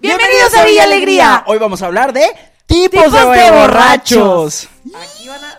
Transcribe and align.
Bienvenidos 0.00 0.54
a 0.54 0.64
Villa 0.64 0.84
Alegría. 0.84 1.44
Hoy 1.46 1.58
vamos 1.58 1.82
a 1.82 1.86
hablar 1.86 2.12
de 2.12 2.22
tipos, 2.66 3.04
Tipos 3.04 3.12
de, 3.12 3.38
de 3.40 3.50
borrachos. 3.50 4.68
Aquí 4.94 5.28
van 5.28 5.44
a 5.44 5.58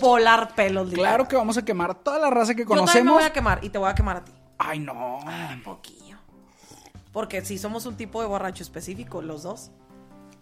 volar 0.00 0.54
pelos. 0.54 0.86
literal. 0.88 1.10
Claro 1.10 1.28
que 1.28 1.36
vamos 1.36 1.56
a 1.56 1.64
quemar 1.64 1.94
toda 1.94 2.18
la 2.18 2.30
raza 2.30 2.54
que 2.54 2.62
Yo 2.62 2.68
también 2.68 2.84
me 2.84 2.90
conocemos. 2.92 3.14
voy 3.14 3.22
a 3.24 3.32
quemar 3.32 3.58
y 3.62 3.68
te 3.70 3.78
voy 3.78 3.90
a 3.90 3.94
quemar 3.94 4.16
a 4.18 4.24
ti. 4.24 4.32
Ay, 4.58 4.78
no. 4.80 5.18
Un 5.52 5.62
poquillo. 5.62 6.16
Porque 7.12 7.44
si 7.44 7.58
somos 7.58 7.86
un 7.86 7.96
tipo 7.96 8.20
de 8.20 8.26
borracho 8.28 8.62
específico, 8.62 9.22
los 9.22 9.42
dos. 9.42 9.70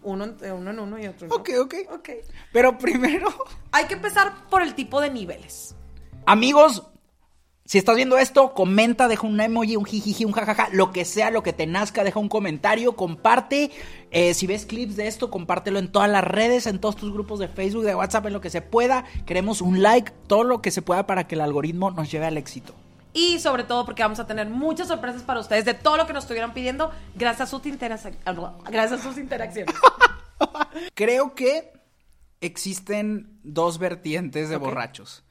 Uno 0.03 0.23
en 0.41 0.51
uno, 0.53 0.71
en 0.71 0.79
uno 0.79 0.97
y 0.99 1.05
otro 1.07 1.27
en 1.27 1.33
Ok, 1.33 1.49
otro. 1.59 1.61
ok. 1.63 1.75
Ok. 1.93 2.09
Pero 2.51 2.77
primero, 2.77 3.27
Hay 3.71 3.85
que 3.85 3.93
empezar 3.93 4.47
por 4.49 4.63
el 4.63 4.73
tipo 4.73 4.99
de 4.99 5.11
niveles. 5.11 5.75
amigos, 6.25 6.83
si 7.71 7.77
estás 7.77 7.95
viendo 7.95 8.17
esto, 8.17 8.53
comenta, 8.53 9.07
deja 9.07 9.25
un 9.25 9.39
emoji, 9.39 9.77
un 9.77 9.85
jijiji, 9.85 10.25
un 10.25 10.33
jajaja, 10.33 10.67
lo 10.73 10.91
que 10.91 11.05
sea, 11.05 11.31
lo 11.31 11.41
que 11.41 11.53
te 11.53 11.67
nazca, 11.67 12.03
deja 12.03 12.19
un 12.19 12.27
comentario, 12.27 12.97
comparte. 12.97 13.71
Eh, 14.11 14.33
si 14.33 14.45
ves 14.45 14.65
clips 14.65 14.97
de 14.97 15.07
esto, 15.07 15.31
compártelo 15.31 15.79
en 15.79 15.89
todas 15.89 16.09
las 16.09 16.21
redes, 16.21 16.67
en 16.67 16.79
todos 16.81 16.97
tus 16.97 17.13
grupos 17.13 17.39
de 17.39 17.47
Facebook, 17.47 17.85
de 17.85 17.95
WhatsApp, 17.95 18.25
en 18.25 18.33
lo 18.33 18.41
que 18.41 18.49
se 18.49 18.61
pueda. 18.61 19.05
Queremos 19.25 19.61
un 19.61 19.81
like, 19.81 20.11
todo 20.27 20.43
lo 20.43 20.61
que 20.61 20.69
se 20.69 20.81
pueda 20.81 21.07
para 21.07 21.27
que 21.27 21.35
el 21.35 21.39
algoritmo 21.39 21.91
nos 21.91 22.11
lleve 22.11 22.25
al 22.25 22.35
éxito. 22.35 22.75
Y 23.13 23.39
sobre 23.39 23.63
todo 23.63 23.85
porque 23.85 24.03
vamos 24.03 24.19
a 24.19 24.27
tener 24.27 24.49
muchas 24.49 24.89
sorpresas 24.89 25.23
para 25.23 25.39
ustedes 25.39 25.63
de 25.63 25.73
todo 25.73 25.95
lo 25.95 26.05
que 26.05 26.11
nos 26.11 26.25
estuvieran 26.25 26.53
pidiendo 26.53 26.91
gracias 27.15 27.47
a 27.47 27.51
sus, 27.51 27.61
gracias 27.63 28.99
a 28.99 29.01
sus 29.01 29.17
interacciones. 29.17 29.73
Creo 30.93 31.35
que 31.35 31.71
existen 32.41 33.39
dos 33.43 33.77
vertientes 33.77 34.49
de 34.49 34.57
borrachos. 34.57 35.23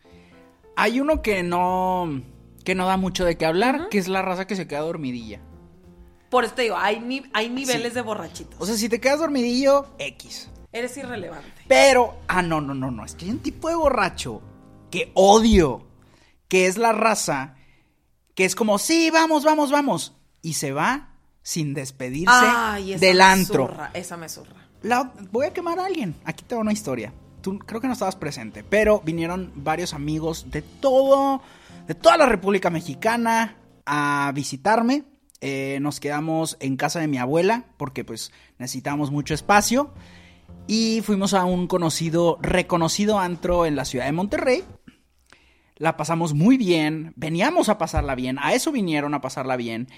Hay 0.74 1.00
uno 1.00 1.20
que 1.20 1.42
no 1.42 2.22
que 2.64 2.74
no 2.74 2.86
da 2.86 2.96
mucho 2.96 3.24
de 3.24 3.36
qué 3.36 3.46
hablar, 3.46 3.88
que 3.90 3.98
es 3.98 4.08
la 4.08 4.22
raza 4.22 4.46
que 4.46 4.56
se 4.56 4.66
queda 4.66 4.80
dormidilla. 4.80 5.40
Por 6.30 6.44
eso 6.44 6.54
te 6.54 6.62
digo, 6.62 6.76
hay, 6.76 7.00
ni- 7.00 7.24
hay 7.32 7.48
niveles 7.48 7.88
Sí. 7.88 7.94
de 7.94 8.00
borrachitos. 8.02 8.60
O 8.60 8.66
sea, 8.66 8.76
si 8.76 8.88
te 8.88 9.00
quedas 9.00 9.18
dormidillo, 9.18 9.86
X. 9.98 10.48
Eres 10.72 10.96
irrelevante. 10.96 11.62
Pero, 11.66 12.14
ah, 12.28 12.42
no, 12.42 12.60
no, 12.60 12.74
no, 12.74 12.90
no, 12.90 13.04
es 13.04 13.14
que 13.16 13.24
hay 13.24 13.32
un 13.32 13.40
tipo 13.40 13.68
de 13.68 13.74
borracho 13.74 14.40
que 14.90 15.10
odio, 15.14 15.86
que 16.48 16.66
es 16.66 16.76
la 16.78 16.92
raza 16.92 17.56
que 18.36 18.44
es 18.44 18.54
como, 18.54 18.78
sí, 18.78 19.10
vamos, 19.10 19.44
vamos, 19.44 19.70
vamos, 19.72 20.14
y 20.40 20.52
se 20.54 20.72
va 20.72 21.10
sin 21.42 21.74
despedirse 21.74 22.32
Ay, 22.32 22.92
esa 22.92 23.04
del 23.06 23.16
me 23.18 23.22
antro. 23.24 23.76
esa 23.92 24.16
me. 24.16 24.26
La- 24.82 25.12
voy 25.32 25.46
a 25.46 25.52
quemar 25.52 25.78
a 25.80 25.86
alguien. 25.86 26.14
Aquí 26.24 26.44
te 26.44 26.54
va 26.54 26.60
una 26.60 26.72
historia. 26.72 27.12
Tú 27.42 27.58
creo 27.58 27.80
que 27.80 27.86
no 27.88 27.92
estabas 27.92 28.16
presente, 28.16 28.62
pero 28.62 29.00
vinieron 29.00 29.52
varios 29.56 29.92
amigos 29.94 30.46
de 30.50 30.62
todo, 30.62 31.42
de 31.90 31.96
toda 31.96 32.16
la 32.16 32.26
República 32.26 32.70
Mexicana 32.70 33.56
a 33.84 34.30
visitarme. 34.32 35.02
Eh, 35.40 35.78
nos 35.80 35.98
quedamos 35.98 36.56
en 36.60 36.76
casa 36.76 37.00
de 37.00 37.08
mi 37.08 37.18
abuela 37.18 37.64
porque 37.78 38.04
pues 38.04 38.30
necesitábamos 38.58 39.10
mucho 39.10 39.34
espacio 39.34 39.92
y 40.68 41.00
fuimos 41.02 41.34
a 41.34 41.44
un 41.44 41.66
conocido, 41.66 42.38
reconocido 42.42 43.18
antro 43.18 43.66
en 43.66 43.74
la 43.74 43.84
ciudad 43.84 44.04
de 44.04 44.12
Monterrey. 44.12 44.62
La 45.78 45.96
pasamos 45.96 46.32
muy 46.32 46.56
bien, 46.56 47.12
veníamos 47.16 47.68
a 47.68 47.76
pasarla 47.76 48.14
bien, 48.14 48.38
a 48.38 48.54
eso 48.54 48.70
vinieron 48.70 49.12
a 49.14 49.20
pasarla 49.20 49.56
bien. 49.56 49.88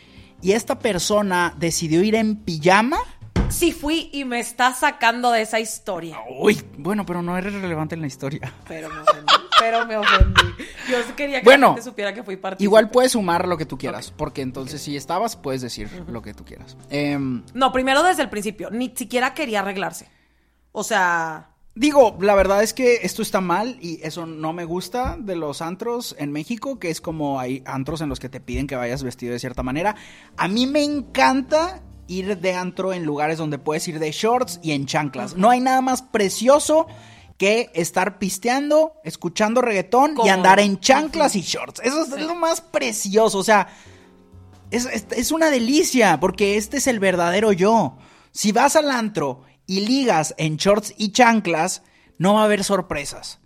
Y 0.40 0.52
esta 0.52 0.78
persona 0.78 1.54
decidió 1.58 2.02
ir 2.02 2.14
en 2.14 2.36
pijama 2.36 3.00
Sí 3.52 3.72
fui 3.72 4.08
y 4.12 4.24
me 4.24 4.40
está 4.40 4.72
sacando 4.74 5.30
de 5.30 5.42
esa 5.42 5.60
historia. 5.60 6.18
Uy, 6.40 6.60
bueno, 6.78 7.04
pero 7.06 7.22
no 7.22 7.36
eres 7.36 7.52
relevante 7.52 7.94
en 7.94 8.00
la 8.00 8.06
historia. 8.06 8.52
Pero 8.66 8.88
me 8.88 9.00
ofendí. 9.00 9.32
pero 9.60 9.86
me 9.86 9.96
ofendí. 9.96 10.40
Yo 10.90 11.16
quería 11.16 11.40
que 11.40 11.44
Bueno, 11.44 11.68
la 11.68 11.74
gente 11.74 11.82
supiera 11.90 12.14
que 12.14 12.22
fui 12.22 12.36
parte. 12.36 12.62
Igual 12.64 12.90
puedes 12.90 13.12
sumar 13.12 13.46
lo 13.46 13.56
que 13.56 13.66
tú 13.66 13.78
quieras, 13.78 14.12
porque 14.16 14.42
entonces 14.42 14.80
si 14.80 14.96
estabas, 14.96 15.36
puedes 15.36 15.60
decir 15.60 15.88
lo 16.08 16.22
que 16.22 16.34
tú 16.34 16.44
quieras. 16.44 16.76
Em, 16.90 17.42
No, 17.54 17.72
primero 17.72 18.02
desde 18.02 18.22
el 18.22 18.30
principio. 18.30 18.70
Ni 18.70 18.92
siquiera 18.96 19.34
quería 19.34 19.60
arreglarse. 19.60 20.08
O 20.72 20.82
sea. 20.82 21.50
digo, 21.74 22.16
la 22.20 22.34
verdad 22.34 22.62
es 22.62 22.72
que 22.74 23.00
esto 23.02 23.22
está 23.22 23.40
mal 23.40 23.76
y 23.80 24.00
eso 24.02 24.26
no 24.26 24.52
me 24.52 24.64
gusta 24.64 25.16
de 25.18 25.36
los 25.36 25.62
antros 25.62 26.16
en 26.18 26.32
México, 26.32 26.78
que 26.78 26.90
es 26.90 27.00
como 27.00 27.38
hay 27.38 27.62
antros 27.66 28.00
en 28.00 28.08
los 28.08 28.18
que 28.18 28.28
te 28.28 28.40
piden 28.40 28.66
que 28.66 28.76
vayas 28.76 29.02
vestido 29.02 29.32
de 29.34 29.38
cierta 29.38 29.62
manera. 29.62 29.94
A 30.36 30.48
mí 30.48 30.66
me 30.66 30.82
encanta 30.82 31.82
ir 32.12 32.38
de 32.38 32.54
antro 32.54 32.92
en 32.92 33.04
lugares 33.04 33.38
donde 33.38 33.58
puedes 33.58 33.86
ir 33.88 33.98
de 33.98 34.10
shorts 34.12 34.60
y 34.62 34.72
en 34.72 34.86
chanclas. 34.86 35.36
No 35.36 35.50
hay 35.50 35.60
nada 35.60 35.80
más 35.80 36.02
precioso 36.02 36.86
que 37.38 37.70
estar 37.74 38.18
pisteando, 38.18 38.94
escuchando 39.04 39.60
reggaetón 39.62 40.14
y 40.24 40.28
andar 40.28 40.60
en 40.60 40.78
chanclas 40.78 41.34
y 41.34 41.40
shorts. 41.42 41.80
Eso 41.82 42.02
es 42.02 42.10
lo 42.22 42.34
más 42.34 42.60
precioso, 42.60 43.38
o 43.38 43.44
sea, 43.44 43.68
es, 44.70 44.86
es- 44.86 45.06
es 45.10 45.32
una 45.32 45.50
delicia 45.50 46.18
porque 46.20 46.56
este 46.56 46.76
es 46.78 46.86
el 46.86 47.00
verdadero 47.00 47.52
yo. 47.52 47.96
Si 48.30 48.52
vas 48.52 48.76
al 48.76 48.90
antro 48.90 49.42
y 49.66 49.80
ligas 49.80 50.34
en 50.38 50.56
shorts 50.56 50.94
y 50.96 51.12
chanclas, 51.12 51.82
no 52.18 52.34
va 52.34 52.42
a 52.42 52.44
haber 52.44 52.64
sorpresas. 52.64 53.40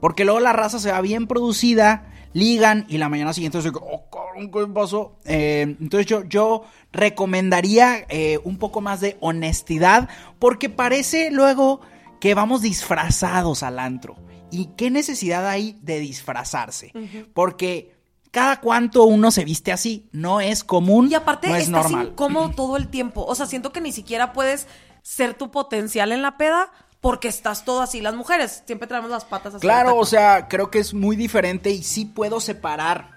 Porque 0.00 0.24
luego 0.24 0.40
la 0.40 0.52
raza 0.52 0.78
se 0.80 0.90
va 0.90 1.00
bien 1.00 1.26
producida, 1.28 2.10
ligan 2.32 2.86
y 2.88 2.98
la 2.98 3.08
mañana 3.08 3.32
siguiente 3.32 3.60
se 3.60 3.68
oh, 3.68 4.10
cabrón, 4.10 4.50
¿qué 4.50 4.66
pasó? 4.72 5.16
Eh, 5.24 5.76
entonces 5.80 6.06
yo, 6.06 6.24
yo 6.24 6.64
recomendaría 6.92 8.04
eh, 8.08 8.38
un 8.44 8.58
poco 8.58 8.80
más 8.80 9.00
de 9.00 9.16
honestidad 9.20 10.08
porque 10.38 10.68
parece 10.68 11.30
luego 11.30 11.80
que 12.20 12.34
vamos 12.34 12.62
disfrazados 12.62 13.62
al 13.62 13.78
antro. 13.78 14.16
¿Y 14.50 14.66
qué 14.76 14.90
necesidad 14.90 15.48
hay 15.48 15.78
de 15.82 15.98
disfrazarse? 15.98 16.92
Porque 17.32 17.96
cada 18.30 18.60
cuanto 18.60 19.04
uno 19.04 19.30
se 19.30 19.44
viste 19.44 19.72
así, 19.72 20.08
no 20.12 20.40
es 20.40 20.62
común, 20.62 21.10
Y 21.10 21.14
aparte 21.14 21.48
no 21.48 21.56
es 21.56 21.64
estás 21.64 21.84
normal. 21.84 22.08
incómodo 22.08 22.50
todo 22.50 22.76
el 22.76 22.88
tiempo. 22.88 23.24
O 23.24 23.34
sea, 23.34 23.46
siento 23.46 23.72
que 23.72 23.80
ni 23.80 23.92
siquiera 23.92 24.32
puedes 24.32 24.66
ser 25.02 25.34
tu 25.34 25.50
potencial 25.50 26.12
en 26.12 26.22
la 26.22 26.36
peda 26.36 26.70
porque 27.02 27.26
estás 27.26 27.64
todo 27.64 27.82
así. 27.82 28.00
Las 28.00 28.14
mujeres 28.14 28.62
siempre 28.64 28.88
traemos 28.88 29.10
las 29.10 29.26
patas 29.26 29.56
así. 29.56 29.60
Claro, 29.60 29.96
o 29.96 30.06
sea, 30.06 30.46
creo 30.48 30.70
que 30.70 30.78
es 30.78 30.94
muy 30.94 31.16
diferente 31.16 31.70
y 31.70 31.82
sí 31.82 32.06
puedo 32.06 32.40
separar 32.40 33.10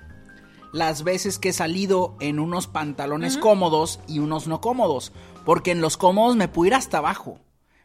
las 0.74 1.04
veces 1.04 1.38
que 1.38 1.50
he 1.50 1.54
salido 1.54 2.18
en 2.20 2.40
unos 2.40 2.68
pantalones 2.68 3.38
cómodos 3.38 4.02
y 4.08 4.20
unos 4.20 4.48
no 4.48 4.60
cómodos. 4.60 5.14
Porque 5.46 5.70
en 5.70 5.82
los 5.82 5.98
cómodos 5.98 6.36
me 6.36 6.48
puedo 6.48 6.68
ir 6.68 6.74
hasta 6.74 6.98
abajo. 6.98 7.40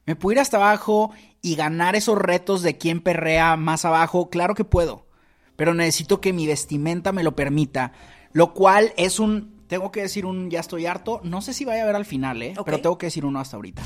Me 0.06 0.16
puedo 0.16 0.32
ir 0.32 0.40
hasta 0.40 0.56
abajo 0.56 1.10
y 1.42 1.54
ganar 1.54 1.94
esos 1.94 2.16
retos 2.16 2.62
de 2.62 2.78
quién 2.78 3.02
perrea 3.02 3.56
más 3.56 3.84
abajo. 3.84 4.30
Claro 4.30 4.54
que 4.54 4.64
puedo. 4.64 5.06
Pero 5.54 5.74
necesito 5.74 6.22
que 6.22 6.32
mi 6.32 6.46
vestimenta 6.46 7.12
me 7.12 7.22
lo 7.22 7.36
permita. 7.36 7.92
Lo 8.32 8.54
cual 8.54 8.94
es 8.96 9.20
un. 9.20 9.60
Tengo 9.66 9.92
que 9.92 10.00
decir 10.00 10.24
un 10.24 10.50
ya 10.50 10.60
estoy 10.60 10.86
harto. 10.86 11.20
No 11.24 11.42
sé 11.42 11.52
si 11.52 11.66
vaya 11.66 11.82
a 11.82 11.86
ver 11.86 11.96
al 11.96 12.06
final, 12.06 12.40
¿eh? 12.40 12.54
Pero 12.64 12.80
tengo 12.80 12.96
que 12.96 13.06
decir 13.06 13.26
uno 13.26 13.38
hasta 13.38 13.56
ahorita. 13.56 13.82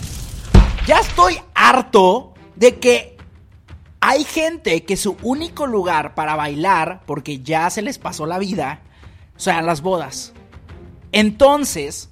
Ya 0.87 0.99
estoy 0.99 1.39
harto 1.55 2.35
de 2.57 2.79
que 2.79 3.17
hay 4.01 4.23
gente 4.23 4.85
que 4.85 4.99
su 4.99 5.17
único 5.23 5.67
lugar 5.67 6.15
para 6.15 6.37
bailar, 6.37 7.01
porque 7.07 7.41
ya 7.41 7.71
se 7.71 7.81
les 7.81 7.97
pasó 7.97 8.27
la 8.27 8.39
vida, 8.39 8.83
o 9.35 9.41
sea, 9.41 9.63
las 9.63 9.81
bodas. 9.81 10.35
Entonces, 11.11 12.11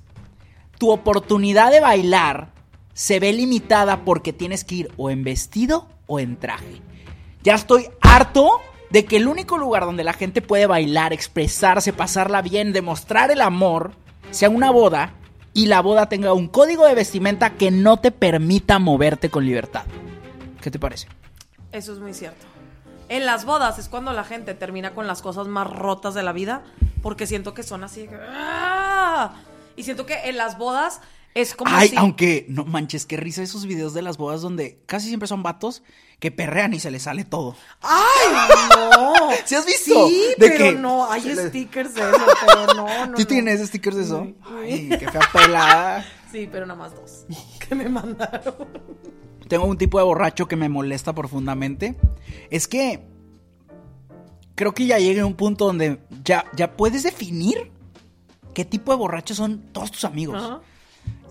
tu 0.78 0.90
oportunidad 0.90 1.70
de 1.70 1.80
bailar 1.80 2.54
se 2.94 3.20
ve 3.20 3.34
limitada 3.34 4.06
porque 4.06 4.32
tienes 4.32 4.64
que 4.64 4.76
ir 4.76 4.92
o 4.96 5.10
en 5.10 5.22
vestido 5.22 5.86
o 6.06 6.18
en 6.18 6.38
traje. 6.38 6.80
Ya 7.42 7.56
estoy 7.56 7.90
harto 8.00 8.62
de 8.88 9.04
que 9.04 9.18
el 9.18 9.28
único 9.28 9.58
lugar 9.58 9.84
donde 9.84 10.02
la 10.02 10.14
gente 10.14 10.40
puede 10.40 10.66
bailar, 10.66 11.12
expresarse, 11.12 11.92
pasarla 11.92 12.40
bien, 12.40 12.72
demostrar 12.72 13.30
el 13.30 13.42
amor, 13.42 13.92
sea 14.30 14.48
una 14.48 14.70
boda 14.70 15.12
y 15.54 15.66
la 15.66 15.80
boda 15.80 16.08
tenga 16.08 16.32
un 16.32 16.48
código 16.48 16.86
de 16.86 16.94
vestimenta 16.94 17.50
que 17.54 17.70
no 17.70 17.98
te 17.98 18.10
permita 18.10 18.78
moverte 18.78 19.30
con 19.30 19.44
libertad. 19.44 19.84
¿Qué 20.60 20.70
te 20.70 20.78
parece? 20.78 21.08
Eso 21.72 21.92
es 21.92 21.98
muy 21.98 22.14
cierto. 22.14 22.46
En 23.08 23.26
las 23.26 23.44
bodas 23.44 23.78
es 23.78 23.88
cuando 23.88 24.12
la 24.12 24.24
gente 24.24 24.54
termina 24.54 24.94
con 24.94 25.06
las 25.06 25.20
cosas 25.20 25.46
más 25.46 25.68
rotas 25.68 26.14
de 26.14 26.22
la 26.22 26.32
vida 26.32 26.62
porque 27.02 27.26
siento 27.26 27.52
que 27.52 27.62
son 27.62 27.84
así. 27.84 28.08
¡ah! 28.30 29.34
Y 29.76 29.82
siento 29.82 30.06
que 30.06 30.28
en 30.28 30.36
las 30.36 30.56
bodas 30.56 31.00
Es 31.34 31.54
como 31.54 31.70
Ay, 31.74 31.88
si... 31.88 31.96
aunque, 31.96 32.44
no 32.48 32.64
manches, 32.64 33.06
qué 33.06 33.16
risa 33.16 33.42
esos 33.42 33.64
videos 33.66 33.94
de 33.94 34.02
las 34.02 34.18
bodas 34.18 34.42
donde 34.42 34.78
casi 34.86 35.08
siempre 35.08 35.26
son 35.26 35.42
vatos 35.42 35.82
que 36.20 36.30
perrean 36.30 36.74
y 36.74 36.80
se 36.80 36.90
les 36.90 37.04
sale 37.04 37.24
todo. 37.24 37.56
¡Ay, 37.80 38.34
no! 38.76 39.14
¿Sí 39.44 39.54
has 39.54 39.64
visto? 39.64 40.08
Sí, 40.08 40.26
De 40.38 40.48
pero 40.48 40.58
que 40.58 40.72
no, 40.72 41.10
hay 41.10 41.22
se 41.22 41.48
stickers 41.48 41.94
de 41.94 42.02
eso, 42.02 42.18
pero 42.46 42.74
no, 42.74 43.06
no. 43.06 43.12
¿Tú 43.14 43.22
no. 43.22 43.26
tienes 43.26 43.66
stickers 43.66 43.96
de 43.96 44.02
eso? 44.02 44.24
Sí. 44.24 44.34
Ay, 44.44 44.88
qué 44.98 45.10
fea 45.10 45.20
pelada. 45.32 46.04
Sí, 46.30 46.48
pero 46.52 46.66
nada 46.66 46.78
más 46.78 46.94
dos 46.94 47.24
que 47.68 47.74
me 47.74 47.88
mandaron. 47.88 48.54
Tengo 49.48 49.64
un 49.64 49.78
tipo 49.78 49.98
de 49.98 50.04
borracho 50.04 50.46
que 50.46 50.56
me 50.56 50.68
molesta 50.68 51.14
profundamente. 51.14 51.96
Es 52.50 52.68
que 52.68 53.00
creo 54.54 54.72
que 54.72 54.86
ya 54.86 54.98
llegué 54.98 55.20
a 55.20 55.26
un 55.26 55.34
punto 55.34 55.66
donde 55.66 55.98
ya, 56.24 56.44
ya 56.54 56.76
puedes 56.76 57.02
definir 57.02 57.70
qué 58.54 58.64
tipo 58.64 58.92
de 58.92 58.98
borrachos 58.98 59.38
son 59.38 59.60
todos 59.72 59.90
tus 59.90 60.04
amigos. 60.04 60.36
Ajá. 60.42 60.60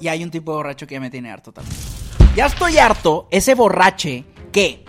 Y 0.01 0.07
hay 0.07 0.23
un 0.23 0.31
tipo 0.31 0.51
de 0.51 0.57
borracho 0.57 0.87
que 0.87 0.95
ya 0.95 0.99
me 0.99 1.09
tiene 1.09 1.31
harto 1.31 1.51
también. 1.51 1.77
Ya 2.35 2.47
estoy 2.47 2.77
harto, 2.79 3.27
ese 3.29 3.55
borrache 3.55 4.25
que 4.51 4.83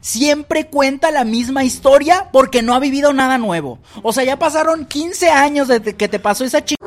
siempre 0.00 0.68
cuenta 0.68 1.10
la 1.10 1.24
misma 1.24 1.64
historia 1.64 2.28
porque 2.32 2.62
no 2.62 2.74
ha 2.74 2.80
vivido 2.80 3.12
nada 3.12 3.38
nuevo. 3.38 3.80
O 4.02 4.12
sea, 4.12 4.24
ya 4.24 4.38
pasaron 4.38 4.86
15 4.86 5.28
años 5.30 5.68
desde 5.68 5.94
que 5.94 6.08
te 6.08 6.18
pasó 6.18 6.44
esa 6.44 6.64
chica. 6.64 6.84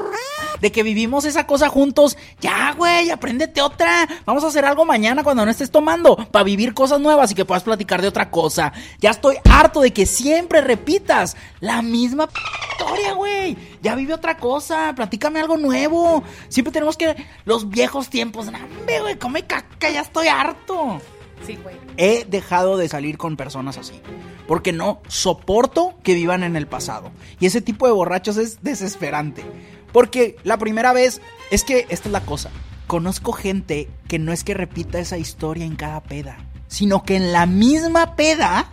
De 0.62 0.72
que 0.72 0.84
vivimos 0.84 1.26
esa 1.26 1.46
cosa 1.48 1.70
juntos. 1.70 2.18
Ya, 2.42 2.74
güey, 2.78 3.10
apréndete 3.10 3.62
otra. 3.62 4.08
Vamos 4.26 4.44
a 4.44 4.48
hacer 4.48 4.66
algo 4.66 4.86
mañana 4.86 5.24
cuando 5.24 5.46
no 5.46 5.52
estés 5.52 5.72
tomando. 5.72 6.16
Para 6.32 6.44
vivir 6.44 6.74
cosas 6.74 7.00
nuevas 7.00 7.32
y 7.32 7.36
que 7.36 7.46
puedas 7.46 7.64
platicar 7.64 8.02
de 8.02 8.08
otra 8.08 8.30
cosa. 8.32 8.74
Ya 9.00 9.12
estoy 9.12 9.38
harto 9.50 9.82
de 9.82 9.92
que 9.94 10.06
siempre 10.06 10.62
repitas 10.62 11.38
la 11.60 11.82
misma 11.82 12.28
p- 12.28 12.40
historia, 12.72 13.14
güey. 13.14 13.58
Ya 13.82 13.96
vive 13.96 14.14
otra 14.14 14.38
cosa. 14.38 14.94
Platícame 14.96 15.40
algo 15.40 15.58
nuevo. 15.58 16.24
Siempre 16.50 16.72
tenemos 16.72 16.98
que. 16.98 17.16
Los 17.46 17.70
viejos 17.70 18.10
tiempos. 18.10 18.52
Nambe, 18.52 19.00
güey, 19.02 19.18
come 19.18 19.44
caca. 19.44 19.90
Ya 19.90 20.02
estoy 20.02 20.28
harto 20.28 21.02
Sí, 21.48 21.58
güey. 21.64 21.76
he 21.98 22.26
dejado 22.26 22.76
de 22.78 22.90
salir 22.90 23.18
con 23.18 23.38
personas 23.38 23.78
así. 23.78 24.02
Porque 24.48 24.74
no 24.74 25.00
soporto 25.08 25.94
que 26.04 26.14
vivan 26.16 26.44
en 26.44 26.56
el 26.56 26.68
pasado. 26.68 27.12
Y 27.40 27.46
ese 27.46 27.62
tipo 27.62 27.86
de 27.86 27.94
borrachos 27.94 28.36
es 28.38 28.62
desesperante. 28.64 29.44
Porque 29.92 30.38
la 30.44 30.58
primera 30.58 30.94
vez, 30.94 31.22
es 31.52 31.64
que 31.64 31.86
esta 31.90 32.08
es 32.08 32.12
la 32.12 32.22
cosa. 32.22 32.50
Conozco 32.88 33.34
gente 33.34 33.90
que 34.08 34.20
no 34.20 34.32
es 34.32 34.44
que 34.44 34.54
repita 34.54 35.00
esa 35.00 35.18
historia 35.18 35.66
en 35.66 35.76
cada 35.76 36.02
peda, 36.02 36.38
sino 36.68 37.04
que 37.04 37.16
en 37.16 37.32
la 37.32 37.46
misma 37.46 38.16
peda 38.16 38.70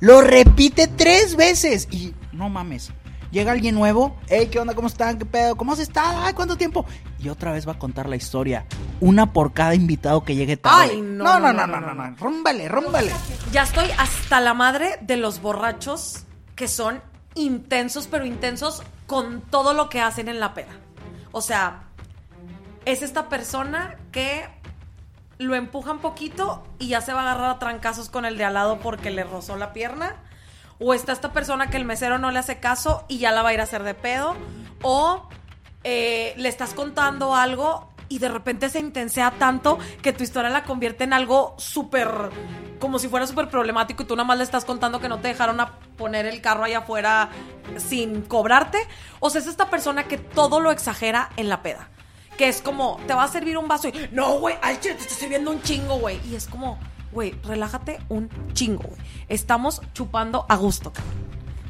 lo 0.00 0.20
repite 0.20 0.88
tres 0.88 1.36
veces. 1.36 1.88
Y 1.90 2.14
no 2.32 2.48
mames, 2.48 2.92
llega 3.30 3.52
alguien 3.52 3.74
nuevo, 3.74 4.16
hey, 4.28 4.48
¿qué 4.50 4.58
onda? 4.58 4.74
¿Cómo 4.74 4.88
están? 4.88 5.18
¿Qué 5.18 5.24
pedo? 5.24 5.56
¿Cómo 5.56 5.72
has 5.72 5.78
estado? 5.78 6.20
Ay, 6.22 6.34
¿cuánto 6.34 6.56
tiempo? 6.56 6.84
Y 7.18 7.28
otra 7.28 7.52
vez 7.52 7.66
va 7.66 7.72
a 7.72 7.78
contar 7.78 8.08
la 8.08 8.16
historia. 8.16 8.66
Una 9.00 9.32
por 9.32 9.52
cada 9.52 9.74
invitado 9.74 10.22
que 10.22 10.34
llegue 10.34 10.56
tarde. 10.56 10.92
Ay, 10.92 11.00
no. 11.00 11.24
No, 11.24 11.40
no, 11.40 11.52
no, 11.52 11.66
no, 11.66 11.80
no, 11.80 11.94
no, 11.94 12.10
no. 12.10 12.16
Rúmbale, 12.16 12.68
rúmbale. 12.68 13.12
Ya 13.52 13.62
estoy 13.62 13.88
hasta 13.98 14.40
la 14.40 14.54
madre 14.54 14.98
de 15.00 15.16
los 15.16 15.40
borrachos 15.40 16.24
que 16.54 16.68
son 16.68 17.02
intensos, 17.34 18.06
pero 18.06 18.24
intensos 18.24 18.82
con 19.06 19.40
todo 19.40 19.72
lo 19.72 19.88
que 19.88 20.00
hacen 20.00 20.28
en 20.28 20.40
la 20.40 20.54
peda. 20.54 20.72
O 21.32 21.40
sea, 21.40 21.84
es 22.84 23.02
esta 23.02 23.28
persona 23.28 23.96
que 24.12 24.48
lo 25.38 25.54
empuja 25.54 25.92
un 25.92 25.98
poquito 25.98 26.64
y 26.78 26.88
ya 26.88 27.00
se 27.00 27.12
va 27.12 27.20
a 27.20 27.22
agarrar 27.30 27.50
a 27.50 27.58
trancazos 27.58 28.08
con 28.08 28.24
el 28.24 28.38
de 28.38 28.44
al 28.44 28.54
lado 28.54 28.78
porque 28.78 29.10
le 29.10 29.24
rozó 29.24 29.56
la 29.56 29.72
pierna. 29.72 30.16
O 30.78 30.92
está 30.94 31.12
esta 31.12 31.32
persona 31.32 31.70
que 31.70 31.76
el 31.76 31.84
mesero 31.84 32.18
no 32.18 32.30
le 32.30 32.38
hace 32.38 32.60
caso 32.60 33.04
y 33.08 33.18
ya 33.18 33.32
la 33.32 33.42
va 33.42 33.50
a 33.50 33.54
ir 33.54 33.60
a 33.60 33.64
hacer 33.64 33.82
de 33.82 33.94
pedo. 33.94 34.36
O 34.82 35.28
eh, 35.84 36.34
le 36.36 36.48
estás 36.48 36.74
contando 36.74 37.34
algo 37.34 37.88
y 38.08 38.18
de 38.18 38.28
repente 38.28 38.68
se 38.68 38.78
intensea 38.78 39.32
tanto 39.32 39.78
que 40.02 40.12
tu 40.12 40.22
historia 40.22 40.50
la 40.50 40.64
convierte 40.64 41.04
en 41.04 41.12
algo 41.12 41.54
súper, 41.58 42.08
como 42.78 42.98
si 42.98 43.08
fuera 43.08 43.26
súper 43.26 43.48
problemático 43.48 44.02
y 44.02 44.06
tú 44.06 44.16
nada 44.16 44.26
más 44.26 44.38
le 44.38 44.44
estás 44.44 44.64
contando 44.64 45.00
que 45.00 45.08
no 45.08 45.18
te 45.18 45.28
dejaron 45.28 45.60
a 45.60 45.78
poner 45.96 46.26
el 46.26 46.40
carro 46.40 46.64
allá 46.64 46.78
afuera 46.78 47.30
sin 47.78 48.22
cobrarte. 48.22 48.78
O 49.20 49.30
sea, 49.30 49.40
es 49.40 49.46
esta 49.46 49.70
persona 49.70 50.04
que 50.04 50.18
todo 50.18 50.60
lo 50.60 50.70
exagera 50.70 51.30
en 51.36 51.48
la 51.48 51.62
peda. 51.62 51.88
Que 52.36 52.48
es 52.48 52.60
como, 52.60 53.00
te 53.06 53.14
va 53.14 53.24
a 53.24 53.28
servir 53.28 53.56
un 53.56 53.66
vaso 53.66 53.88
y, 53.88 54.08
no, 54.12 54.38
güey, 54.38 54.56
chile 54.80 54.94
te 54.94 55.02
estoy 55.02 55.16
sirviendo 55.16 55.50
un 55.50 55.62
chingo, 55.62 55.98
güey. 55.98 56.20
Y 56.28 56.34
es 56.34 56.46
como, 56.46 56.78
güey, 57.12 57.34
relájate 57.44 57.98
un 58.08 58.28
chingo, 58.52 58.84
güey. 58.84 59.00
Estamos 59.28 59.80
chupando 59.94 60.44
a 60.48 60.56
gusto, 60.56 60.92
cabrón. 60.92 61.14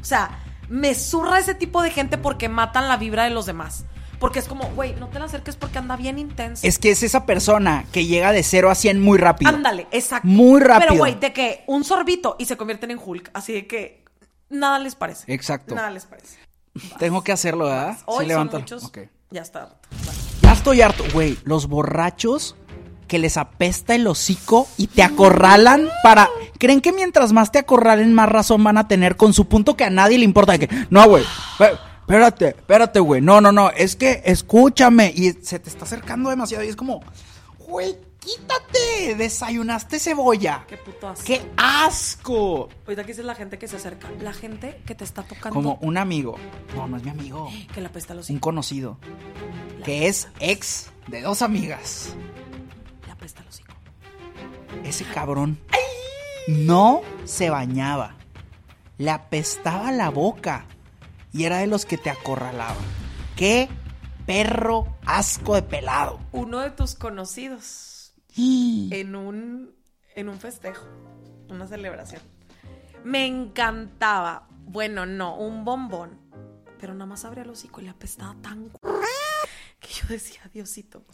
O 0.01 0.05
sea, 0.05 0.39
me 0.69 0.93
zurra 0.93 1.39
ese 1.39 1.55
tipo 1.55 1.81
de 1.81 1.91
gente 1.91 2.17
porque 2.17 2.49
matan 2.49 2.89
la 2.89 2.97
vibra 2.97 3.23
de 3.23 3.29
los 3.29 3.45
demás. 3.45 3.85
Porque 4.19 4.39
es 4.39 4.47
como, 4.47 4.69
güey, 4.71 4.95
no 4.95 5.09
te 5.09 5.19
la 5.19 5.25
acerques 5.25 5.55
porque 5.55 5.77
anda 5.77 5.95
bien 5.95 6.17
intenso. 6.17 6.65
Es 6.65 6.79
que 6.79 6.89
es 6.89 7.03
esa 7.03 7.25
persona 7.25 7.85
que 7.91 8.05
llega 8.05 8.31
de 8.31 8.41
0 8.41 8.71
a 8.71 8.75
100 8.75 8.99
muy 8.99 9.17
rápido. 9.17 9.49
Ándale, 9.49 9.87
exacto. 9.91 10.27
Muy 10.27 10.59
rápido. 10.59 10.89
Pero, 10.89 10.99
güey, 10.99 11.19
de 11.19 11.33
que 11.33 11.63
un 11.67 11.83
sorbito 11.83 12.35
y 12.39 12.45
se 12.45 12.57
convierten 12.57 12.91
en 12.91 12.99
Hulk. 13.03 13.29
Así 13.33 13.53
de 13.53 13.67
que 13.67 14.03
nada 14.49 14.79
les 14.79 14.95
parece. 14.95 15.31
Exacto. 15.31 15.75
Nada 15.75 15.91
les 15.91 16.05
parece. 16.05 16.37
Tengo 16.99 17.23
que 17.23 17.31
hacerlo, 17.31 17.65
¿verdad? 17.65 17.97
Hoy 18.05 18.17
son 18.19 18.27
levántalo. 18.27 18.59
muchos. 18.61 18.83
Ok. 18.85 18.99
Ya 19.29 19.41
está. 19.41 19.75
Ya 20.41 20.53
estoy 20.53 20.81
harto, 20.81 21.03
güey. 21.13 21.37
Los 21.43 21.67
borrachos 21.67 22.55
que 23.07 23.19
les 23.19 23.37
apesta 23.37 23.95
el 23.95 24.07
hocico 24.07 24.67
y 24.77 24.87
te 24.87 25.03
acorralan 25.03 25.89
para. 26.03 26.29
¿Creen 26.59 26.81
que 26.81 26.91
mientras 26.91 27.33
más 27.33 27.51
te 27.51 27.59
acorralen, 27.59 28.13
más 28.13 28.29
razón 28.29 28.63
van 28.63 28.77
a 28.77 28.87
tener 28.87 29.15
con 29.15 29.33
su 29.33 29.47
punto 29.47 29.77
que 29.77 29.83
a 29.83 29.89
nadie 29.89 30.17
le 30.17 30.25
importa? 30.25 30.53
De 30.53 30.67
que, 30.67 30.85
no, 30.89 31.07
güey. 31.07 31.23
Espé- 32.07 32.13
Espérate, 32.13 32.47
espérate, 32.49 32.99
güey. 32.99 33.21
No, 33.21 33.41
no, 33.41 33.51
no. 33.51 33.69
Es 33.71 33.95
que 33.95 34.21
escúchame. 34.25 35.11
Y 35.15 35.33
se 35.43 35.59
te 35.59 35.69
está 35.69 35.85
acercando 35.85 36.29
demasiado. 36.29 36.63
Y 36.63 36.67
es 36.69 36.75
como, 36.75 37.01
güey, 37.59 37.97
quítate. 38.19 39.15
Desayunaste 39.17 39.99
cebolla. 39.99 40.65
Qué 40.67 40.77
puto 40.77 41.07
asco. 41.09 41.25
¡Qué 41.25 41.41
asco! 41.57 42.69
Ahorita 42.85 43.01
aquí 43.01 43.11
es 43.11 43.17
la 43.19 43.35
gente 43.35 43.57
que 43.57 43.67
se 43.67 43.75
acerca. 43.77 44.09
La 44.21 44.33
gente 44.33 44.81
que 44.85 44.95
te 44.95 45.03
está 45.03 45.23
tocando. 45.23 45.49
Como 45.53 45.75
un 45.81 45.97
amigo. 45.97 46.35
No, 46.75 46.87
no 46.87 46.97
es 46.97 47.03
mi 47.03 47.09
amigo. 47.09 47.49
Que 47.73 47.81
la 47.81 47.89
pesta 47.89 48.13
los 48.13 48.29
Un 48.29 48.39
conocido. 48.39 48.97
Que 49.83 50.07
es 50.07 50.27
ex 50.39 50.89
de 51.07 51.21
dos 51.21 51.41
amigas. 51.41 52.09
La 53.07 53.15
pesta 53.15 53.43
los 53.43 53.55
hocico. 53.55 53.73
Ese 54.83 55.03
cabrón 55.05 55.59
no 56.47 57.01
se 57.25 57.49
bañaba. 57.49 58.15
Le 58.97 59.11
apestaba 59.11 59.91
la 59.91 60.09
boca. 60.09 60.65
Y 61.37 61.45
era 61.45 61.59
de 61.59 61.67
los 61.67 61.85
que 61.85 61.97
te 61.97 62.09
acorralaba. 62.09 62.75
¡Qué 63.35 63.69
perro 64.25 64.97
asco 65.05 65.53
de 65.55 65.61
pelado! 65.61 66.19
Uno 66.31 66.59
de 66.59 66.71
tus 66.71 66.95
conocidos 66.95 68.13
en 68.35 69.15
un, 69.15 69.75
en 70.15 70.29
un 70.29 70.39
festejo, 70.39 70.85
una 71.49 71.67
celebración. 71.67 72.21
Me 73.03 73.25
encantaba. 73.27 74.47
Bueno, 74.65 75.05
no, 75.05 75.35
un 75.37 75.63
bombón. 75.63 76.19
Pero 76.79 76.93
nada 76.93 77.05
más 77.05 77.23
abría 77.25 77.43
el 77.43 77.49
hocico 77.51 77.81
y 77.81 77.85
le 77.85 77.91
apestaba 77.91 78.35
tan 78.41 78.69
que 79.79 79.87
yo 79.93 80.07
decía, 80.09 80.41
Diosito. 80.53 81.05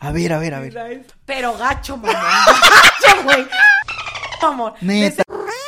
A 0.00 0.10
ver, 0.12 0.32
a 0.32 0.38
ver, 0.38 0.54
a 0.54 0.60
ver. 0.60 1.06
Pero 1.24 1.56
gacho, 1.56 1.96
mamón. 1.96 2.14
Gacho, 2.14 3.22
güey. 3.24 3.46
Amor. 4.42 4.74
Neta. 4.80 5.22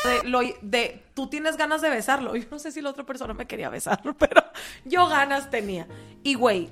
De, 0.05 0.29
lo- 0.29 0.41
de- 0.63 1.05
tú 1.21 1.29
tienes 1.29 1.59
ganas 1.59 1.83
de 1.83 1.91
besarlo. 1.91 2.35
Yo 2.37 2.47
no 2.51 2.59
sé 2.59 2.73
si 2.73 2.81
la 2.81 2.89
otra 2.89 3.05
persona 3.05 3.35
me 3.35 3.47
quería 3.47 3.69
besar, 3.69 4.01
pero 4.19 4.43
yo 4.87 5.07
ganas 5.07 5.51
tenía. 5.51 5.87
Y, 6.23 6.33
güey, 6.35 6.71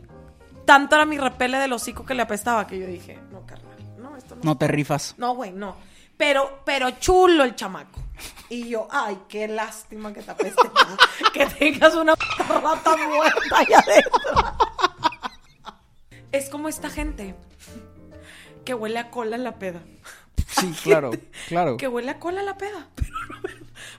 tanto 0.65 0.97
era 0.97 1.05
mi 1.05 1.19
repele 1.19 1.59
del 1.59 1.73
hocico 1.75 2.07
que 2.07 2.15
le 2.15 2.23
apestaba 2.23 2.67
que 2.67 2.79
yo 2.79 2.87
dije, 2.87 3.19
no, 3.31 3.45
carnal, 3.47 3.77
no, 3.99 4.17
esto 4.17 4.37
no. 4.37 4.41
No 4.43 4.57
te 4.57 4.67
rifas. 4.67 5.15
No, 5.19 5.35
güey, 5.35 5.53
no. 5.53 5.77
Pero, 6.17 6.63
pero 6.65 6.91
chulo 6.93 7.45
el 7.45 7.55
chamaco. 7.57 8.01
Y 8.49 8.69
yo, 8.71 8.89
ay, 8.91 9.19
qué 9.29 9.49
lástima 9.49 10.15
que 10.15 10.23
te 10.23 10.31
apeste. 10.31 10.63
que 11.35 11.47
tengas 11.47 11.95
una 11.95 12.15
rata 12.15 12.97
muerta 12.97 13.59
ahí 13.59 13.67
adentro. 13.75 14.57
es 16.33 16.49
como 16.49 16.69
esta 16.69 16.89
gente 16.89 17.35
que 18.65 18.73
huele 18.73 18.99
a 18.99 19.11
cola 19.11 19.37
en 19.37 19.45
la 19.45 19.59
peda. 19.59 19.83
Sí, 20.61 20.73
claro, 20.83 21.11
claro. 21.49 21.77
Que 21.77 21.89
huele 21.89 22.11
a 22.11 22.19
cola 22.19 22.43
la 22.43 22.57
peda. 22.57 22.89
Pero 22.97 23.13
no, 23.29 23.41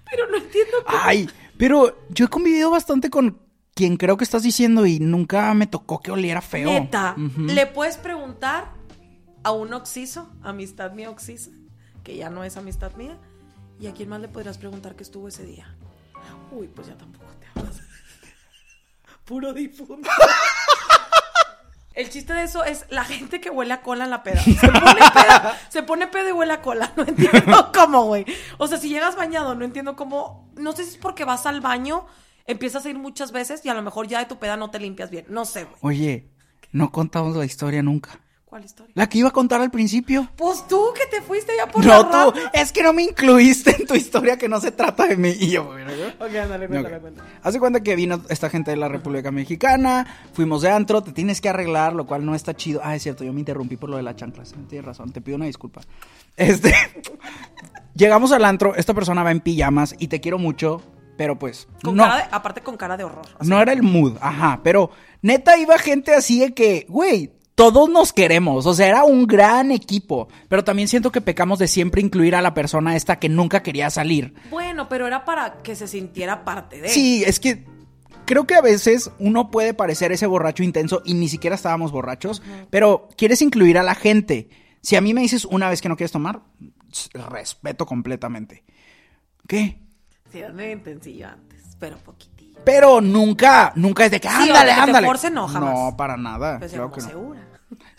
pero 0.09 0.27
no 0.29 0.37
entiendo 0.37 0.77
qué. 0.87 0.95
Ay, 1.01 1.29
pero 1.57 1.97
yo 2.09 2.25
he 2.25 2.27
convivido 2.27 2.69
bastante 2.71 3.09
con 3.09 3.39
quien 3.75 3.95
creo 3.95 4.17
que 4.17 4.23
estás 4.23 4.43
diciendo 4.43 4.85
y 4.85 4.99
nunca 4.99 5.53
me 5.53 5.67
tocó 5.67 6.01
que 6.01 6.11
oliera 6.11 6.41
feo. 6.41 6.69
Neta, 6.69 7.15
le 7.17 7.65
puedes 7.67 7.97
preguntar 7.97 8.73
a 9.43 9.51
un 9.51 9.73
oxiso, 9.73 10.29
amistad 10.41 10.91
mía 10.91 11.09
oxisa, 11.09 11.51
que 12.03 12.17
ya 12.17 12.29
no 12.29 12.43
es 12.43 12.57
amistad 12.57 12.93
mía, 12.95 13.17
y 13.79 13.87
a 13.87 13.93
quién 13.93 14.09
más 14.09 14.19
le 14.19 14.27
podrías 14.27 14.57
preguntar 14.57 14.95
que 14.95 15.03
estuvo 15.03 15.27
ese 15.27 15.45
día. 15.45 15.75
Uy, 16.51 16.67
pues 16.67 16.87
ya 16.87 16.97
tampoco 16.97 17.25
te 17.39 17.59
hablas. 17.59 17.81
Puro 19.25 19.53
difunto. 19.53 20.09
El 21.99 22.09
chiste 22.09 22.31
de 22.31 22.43
eso 22.43 22.63
es 22.63 22.85
la 22.89 23.03
gente 23.03 23.41
que 23.41 23.49
huele 23.49 23.73
a 23.73 23.81
cola 23.81 24.05
en 24.05 24.09
la 24.09 24.23
peda. 24.23 24.41
Se 24.41 24.69
pone 24.69 25.01
peda, 25.13 25.59
se 25.69 25.83
pone 25.83 26.07
pedo 26.07 26.29
y 26.29 26.31
huele 26.31 26.53
a 26.53 26.61
cola. 26.61 26.93
No 26.95 27.03
entiendo 27.03 27.71
cómo, 27.75 28.05
güey. 28.05 28.25
O 28.57 28.67
sea, 28.69 28.77
si 28.77 28.87
llegas 28.87 29.17
bañado, 29.17 29.53
no 29.53 29.65
entiendo 29.65 29.97
cómo. 29.97 30.49
No 30.55 30.71
sé 30.71 30.85
si 30.85 30.91
es 30.91 30.97
porque 30.97 31.25
vas 31.25 31.45
al 31.45 31.59
baño, 31.59 32.05
empiezas 32.45 32.85
a 32.85 32.89
ir 32.89 32.97
muchas 32.97 33.33
veces 33.33 33.65
y 33.65 33.69
a 33.69 33.73
lo 33.73 33.81
mejor 33.81 34.07
ya 34.07 34.19
de 34.19 34.27
tu 34.27 34.39
peda 34.39 34.55
no 34.55 34.71
te 34.71 34.79
limpias 34.79 35.09
bien. 35.09 35.25
No 35.27 35.43
sé, 35.43 35.65
güey. 35.65 35.75
Oye, 35.81 36.29
no 36.71 36.89
contamos 36.89 37.35
la 37.35 37.43
historia 37.43 37.83
nunca. 37.83 38.21
¿Cuál 38.49 38.65
historia? 38.65 38.91
La 38.95 39.07
que 39.07 39.19
iba 39.19 39.29
a 39.29 39.31
contar 39.31 39.61
al 39.61 39.69
principio. 39.69 40.27
Pues 40.35 40.67
tú 40.67 40.87
que 40.95 41.05
te 41.05 41.21
fuiste 41.21 41.51
ya 41.55 41.67
por 41.67 41.85
la 41.85 41.97
No, 42.01 42.31
tú, 42.33 42.39
es 42.51 42.71
que 42.71 42.81
no 42.81 42.93
me 42.93 43.03
incluiste 43.03 43.75
en 43.79 43.85
tu 43.85 43.93
historia 43.93 44.37
que 44.39 44.49
no 44.49 44.59
se 44.59 44.71
trata 44.71 45.05
de 45.05 45.17
mí. 45.17 45.29
Y 45.39 45.51
yo, 45.51 45.65
bueno, 45.65 45.91
yo- 45.95 46.07
Ok, 46.25 46.33
ándale, 46.35 46.67
cuéntale, 46.67 46.95
Ok. 46.95 47.01
cuéntale. 47.01 47.29
Hace 47.43 47.59
cuenta 47.59 47.83
que 47.83 47.95
vino 47.95 48.21
esta 48.29 48.49
gente 48.49 48.71
de 48.71 48.77
la 48.77 48.87
República 48.87 49.29
Mexicana, 49.31 50.07
fuimos 50.33 50.63
de 50.63 50.71
antro, 50.71 51.03
te 51.03 51.11
tienes 51.11 51.41
que 51.41 51.49
arreglar, 51.49 51.93
lo 51.93 52.07
cual 52.07 52.25
no 52.25 52.33
está 52.33 52.55
chido. 52.55 52.81
Ah, 52.83 52.95
es 52.95 53.03
cierto, 53.03 53.23
yo 53.23 53.31
me 53.33 53.39
interrumpí 53.39 53.77
por 53.77 53.91
lo 53.91 53.97
de 53.97 54.03
las 54.03 54.15
chanclas. 54.15 54.55
Tienes 54.67 54.83
razón, 54.85 55.11
te 55.11 55.21
pido 55.21 55.35
una 55.35 55.45
disculpa. 55.45 55.81
Este, 56.35 56.73
llegamos 57.93 58.31
al 58.31 58.45
antro, 58.45 58.75
esta 58.75 58.93
persona 58.93 59.23
va 59.23 59.31
en 59.31 59.41
pijamas 59.41 59.95
y 59.99 60.07
te 60.07 60.19
quiero 60.21 60.37
mucho, 60.39 60.81
pero 61.17 61.37
pues 61.37 61.67
Con 61.83 61.95
no, 61.95 62.03
cara 62.03 62.17
de- 62.17 62.23
aparte 62.31 62.61
con 62.61 62.77
cara 62.77 62.97
de 62.97 63.03
horror. 63.03 63.25
así. 63.39 63.47
no 63.49 63.61
era 63.61 63.73
el 63.73 63.83
mood, 63.83 64.17
ajá, 64.21 64.61
pero 64.63 64.89
neta 65.21 65.57
iba 65.57 65.77
gente 65.77 66.13
así 66.15 66.39
de 66.39 66.53
que, 66.53 66.85
güey, 66.89 67.31
todos 67.59 67.89
nos 67.89 68.13
queremos, 68.13 68.65
o 68.65 68.73
sea, 68.73 68.87
era 68.87 69.03
un 69.03 69.27
gran 69.27 69.71
equipo, 69.71 70.29
pero 70.47 70.63
también 70.63 70.87
siento 70.87 71.11
que 71.11 71.19
pecamos 71.19 71.59
de 71.59 71.67
siempre 71.67 72.01
incluir 72.01 72.33
a 72.33 72.41
la 72.41 72.53
persona 72.53 72.95
esta 72.95 73.19
que 73.19 73.27
nunca 73.27 73.61
quería 73.61 73.89
salir. 73.89 74.33
Bueno, 74.49 74.87
pero 74.87 75.05
era 75.07 75.25
para 75.25 75.61
que 75.61 75.75
se 75.75 75.85
sintiera 75.89 76.45
parte 76.45 76.79
de. 76.79 76.87
Sí, 76.87 77.21
es 77.25 77.37
que 77.41 77.65
creo 78.23 78.47
que 78.47 78.55
a 78.55 78.61
veces 78.61 79.11
uno 79.19 79.51
puede 79.51 79.73
parecer 79.73 80.13
ese 80.13 80.25
borracho 80.25 80.63
intenso 80.63 81.01
y 81.03 81.15
ni 81.15 81.27
siquiera 81.27 81.57
estábamos 81.57 81.91
borrachos, 81.91 82.41
pero 82.69 83.09
quieres 83.17 83.41
incluir 83.41 83.77
a 83.77 83.83
la 83.83 83.93
gente. 83.93 84.49
Si 84.81 84.95
a 84.95 85.01
mí 85.01 85.13
me 85.13 85.19
dices 85.19 85.43
una 85.43 85.69
vez 85.69 85.81
que 85.81 85.89
no 85.89 85.97
quieres 85.97 86.13
tomar, 86.13 86.39
respeto 87.29 87.85
completamente. 87.85 88.63
¿Qué? 89.45 89.81
Sí, 90.31 90.39
era 90.39 90.53
medio 90.53 90.71
intensillo 90.71 91.27
antes, 91.27 91.75
pero 91.77 91.97
poquitillo. 91.97 92.61
Pero 92.63 93.01
nunca, 93.01 93.73
nunca 93.75 94.05
es 94.05 94.11
de 94.11 94.21
que 94.21 94.29
Sí, 94.29 94.33
ándale, 94.33 94.69
de 94.69 94.75
que 94.75 94.75
te 94.75 94.81
ándale. 94.81 95.07
forcen, 95.07 95.33
no, 95.33 95.47
jamás. 95.47 95.73
No, 95.73 95.97
para 95.97 96.15
nada. 96.15 96.59
Pues 96.59 96.71
claro 96.71 96.91
como 96.91 96.95
que 96.95 97.01
no. 97.01 97.07
segura. 97.09 97.48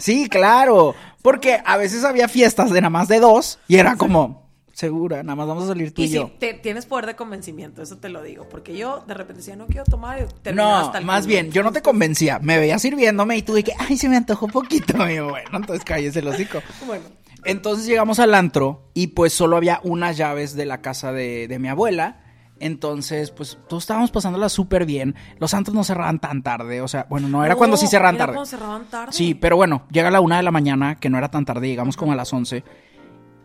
Sí, 0.01 0.29
claro. 0.29 0.95
Porque 1.23 1.61
a 1.65 1.77
veces 1.77 2.05
había 2.05 2.27
fiestas 2.29 2.71
de 2.73 2.81
nada 2.81 2.91
más 2.91 3.07
de 3.09 3.21
dos 3.21 3.59
y 3.69 3.77
era 3.77 3.97
como, 3.97 4.49
segura, 4.73 5.23
nada 5.23 5.37
más 5.37 5.47
vamos 5.47 5.65
a 5.65 5.69
salir 5.69 5.93
tú 5.93 6.01
y, 6.01 6.07
Y 6.07 6.09
yo. 6.09 6.27
sí, 6.29 6.33
te- 6.39 6.55
tienes 6.55 6.87
poder 6.87 7.05
de 7.05 7.15
convencimiento, 7.17 7.83
eso 7.83 7.99
te 7.99 8.09
lo 8.09 8.23
digo. 8.23 8.49
Porque 8.49 8.75
yo 8.77 9.05
de 9.07 9.13
repente 9.15 9.41
decía, 9.41 9.55
no 9.57 9.67
quiero 9.67 9.85
tomar. 9.85 10.19
Y 10.47 10.53
No, 10.55 10.77
hasta 10.77 10.99
el 10.99 11.05
más 11.05 11.21
culo. 11.25 11.29
bien, 11.29 11.51
yo 11.53 11.63
no 11.63 11.73
te 11.73 11.83
convencía. 11.83 12.39
Me 12.39 12.59
veía 12.59 12.79
sirviéndome 12.79 13.37
y 13.37 13.43
tú 13.43 13.53
de 13.53 13.63
que, 13.63 13.75
ay, 13.79 13.99
se 13.99 14.09
me 14.09 14.17
antojó 14.17 14.49
poquito. 14.49 14.95
Y 15.11 15.17
yo, 15.17 15.29
bueno, 15.29 15.51
entonces 15.53 15.85
cállese 15.85 16.21
el 16.21 16.29
hocico. 16.29 16.63
Bueno, 16.87 17.05
Entonces 17.45 17.87
llegamos 17.87 18.19
al 18.19 18.35
antro 18.35 18.91
y 18.95 19.09
pues 19.09 19.33
solo 19.35 19.57
había 19.59 19.81
unas 19.83 20.17
llaves 20.17 20.55
de 20.57 20.65
la 20.65 20.81
casa 20.81 21.13
de, 21.13 21.47
de 21.49 21.59
mi 21.59 21.69
abuela. 21.69 22.21
Entonces, 22.61 23.31
pues 23.31 23.59
todos 23.69 23.83
estábamos 23.83 24.11
pasándola 24.11 24.49
súper 24.49 24.85
bien. 24.87 25.15
Los 25.39 25.55
antros 25.55 25.75
no 25.75 25.83
cerraban 25.83 26.19
tan 26.21 26.43
tarde. 26.43 26.81
O 26.83 26.89
sea, 26.89 27.07
bueno, 27.09 27.27
no, 27.29 27.45
era 27.45 27.57
cuando 27.57 27.77
sí 27.77 27.87
cerraban 27.87 28.15
era 28.17 28.27
tarde. 28.27 28.35
cuando 28.37 28.51
cerraban 28.51 28.85
tarde. 28.85 29.13
Sí, 29.13 29.35
pero 29.35 29.57
bueno, 29.57 29.83
llega 29.91 30.11
la 30.11 30.21
una 30.21 30.37
de 30.37 30.43
la 30.43 30.51
mañana, 30.51 30.97
que 30.97 31.09
no 31.11 31.19
era 31.19 31.31
tan 31.31 31.45
tarde, 31.45 31.67
llegamos 31.69 31.97
como 31.97 32.13
a 32.13 32.17
las 32.17 32.33
11. 32.33 32.63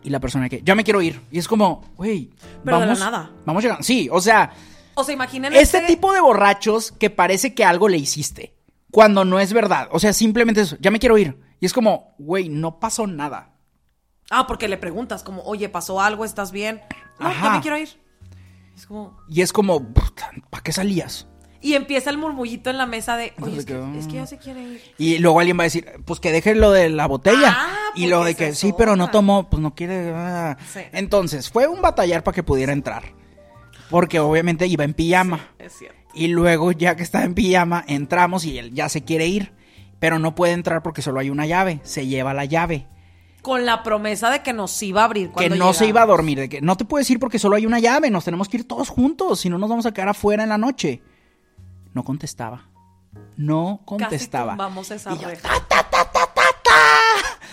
Y 0.02 0.10
la 0.10 0.20
persona 0.20 0.48
que, 0.48 0.60
ya 0.62 0.74
me 0.76 0.84
quiero 0.84 1.02
ir. 1.02 1.20
Y 1.32 1.38
es 1.38 1.48
como, 1.48 1.82
güey, 1.96 2.30
Pero 2.64 2.78
de 2.78 2.86
la 2.86 2.92
vamos. 2.92 3.00
nada. 3.00 3.30
Vamos 3.44 3.62
llegando. 3.62 3.82
Sí, 3.82 4.08
o 4.12 4.20
sea, 4.20 4.52
O 4.94 5.02
sea, 5.02 5.14
imaginen 5.14 5.52
este 5.54 5.78
ese- 5.78 5.86
tipo 5.86 6.12
de 6.12 6.20
borrachos 6.20 6.92
que 6.92 7.10
parece 7.10 7.54
que 7.54 7.64
algo 7.64 7.88
le 7.88 7.96
hiciste. 7.96 8.54
Cuando 8.92 9.24
no 9.24 9.40
es 9.40 9.52
verdad. 9.52 9.88
O 9.90 9.98
sea, 9.98 10.12
simplemente 10.12 10.60
eso, 10.60 10.76
ya 10.80 10.90
me 10.90 10.98
quiero 11.00 11.18
ir. 11.18 11.40
Y 11.58 11.66
es 11.66 11.72
como, 11.72 12.14
güey, 12.18 12.48
no 12.50 12.78
pasó 12.78 13.06
nada. 13.06 13.54
Ah, 14.30 14.46
porque 14.46 14.68
le 14.68 14.76
preguntas 14.76 15.22
como, 15.22 15.42
oye, 15.42 15.68
¿pasó 15.68 16.00
algo? 16.00 16.24
¿Estás 16.24 16.52
bien? 16.52 16.82
No, 17.18 17.28
Ajá. 17.28 17.44
ya 17.46 17.50
me 17.54 17.60
quiero 17.60 17.78
ir. 17.78 17.88
Es 18.76 18.86
como... 18.86 19.16
Y 19.28 19.40
es 19.40 19.52
como, 19.52 19.82
¿para 19.92 20.62
qué 20.62 20.72
salías? 20.72 21.26
Y 21.62 21.74
empieza 21.74 22.10
el 22.10 22.18
murmullito 22.18 22.70
en 22.70 22.76
la 22.76 22.86
mesa 22.86 23.16
de, 23.16 23.32
oye, 23.40 23.54
No 23.54 23.58
es 23.58 23.66
que, 23.66 23.98
es 23.98 24.06
que 24.06 24.12
ya 24.14 24.26
se 24.26 24.38
quiere 24.38 24.62
ir. 24.62 24.82
Y 24.98 25.18
luego 25.18 25.40
alguien 25.40 25.58
va 25.58 25.62
a 25.62 25.64
decir, 25.64 25.86
pues 26.04 26.20
que 26.20 26.30
deje 26.30 26.54
lo 26.54 26.70
de 26.70 26.90
la 26.90 27.06
botella. 27.06 27.56
Ah, 27.56 27.76
y 27.96 28.06
luego 28.06 28.24
de 28.24 28.34
que, 28.34 28.54
sí, 28.54 28.74
pero 28.76 28.94
no 28.94 29.10
tomó, 29.10 29.48
pues 29.48 29.60
no 29.62 29.74
quiere. 29.74 30.12
ah. 30.14 30.56
Sí. 30.72 30.80
Entonces, 30.92 31.50
fue 31.50 31.66
un 31.66 31.80
batallar 31.80 32.22
para 32.22 32.34
que 32.34 32.42
pudiera 32.42 32.72
entrar. 32.72 33.14
Porque 33.90 34.20
obviamente 34.20 34.66
iba 34.66 34.84
en 34.84 34.94
pijama. 34.94 35.48
Es 35.58 35.72
cierto. 35.72 35.96
Y 36.14 36.28
luego, 36.28 36.72
ya 36.72 36.94
que 36.94 37.02
está 37.02 37.24
en 37.24 37.34
pijama, 37.34 37.84
entramos 37.88 38.44
y 38.44 38.58
él 38.58 38.72
ya 38.74 38.88
se 38.88 39.02
quiere 39.02 39.26
ir. 39.26 39.52
Pero 39.98 40.18
no 40.18 40.34
puede 40.34 40.52
entrar 40.52 40.82
porque 40.82 41.02
solo 41.02 41.20
hay 41.20 41.30
una 41.30 41.46
llave. 41.46 41.80
Se 41.82 42.06
lleva 42.06 42.34
la 42.34 42.44
llave. 42.44 42.86
Con 43.46 43.64
la 43.64 43.84
promesa 43.84 44.28
de 44.28 44.42
que 44.42 44.52
nos 44.52 44.82
iba 44.82 45.02
a 45.02 45.04
abrir 45.04 45.30
Que 45.30 45.48
no 45.48 45.72
se 45.72 45.86
iba 45.86 46.02
a 46.02 46.06
dormir. 46.06 46.36
De 46.36 46.48
que 46.48 46.60
no 46.60 46.76
te 46.76 46.84
puedes 46.84 47.08
ir 47.10 47.20
porque 47.20 47.38
solo 47.38 47.54
hay 47.54 47.64
una 47.64 47.78
llave. 47.78 48.10
Nos 48.10 48.24
tenemos 48.24 48.48
que 48.48 48.56
ir 48.56 48.66
todos 48.66 48.88
juntos. 48.88 49.38
Si 49.38 49.48
no, 49.48 49.56
nos 49.56 49.70
vamos 49.70 49.86
a 49.86 49.94
quedar 49.94 50.08
afuera 50.08 50.42
en 50.42 50.48
la 50.48 50.58
noche. 50.58 51.00
No 51.94 52.02
contestaba. 52.02 52.68
No 53.36 53.82
contestaba. 53.84 54.54
Tumbamos 54.54 54.90
esa 54.90 55.14
Y 55.14 55.18
yo, 55.20 55.28
reja. 55.28 55.48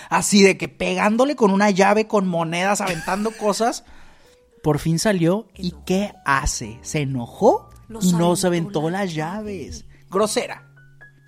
Así 0.10 0.42
de 0.42 0.58
que 0.58 0.68
pegándole 0.68 1.36
con 1.36 1.52
una 1.52 1.70
llave, 1.70 2.08
con 2.08 2.28
monedas, 2.28 2.82
aventando 2.82 3.30
cosas. 3.38 3.86
Por 4.64 4.80
fin 4.80 4.98
salió. 4.98 5.48
¿Y 5.56 5.76
qué 5.86 6.16
hace? 6.26 6.80
¿Se 6.82 7.02
enojó? 7.02 7.70
Nos 7.88 8.06
y 8.06 8.14
nos 8.14 8.44
aventó 8.46 8.90
las 8.90 9.14
llaves. 9.14 9.86
Grosera. 10.10 10.73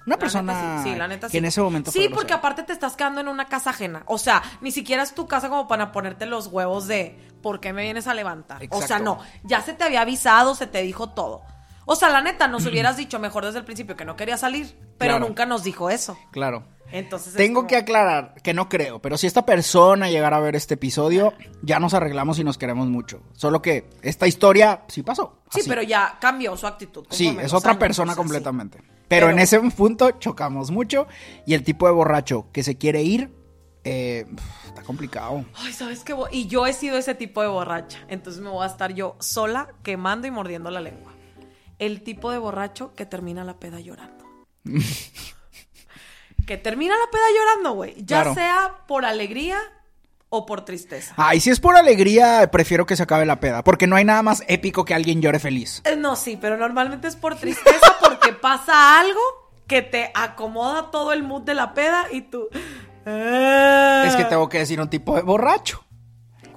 Una 0.05 0.15
La 0.15 0.19
persona 0.19 0.53
neta 0.53 0.83
sí, 0.83 0.89
sí, 0.91 0.95
la 0.95 1.07
neta 1.07 1.29
que 1.29 1.38
en 1.39 1.45
ese 1.45 1.62
momento 1.62 1.91
Sí, 1.91 2.09
porque 2.13 2.33
aparte 2.33 2.62
te 2.63 2.74
estás 2.74 2.95
quedando 2.95 3.21
en 3.21 3.27
una 3.27 3.45
casa 3.45 3.71
ajena. 3.71 4.03
O 4.05 4.17
sea, 4.17 4.43
ni 4.62 4.71
siquiera 4.71 5.01
es 5.03 5.15
tu 5.15 5.27
casa 5.27 5.50
como 5.50 5.67
para 5.67 5.91
ponerte 5.91 6.25
los 6.27 6.47
huevos 6.47 6.88
de 6.88 7.17
¿por 7.41 7.59
qué 7.59 7.74
me 7.74 7.81
vienes 7.83 8.05
a 8.07 8.13
levantar? 8.13 8.57
O 8.69 8.77
sea, 8.77 8.97
Exacto. 8.97 9.03
no, 9.03 9.19
ya 9.43 9.62
se 9.62 9.74
te 9.74 9.83
había 9.83 10.01
avisado, 10.01 10.53
se 10.55 10.67
te 10.67 10.81
dijo 10.83 11.09
todo. 11.09 11.41
O 11.88 11.95
sea, 11.95 12.09
la 12.09 12.21
neta, 12.21 12.47
nos 12.47 12.65
hubieras 12.67 12.97
dicho 12.97 13.17
mejor 13.19 13.45
desde 13.45 13.59
el 13.59 13.65
principio 13.65 13.95
que 13.95 14.05
no 14.05 14.15
quería 14.15 14.38
salir, 14.38 14.77
pero 15.00 15.13
Claro. 15.13 15.27
nunca 15.27 15.45
nos 15.47 15.63
dijo 15.63 15.89
eso. 15.89 16.17
Claro. 16.31 16.63
Entonces 16.91 17.29
es 17.29 17.33
Tengo 17.38 17.62
como- 17.62 17.67
que 17.67 17.77
aclarar 17.77 18.35
que 18.43 18.53
no 18.53 18.69
creo, 18.69 19.00
pero 19.01 19.17
si 19.17 19.25
esta 19.25 19.43
persona 19.43 20.07
llegara 20.12 20.38
a 20.38 20.39
ver 20.39 20.55
este 20.55 20.75
episodio, 20.75 21.33
ya 21.63 21.79
nos 21.79 21.95
arreglamos 21.95 22.38
y 22.38 22.43
nos 22.43 22.59
queremos 22.59 22.88
mucho. 22.89 23.24
Solo 23.33 23.59
que 23.63 23.89
esta 24.03 24.27
historia 24.27 24.83
sí 24.88 25.01
pasó. 25.01 25.39
Sí, 25.50 25.62
así. 25.62 25.69
pero 25.69 25.81
ya 25.81 26.17
cambió 26.21 26.55
su 26.55 26.67
actitud. 26.67 27.07
Sí, 27.09 27.35
es 27.41 27.53
otra 27.53 27.71
años, 27.71 27.79
persona 27.79 28.15
completamente. 28.15 28.83
Pero, 29.07 29.27
Pero- 29.27 29.29
en 29.29 29.39
ese 29.39 29.59
punto 29.71 30.12
chocamos 30.12 30.71
mucho 30.71 31.07
y 31.45 31.53
el 31.53 31.63
tipo 31.63 31.85
de 31.88 31.93
borracho 31.93 32.47
que 32.51 32.63
se 32.63 32.77
quiere 32.77 33.03
ir 33.03 33.29
eh, 33.83 34.25
está 34.65 34.81
complicado. 34.81 35.45
Ay, 35.55 35.71
¿sabes 35.71 36.03
qué? 36.03 36.15
Y 36.31 36.47
yo 36.47 36.65
he 36.65 36.74
sido 36.74 36.97
ese 36.97 37.13
tipo 37.13 37.41
de 37.41 37.47
borracha. 37.47 38.00
Entonces 38.07 38.41
me 38.41 38.50
voy 38.50 38.63
a 38.63 38.67
estar 38.67 38.93
yo 38.95 39.15
sola 39.19 39.74
quemando 39.83 40.25
y 40.27 40.31
mordiendo 40.31 40.71
la 40.71 40.79
lengua. 40.81 41.13
El 41.77 42.01
tipo 42.01 42.31
de 42.31 42.39
borracho 42.39 42.95
que 42.95 43.05
termina 43.05 43.43
la 43.43 43.59
peda 43.59 43.79
llorando. 43.79 44.25
que 46.47 46.57
termina 46.57 46.95
la 46.95 47.12
peda 47.12 47.24
llorando, 47.38 47.74
güey. 47.74 47.93
Ya 47.97 48.21
Claro. 48.21 48.33
sea 48.33 48.83
por 48.88 49.05
alegría 49.05 49.59
o 50.37 50.45
por 50.45 50.65
tristeza. 50.65 51.13
Ay, 51.17 51.39
si 51.39 51.49
es 51.49 51.59
por 51.59 51.75
alegría, 51.77 52.49
prefiero 52.51 52.85
que 52.85 52.95
se 52.95 53.03
acabe 53.03 53.25
la 53.25 53.39
peda, 53.39 53.63
porque 53.63 53.87
no 53.87 53.95
hay 53.95 54.05
nada 54.05 54.21
más 54.21 54.43
épico 54.47 54.85
que 54.85 54.93
alguien 54.93 55.21
llore 55.21 55.39
feliz. 55.39 55.81
Eh, 55.85 55.95
No, 55.95 56.15
sí, 56.15 56.37
pero 56.39 56.57
normalmente 56.57 57.07
es 57.07 57.15
por 57.15 57.35
tristeza 57.35 57.95
porque 58.01 58.33
pasa 58.33 58.99
algo 58.99 59.19
que 59.67 59.81
te 59.81 60.11
acomoda 60.13 60.91
todo 60.91 61.13
el 61.13 61.23
mood 61.23 61.41
de 61.43 61.53
la 61.55 61.73
peda 61.73 62.05
y 62.11 62.21
tú... 62.21 62.47
"Ah". 63.05 64.03
Es 64.07 64.15
que 64.15 64.25
tengo 64.25 64.49
que 64.49 64.59
decir 64.59 64.79
un 64.81 64.89
tipo 64.89 65.15
de 65.15 65.21
borracho. 65.21 65.84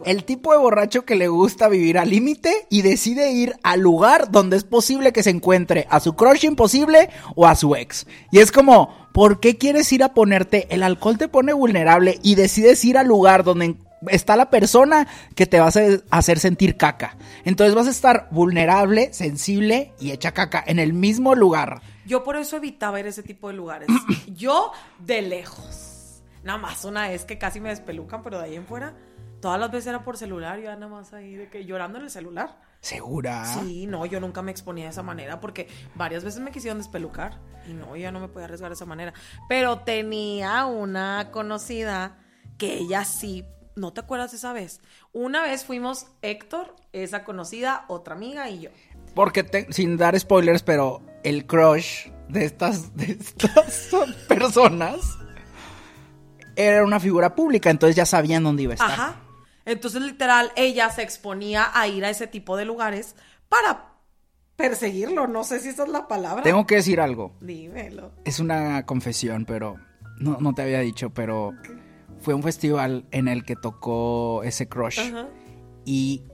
El 0.04 0.24
tipo 0.24 0.52
de 0.52 0.58
borracho 0.58 1.04
que 1.04 1.16
le 1.16 1.28
gusta 1.28 1.68
vivir 1.68 1.98
al 1.98 2.10
límite 2.10 2.66
y 2.70 2.82
decide 2.82 3.30
ir 3.32 3.54
al 3.62 3.80
lugar 3.80 4.30
donde 4.30 4.56
es 4.56 4.64
posible 4.64 5.12
que 5.12 5.22
se 5.22 5.30
encuentre 5.30 5.86
a 5.90 6.00
su 6.00 6.14
crush 6.14 6.44
imposible 6.44 7.10
o 7.34 7.46
a 7.46 7.54
su 7.54 7.74
ex. 7.76 8.06
Y 8.30 8.38
es 8.38 8.52
como, 8.52 9.08
¿por 9.12 9.40
qué 9.40 9.56
quieres 9.58 9.92
ir 9.92 10.02
a 10.02 10.14
ponerte? 10.14 10.66
El 10.70 10.82
alcohol 10.82 11.18
te 11.18 11.28
pone 11.28 11.52
vulnerable 11.52 12.18
y 12.22 12.34
decides 12.34 12.84
ir 12.84 12.98
al 12.98 13.06
lugar 13.08 13.44
donde 13.44 13.76
está 14.08 14.36
la 14.36 14.48
persona 14.48 15.08
que 15.34 15.46
te 15.46 15.58
va 15.58 15.66
a 15.66 16.18
hacer- 16.18 16.38
sentir 16.38 16.76
caca. 16.76 17.16
Entonces 17.44 17.74
vas 17.74 17.88
a 17.88 17.90
estar 17.90 18.28
vulnerable, 18.30 19.12
sensible 19.12 19.92
y 19.98 20.12
hecha 20.12 20.32
caca 20.32 20.62
en 20.66 20.78
el 20.78 20.92
mismo 20.92 21.34
lugar. 21.34 21.82
Yo 22.06 22.22
por 22.24 22.36
eso 22.36 22.56
evitaba 22.56 23.00
ir 23.00 23.06
a 23.06 23.08
ese 23.10 23.22
tipo 23.22 23.48
de 23.48 23.54
lugares. 23.54 23.88
Yo 24.36 24.70
de 25.00 25.22
lejos. 25.22 26.22
Nada 26.44 26.58
más 26.58 26.84
una 26.84 27.08
vez 27.08 27.24
que 27.24 27.36
casi 27.36 27.60
me 27.60 27.68
despelucan, 27.70 28.22
pero 28.22 28.38
de 28.38 28.44
ahí 28.44 28.54
en 28.54 28.64
fuera, 28.66 28.94
todas 29.40 29.58
las 29.60 29.70
veces 29.70 29.88
era 29.88 30.04
por 30.04 30.16
celular, 30.16 30.58
yo 30.58 30.70
nada 30.74 30.88
más 30.88 31.12
ahí 31.12 31.34
de 31.34 31.48
que 31.48 31.64
llorando 31.64 31.98
en 31.98 32.04
el 32.04 32.10
celular. 32.10 32.60
¿Segura? 32.80 33.44
Sí, 33.44 33.86
no, 33.86 34.06
yo 34.06 34.20
nunca 34.20 34.40
me 34.42 34.50
exponía 34.52 34.84
de 34.84 34.90
esa 34.90 35.02
manera 35.02 35.40
porque 35.40 35.68
varias 35.96 36.22
veces 36.24 36.40
me 36.40 36.50
quisieron 36.52 36.78
despelucar 36.78 37.40
y 37.68 37.72
no, 37.72 37.88
yo 37.96 38.02
ya 38.02 38.12
no 38.12 38.20
me 38.20 38.28
podía 38.28 38.44
arriesgar 38.44 38.70
de 38.70 38.74
esa 38.74 38.84
manera. 38.84 39.12
Pero 39.48 39.80
tenía 39.80 40.64
una 40.66 41.30
conocida 41.32 42.18
que 42.56 42.74
ella 42.78 43.04
sí, 43.04 43.44
¿no 43.76 43.92
te 43.92 44.00
acuerdas 44.00 44.30
de 44.30 44.36
esa 44.36 44.52
vez? 44.52 44.80
Una 45.12 45.42
vez 45.42 45.64
fuimos 45.64 46.06
Héctor, 46.22 46.74
esa 46.92 47.24
conocida, 47.24 47.84
otra 47.88 48.14
amiga 48.14 48.48
y 48.48 48.60
yo. 48.60 48.70
Porque 49.14 49.42
te- 49.42 49.72
sin 49.72 49.96
dar 49.96 50.18
spoilers, 50.18 50.62
pero 50.62 51.02
el 51.24 51.46
crush 51.46 52.08
de 52.28 52.44
estas, 52.44 52.94
de 52.96 53.12
estas 53.12 53.90
personas 54.28 55.18
era 56.56 56.84
una 56.84 57.00
figura 57.00 57.34
pública, 57.34 57.70
entonces 57.70 57.96
ya 57.96 58.06
sabían 58.06 58.42
dónde 58.44 58.64
iba 58.64 58.72
a 58.72 58.74
estar. 58.74 58.90
Ajá. 58.90 59.16
Entonces, 59.68 60.00
literal, 60.00 60.50
ella 60.56 60.88
se 60.90 61.02
exponía 61.02 61.70
a 61.72 61.86
ir 61.88 62.04
a 62.04 62.10
ese 62.10 62.26
tipo 62.26 62.56
de 62.56 62.64
lugares 62.64 63.14
para 63.48 63.92
perseguirlo. 64.56 65.26
No 65.26 65.44
sé 65.44 65.60
si 65.60 65.68
esa 65.68 65.84
es 65.84 65.90
la 65.90 66.08
palabra. 66.08 66.42
Tengo 66.42 66.66
que 66.66 66.76
decir 66.76 67.00
algo. 67.00 67.36
Dímelo. 67.40 68.12
Es 68.24 68.40
una 68.40 68.86
confesión, 68.86 69.44
pero 69.44 69.76
no, 70.18 70.38
no 70.40 70.54
te 70.54 70.62
había 70.62 70.80
dicho, 70.80 71.10
pero 71.10 71.52
fue 72.20 72.34
un 72.34 72.42
festival 72.42 73.04
en 73.10 73.28
el 73.28 73.44
que 73.44 73.56
tocó 73.56 74.42
ese 74.42 74.68
crush. 74.68 75.00
Y 75.84 76.24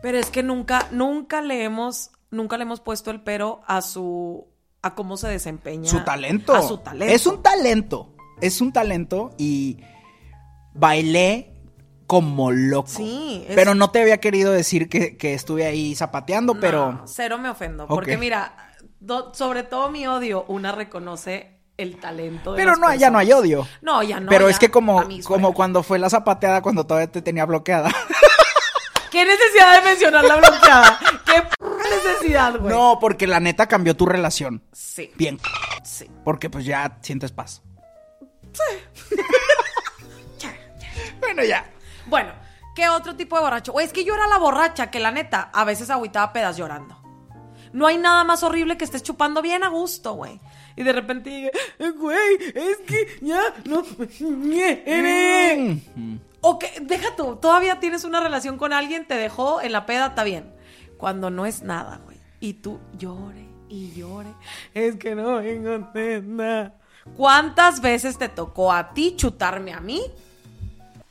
Pero 0.00 0.18
es 0.18 0.30
que 0.30 0.42
nunca, 0.42 0.88
nunca 0.92 1.42
le 1.42 1.64
hemos, 1.64 2.12
nunca 2.30 2.56
le 2.56 2.62
hemos 2.62 2.80
puesto 2.80 3.10
el 3.10 3.20
pero 3.20 3.62
a 3.66 3.82
su, 3.82 4.46
a 4.80 4.94
cómo 4.94 5.16
se 5.16 5.28
desempeña. 5.28 5.90
su 5.90 6.04
talento. 6.04 6.54
A 6.54 6.62
su 6.62 6.78
talento. 6.78 7.14
Es 7.14 7.26
un 7.26 7.42
talento. 7.42 8.14
Es 8.40 8.60
un 8.60 8.72
talento 8.72 9.34
y 9.38 9.78
bailé 10.74 11.55
como 12.06 12.52
loco. 12.52 12.88
Sí, 12.88 13.44
es- 13.48 13.54
Pero 13.54 13.74
no 13.74 13.90
te 13.90 14.00
había 14.00 14.18
querido 14.18 14.52
decir 14.52 14.88
que, 14.88 15.16
que 15.16 15.34
estuve 15.34 15.66
ahí 15.66 15.94
zapateando, 15.94 16.54
No, 16.54 16.60
pero... 16.60 17.02
Cero 17.06 17.38
me 17.38 17.50
ofendo. 17.50 17.86
Porque 17.86 18.16
mira, 18.16 18.70
do- 19.00 19.34
sobre 19.34 19.62
todo 19.62 19.90
mi 19.90 20.06
odio, 20.06 20.44
una 20.48 20.72
reconoce 20.72 21.58
el 21.76 21.98
talento 21.98 22.52
de 22.52 22.56
Pero 22.56 22.76
no, 22.76 22.94
ya 22.94 23.10
no 23.10 23.18
hay 23.18 23.32
odio. 23.32 23.66
No, 23.82 24.02
ya 24.02 24.20
no. 24.20 24.30
pero 24.30 24.46
ya, 24.46 24.52
es 24.52 24.58
que 24.58 24.70
como, 24.70 25.04
como 25.24 25.52
cuando 25.52 25.82
fue 25.82 25.98
la 25.98 26.08
zapateada 26.08 26.62
cuando 26.62 26.86
todavía 26.86 27.10
te 27.10 27.20
tenía 27.22 27.44
bloqueada. 27.44 27.90
¿Qué 29.10 29.24
necesidad 29.24 29.80
de 29.80 29.88
mencionar 29.90 30.24
la 30.24 30.36
bloqueada? 30.36 30.98
¿Qué 31.26 31.42
necesidad, 31.96 32.58
güey? 32.58 32.74
no, 32.74 32.98
porque 33.00 33.26
la 33.26 33.40
neta 33.40 33.66
cambió 33.66 33.94
tu 33.96 34.06
relación. 34.06 34.62
Sí, 34.72 35.12
Bien. 35.16 35.38
sí. 35.84 36.10
Porque 36.24 36.48
pues 36.50 36.64
ya 36.64 36.98
sientes 37.02 37.32
paz. 37.32 37.62
bueno, 41.20 41.44
ya. 41.44 41.70
Bueno, 42.06 42.32
¿qué 42.74 42.88
otro 42.88 43.16
tipo 43.16 43.36
de 43.36 43.42
borracho? 43.42 43.72
Güey, 43.72 43.86
es 43.86 43.92
que 43.92 44.04
yo 44.04 44.14
era 44.14 44.26
la 44.26 44.38
borracha 44.38 44.90
que 44.90 45.00
la 45.00 45.10
neta 45.10 45.50
a 45.52 45.64
veces 45.64 45.90
agüitaba 45.90 46.32
pedas 46.32 46.56
llorando. 46.56 47.00
No 47.72 47.86
hay 47.86 47.98
nada 47.98 48.24
más 48.24 48.42
horrible 48.42 48.76
que 48.78 48.84
estés 48.84 49.02
chupando 49.02 49.42
bien 49.42 49.62
a 49.62 49.68
gusto, 49.68 50.14
güey. 50.14 50.40
Y 50.76 50.82
de 50.82 50.92
repente 50.92 51.30
diga, 51.30 51.50
"Eh, 51.78 51.90
güey, 51.90 52.36
es 52.54 52.78
que 52.86 53.18
ya 53.20 53.40
no 53.64 53.82
me 53.98 54.06
quiere". 54.06 55.82
Mm. 55.94 56.18
O 56.40 56.58
que, 56.58 56.70
deja 56.80 57.16
tú, 57.16 57.36
todavía 57.36 57.80
tienes 57.80 58.04
una 58.04 58.20
relación 58.20 58.56
con 58.56 58.72
alguien, 58.72 59.06
te 59.06 59.14
dejó 59.16 59.60
en 59.60 59.72
la 59.72 59.84
peda, 59.84 60.06
está 60.06 60.22
bien. 60.22 60.54
Cuando 60.96 61.28
no 61.28 61.44
es 61.44 61.62
nada, 61.62 62.00
güey. 62.04 62.18
Y 62.40 62.54
tú 62.54 62.78
llore 62.96 63.48
y 63.68 63.92
llore. 63.92 64.32
Es 64.72 64.96
que 64.96 65.14
no 65.14 65.40
me 65.40 65.62
contenta. 65.62 66.74
¿Cuántas 67.16 67.80
veces 67.80 68.18
te 68.18 68.28
tocó 68.28 68.72
a 68.72 68.92
ti 68.94 69.16
chutarme 69.16 69.72
a 69.72 69.80
mí 69.80 70.02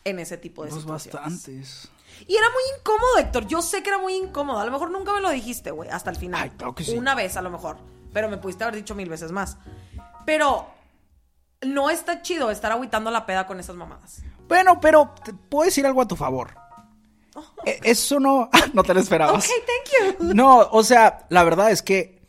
en 0.05 0.19
ese 0.19 0.37
tipo 0.37 0.63
de 0.63 0.71
situaciones? 0.71 1.21
bastantes. 1.21 1.89
Y 2.27 2.35
era 2.37 2.47
muy 2.49 2.61
incómodo, 2.79 3.17
Héctor. 3.19 3.45
Yo 3.47 3.61
sé 3.61 3.83
que 3.83 3.89
era 3.89 3.97
muy 3.97 4.15
incómodo. 4.15 4.59
A 4.59 4.65
lo 4.65 4.71
mejor 4.71 4.89
nunca 4.91 5.11
me 5.13 5.19
lo 5.19 5.29
dijiste, 5.31 5.71
güey, 5.71 5.89
hasta 5.89 6.09
el 6.11 6.15
final. 6.15 6.41
Ay, 6.43 6.49
claro 6.51 6.73
que 6.73 6.83
sí. 6.85 6.97
Una 6.97 7.13
vez, 7.13 7.35
a 7.35 7.41
lo 7.41 7.49
mejor. 7.49 7.77
Pero 8.13 8.29
me 8.29 8.37
pudiste 8.37 8.63
haber 8.63 8.75
dicho 8.77 8.95
mil 8.95 9.09
veces 9.09 9.31
más. 9.33 9.57
Pero 10.25 10.67
no 11.61 11.89
está 11.89 12.21
chido 12.21 12.51
estar 12.51 12.71
agüitando 12.71 13.11
la 13.11 13.25
peda 13.25 13.45
con 13.47 13.59
esas 13.59 13.75
mamadas. 13.75 14.21
Bueno, 14.47 14.79
pero 14.79 15.13
te 15.25 15.33
puedo 15.33 15.65
decir 15.65 15.85
algo 15.85 16.01
a 16.01 16.07
tu 16.07 16.15
favor. 16.15 16.55
E- 17.65 17.79
Eso 17.83 18.19
no... 18.19 18.49
no 18.73 18.83
te 18.83 18.93
lo 18.93 18.99
esperabas. 19.01 19.45
Ok, 19.45 19.51
thank 19.65 20.19
you. 20.19 20.33
No, 20.33 20.59
o 20.71 20.83
sea, 20.83 21.25
la 21.29 21.43
verdad 21.43 21.71
es 21.71 21.81
que 21.81 22.21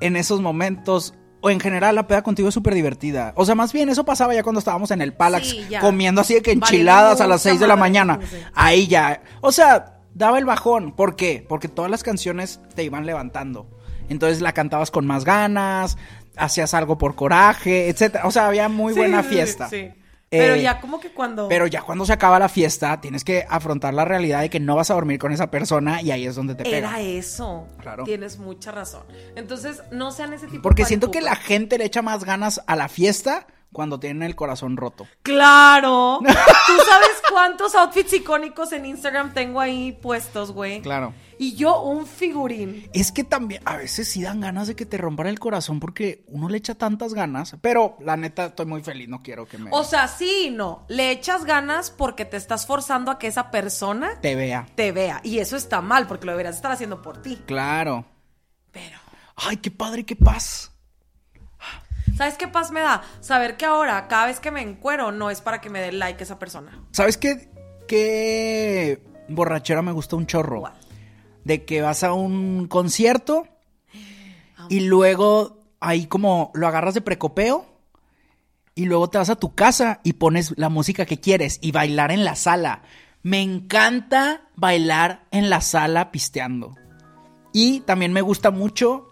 en 0.00 0.16
esos 0.16 0.40
momentos, 0.40 1.12
o 1.46 1.50
en 1.50 1.60
general, 1.60 1.94
la 1.94 2.08
peda 2.08 2.22
contigo 2.22 2.48
es 2.48 2.54
súper 2.54 2.74
divertida. 2.74 3.32
O 3.36 3.46
sea, 3.46 3.54
más 3.54 3.72
bien 3.72 3.88
eso 3.88 4.04
pasaba 4.04 4.34
ya 4.34 4.42
cuando 4.42 4.58
estábamos 4.58 4.90
en 4.90 5.00
el 5.00 5.12
Palax 5.12 5.48
Sí, 5.48 5.68
comiendo 5.80 6.20
así 6.20 6.34
de 6.34 6.42
que 6.42 6.50
enchiladas 6.50 7.20
a 7.20 7.28
las 7.28 7.42
mucha 7.42 7.50
6 7.50 7.60
de 7.60 7.66
la 7.68 7.76
mañana. 7.76 8.18
Ahí 8.52 8.88
ya. 8.88 9.22
O 9.42 9.52
sea, 9.52 10.00
daba 10.12 10.38
el 10.38 10.44
bajón. 10.44 10.90
¿Por 10.90 11.14
qué? 11.14 11.46
Porque 11.48 11.68
todas 11.68 11.88
las 11.88 12.02
canciones 12.02 12.58
te 12.74 12.82
iban 12.82 13.06
levantando. 13.06 13.68
Entonces 14.08 14.40
la 14.40 14.54
cantabas 14.54 14.90
con 14.90 15.06
más 15.06 15.24
ganas, 15.24 15.96
hacías 16.36 16.74
algo 16.74 16.98
por 16.98 17.14
coraje, 17.14 17.90
etcétera. 17.90 18.26
O 18.26 18.32
sea, 18.32 18.48
había 18.48 18.68
muy 18.68 18.92
buena 18.92 19.22
sí, 19.22 19.28
fiesta. 19.28 19.68
Sí. 19.68 19.90
Pero 20.28 20.54
Eh, 20.54 20.62
ya 20.62 20.80
como 20.80 20.98
que 20.98 21.10
cuando... 21.12 21.48
Pero 21.48 21.66
ya 21.66 21.82
cuando 21.82 22.04
se 22.04 22.12
acaba 22.12 22.38
la 22.38 22.48
fiesta, 22.48 23.00
tienes 23.00 23.22
que 23.22 23.46
afrontar 23.48 23.94
la 23.94 24.04
realidad 24.04 24.40
de 24.40 24.50
que 24.50 24.58
no 24.58 24.74
vas 24.74 24.90
a 24.90 24.94
dormir 24.94 25.18
con 25.18 25.32
esa 25.32 25.50
persona 25.50 26.02
y 26.02 26.10
ahí 26.10 26.26
es 26.26 26.34
donde 26.34 26.54
te 26.56 26.64
pega. 26.64 26.78
Era 26.78 27.00
eso. 27.00 27.68
Claro. 27.80 28.04
Tienes 28.04 28.38
mucha 28.38 28.72
razón. 28.72 29.04
Entonces, 29.36 29.82
no 29.92 30.10
sean 30.10 30.32
ese 30.32 30.46
tipo 30.48 30.62
Porque 30.62 30.82
de 30.82 30.88
siento 30.88 31.10
que 31.10 31.20
la 31.20 31.36
gente 31.36 31.78
le 31.78 31.84
echa 31.84 32.02
más 32.02 32.24
ganas 32.24 32.60
a 32.66 32.74
la 32.74 32.88
fiesta 32.88 33.46
cuando 33.72 34.00
tienen 34.00 34.22
el 34.22 34.34
corazón 34.36 34.76
roto. 34.76 35.06
¡Claro! 35.22 36.18
¿Tú 36.66 36.72
sabes 36.88 37.22
cuántos 37.30 37.74
outfits 37.74 38.12
icónicos 38.14 38.72
en 38.72 38.86
Instagram 38.86 39.34
tengo 39.34 39.60
ahí 39.60 39.92
puestos, 39.92 40.52
güey? 40.52 40.80
Claro. 40.82 41.12
Y 41.38 41.54
yo 41.54 41.82
un 41.82 42.06
figurín. 42.06 42.88
Es 42.94 43.12
que 43.12 43.22
también 43.22 43.60
a 43.66 43.76
veces 43.76 44.08
sí 44.08 44.22
dan 44.22 44.40
ganas 44.40 44.68
de 44.68 44.74
que 44.76 44.86
te 44.86 44.96
rompan 44.96 45.26
el 45.26 45.38
corazón 45.38 45.80
porque 45.80 46.24
uno 46.28 46.48
le 46.48 46.56
echa 46.56 46.74
tantas 46.74 47.12
ganas. 47.12 47.56
Pero 47.60 47.96
la 48.00 48.16
neta 48.16 48.46
estoy 48.46 48.64
muy 48.64 48.82
feliz, 48.82 49.08
no 49.08 49.22
quiero 49.22 49.46
que 49.46 49.58
me 49.58 49.70
O 49.72 49.84
sea, 49.84 50.08
sí 50.08 50.46
y 50.46 50.50
no. 50.50 50.86
Le 50.88 51.10
echas 51.10 51.44
ganas 51.44 51.90
porque 51.90 52.24
te 52.24 52.38
estás 52.38 52.66
forzando 52.66 53.10
a 53.10 53.18
que 53.18 53.26
esa 53.26 53.50
persona 53.50 54.18
te 54.22 54.34
vea. 54.34 54.66
te 54.74 54.92
vea. 54.92 55.20
Y 55.22 55.38
eso 55.38 55.56
está 55.56 55.82
mal 55.82 56.06
porque 56.06 56.24
lo 56.24 56.32
deberías 56.32 56.56
estar 56.56 56.72
haciendo 56.72 57.02
por 57.02 57.20
ti. 57.20 57.42
Claro. 57.46 58.06
Pero, 58.72 58.98
Ay, 59.36 59.58
qué 59.58 59.70
padre, 59.70 60.04
qué 60.04 60.16
paz. 60.16 60.72
¿Sabes 62.14 62.36
qué 62.36 62.48
paz 62.48 62.70
me 62.70 62.80
da? 62.80 63.02
Saber 63.20 63.56
que 63.56 63.64
ahora, 63.64 64.06
cada 64.08 64.26
vez 64.26 64.40
que 64.40 64.50
me 64.50 64.62
encuero, 64.62 65.12
no 65.12 65.30
es 65.30 65.40
para 65.40 65.60
que 65.60 65.70
me 65.70 65.80
dé 65.80 65.92
like 65.92 66.22
esa 66.22 66.38
persona. 66.38 66.82
¿Sabes 66.92 67.16
qué? 67.16 67.50
Qué 67.88 69.02
borrachera 69.28 69.82
me 69.82 69.92
gusta 69.92 70.16
un 70.16 70.26
chorro. 70.26 70.64
De 71.44 71.64
que 71.64 71.80
vas 71.80 72.02
a 72.02 72.12
un 72.12 72.66
concierto 72.66 73.46
y 74.68 74.80
luego 74.80 75.62
ahí 75.80 76.06
como 76.06 76.50
lo 76.54 76.66
agarras 76.66 76.94
de 76.94 77.00
precopeo 77.00 77.66
y 78.74 78.84
luego 78.84 79.08
te 79.08 79.18
vas 79.18 79.30
a 79.30 79.36
tu 79.36 79.54
casa 79.54 80.00
y 80.02 80.14
pones 80.14 80.52
la 80.56 80.68
música 80.68 81.06
que 81.06 81.20
quieres 81.20 81.58
y 81.62 81.72
bailar 81.72 82.10
en 82.10 82.24
la 82.24 82.36
sala. 82.36 82.82
Me 83.22 83.40
encanta 83.40 84.42
bailar 84.54 85.26
en 85.30 85.50
la 85.50 85.60
sala 85.60 86.12
pisteando. 86.12 86.74
Y 87.52 87.80
también 87.80 88.12
me 88.12 88.20
gusta 88.20 88.50
mucho. 88.50 89.05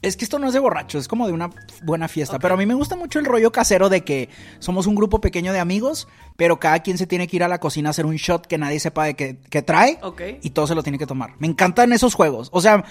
Es 0.00 0.16
que 0.16 0.24
esto 0.24 0.38
no 0.38 0.46
es 0.46 0.52
de 0.52 0.60
borracho, 0.60 0.96
es 0.98 1.08
como 1.08 1.26
de 1.26 1.32
una 1.32 1.50
buena 1.82 2.06
fiesta. 2.06 2.38
Pero 2.38 2.54
a 2.54 2.56
mí 2.56 2.66
me 2.66 2.74
gusta 2.74 2.94
mucho 2.94 3.18
el 3.18 3.24
rollo 3.24 3.50
casero 3.50 3.88
de 3.88 4.04
que 4.04 4.28
somos 4.60 4.86
un 4.86 4.94
grupo 4.94 5.20
pequeño 5.20 5.52
de 5.52 5.58
amigos, 5.58 6.06
pero 6.36 6.60
cada 6.60 6.80
quien 6.80 6.98
se 6.98 7.06
tiene 7.08 7.26
que 7.26 7.34
ir 7.36 7.42
a 7.42 7.48
la 7.48 7.58
cocina 7.58 7.88
a 7.88 7.90
hacer 7.90 8.06
un 8.06 8.14
shot 8.14 8.46
que 8.46 8.58
nadie 8.58 8.78
sepa 8.78 9.04
de 9.06 9.14
qué 9.14 9.38
qué 9.50 9.60
trae. 9.62 9.98
Ok. 10.02 10.22
Y 10.42 10.50
todo 10.50 10.68
se 10.68 10.76
lo 10.76 10.84
tiene 10.84 10.98
que 10.98 11.06
tomar. 11.06 11.30
Me 11.40 11.48
encantan 11.48 11.92
esos 11.92 12.14
juegos. 12.14 12.48
O 12.52 12.60
sea, 12.60 12.84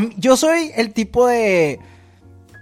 mí- 0.00 0.10
yo 0.18 0.36
soy 0.36 0.70
el 0.76 0.92
tipo 0.92 1.26
de 1.26 1.80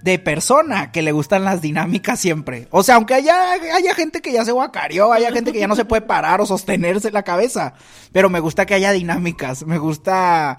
de 0.04 0.18
persona 0.18 0.90
que 0.90 1.00
le 1.02 1.12
gustan 1.12 1.44
las 1.44 1.60
dinámicas 1.60 2.18
siempre. 2.18 2.66
O 2.72 2.82
sea, 2.82 2.96
aunque 2.96 3.14
haya, 3.14 3.52
haya 3.52 3.94
gente 3.94 4.20
que 4.20 4.32
ya 4.32 4.44
se 4.44 4.50
guacareó, 4.50 5.12
haya 5.12 5.30
gente 5.30 5.52
que 5.52 5.60
ya 5.60 5.68
no 5.68 5.76
se 5.76 5.84
puede 5.84 6.02
parar 6.02 6.40
o 6.40 6.46
sostenerse 6.46 7.12
la 7.12 7.22
cabeza. 7.22 7.74
Pero 8.10 8.28
me 8.28 8.40
gusta 8.40 8.66
que 8.66 8.74
haya 8.74 8.90
dinámicas. 8.90 9.64
Me 9.64 9.78
gusta 9.78 10.58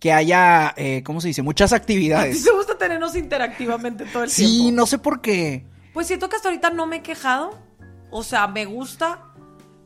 que 0.00 0.12
haya, 0.12 0.72
eh, 0.76 1.02
¿cómo 1.04 1.20
se 1.20 1.28
dice? 1.28 1.42
Muchas 1.42 1.72
A 1.72 1.76
ti 1.78 1.82
actividades. 1.82 2.44
te 2.44 2.50
gusta 2.52 2.76
tenernos 2.78 3.14
interactivamente 3.16 4.04
todo 4.06 4.24
el 4.24 4.30
Sí, 4.30 4.58
tiempo. 4.62 4.76
no 4.80 4.86
sé 4.86 4.98
por 4.98 5.20
qué. 5.20 5.64
Pues 5.94 6.06
siento 6.06 6.28
que 6.28 6.36
hasta 6.36 6.48
ahorita 6.48 6.70
no 6.70 6.86
me 6.86 6.96
he 6.96 7.02
quejado. 7.02 7.58
O 8.10 8.22
sea, 8.22 8.46
me 8.46 8.64
gusta. 8.64 9.24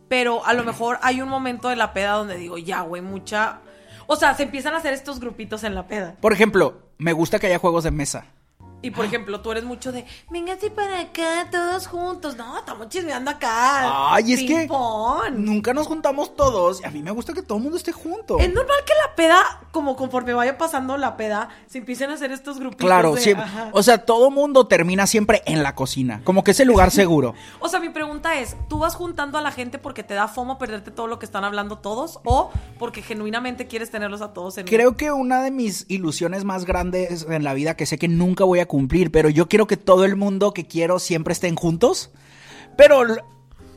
Pero 0.08 0.44
a 0.44 0.52
lo 0.52 0.62
mejor 0.64 0.98
hay 1.02 1.22
un 1.22 1.28
momento 1.28 1.68
de 1.70 1.76
la 1.76 1.92
peda 1.94 2.12
donde 2.12 2.36
digo, 2.36 2.58
ya, 2.58 2.82
güey, 2.82 3.00
mucha. 3.00 3.60
O 4.06 4.16
sea, 4.16 4.34
se 4.34 4.42
empiezan 4.42 4.74
a 4.74 4.78
hacer 4.78 4.92
estos 4.92 5.20
grupitos 5.20 5.64
en 5.64 5.74
la 5.74 5.86
peda. 5.86 6.16
Por 6.20 6.32
ejemplo, 6.34 6.82
me 6.98 7.12
gusta 7.14 7.38
que 7.38 7.46
haya 7.46 7.58
juegos 7.58 7.84
de 7.84 7.90
mesa. 7.92 8.26
Y 8.82 8.90
por 8.90 9.04
ejemplo, 9.04 9.40
tú 9.40 9.52
eres 9.52 9.64
mucho 9.64 9.92
de, 9.92 10.04
véngase 10.28 10.70
para 10.70 11.00
acá, 11.00 11.48
todos 11.50 11.86
juntos. 11.86 12.36
No, 12.36 12.58
estamos 12.58 12.88
chismeando 12.88 13.30
acá. 13.30 14.12
Ay, 14.12 14.32
es 14.32 14.40
que 14.40 14.68
nunca 15.32 15.72
nos 15.72 15.86
juntamos 15.86 16.34
todos. 16.34 16.80
Y 16.82 16.84
a 16.84 16.90
mí 16.90 17.02
me 17.02 17.12
gusta 17.12 17.32
que 17.32 17.42
todo 17.42 17.58
el 17.58 17.64
mundo 17.64 17.76
esté 17.76 17.92
junto. 17.92 18.38
Es 18.38 18.52
normal 18.52 18.78
que 18.84 18.92
la 19.06 19.14
peda, 19.14 19.60
como 19.70 19.94
conforme 19.94 20.34
vaya 20.34 20.58
pasando 20.58 20.96
la 20.96 21.16
peda, 21.16 21.48
se 21.68 21.78
empiecen 21.78 22.10
a 22.10 22.14
hacer 22.14 22.32
estos 22.32 22.58
grupitos. 22.58 22.84
Claro, 22.84 23.14
de, 23.14 23.20
siempre. 23.20 23.46
ajá. 23.46 23.70
O 23.72 23.82
sea, 23.82 23.98
todo 24.04 24.30
mundo 24.30 24.66
termina 24.66 25.06
siempre 25.06 25.42
en 25.46 25.62
la 25.62 25.74
cocina. 25.74 26.20
Como 26.24 26.42
que 26.42 26.50
es 26.50 26.60
el 26.60 26.68
lugar 26.68 26.90
seguro. 26.90 27.34
O 27.60 27.68
sea, 27.68 27.80
mi 27.80 27.90
pregunta 27.90 28.38
es, 28.40 28.56
¿tú 28.68 28.80
vas 28.80 28.94
juntando 28.96 29.38
a 29.38 29.40
la 29.40 29.52
gente 29.52 29.78
porque 29.78 30.02
te 30.02 30.14
da 30.14 30.26
fomo 30.26 30.58
perderte 30.58 30.90
todo 30.90 31.06
lo 31.06 31.18
que 31.18 31.26
están 31.26 31.44
hablando 31.44 31.78
todos 31.78 32.18
o 32.24 32.50
porque 32.78 33.02
genuinamente 33.02 33.66
quieres 33.66 33.90
tenerlos 33.90 34.20
a 34.20 34.32
todos 34.32 34.58
en 34.58 34.66
Creo 34.66 34.96
que 34.96 35.12
una 35.12 35.42
de 35.42 35.50
mis 35.50 35.86
ilusiones 35.88 36.44
más 36.44 36.64
grandes 36.64 37.26
en 37.28 37.44
la 37.44 37.54
vida 37.54 37.76
que 37.76 37.86
sé 37.86 37.98
que 37.98 38.08
nunca 38.08 38.44
voy 38.44 38.60
a 38.60 38.66
cumplir, 38.72 39.10
pero 39.10 39.28
yo 39.28 39.50
quiero 39.50 39.66
que 39.66 39.76
todo 39.76 40.06
el 40.06 40.16
mundo 40.16 40.54
que 40.54 40.66
quiero 40.66 40.98
siempre 40.98 41.32
estén 41.32 41.56
juntos. 41.56 42.10
Pero 42.74 43.04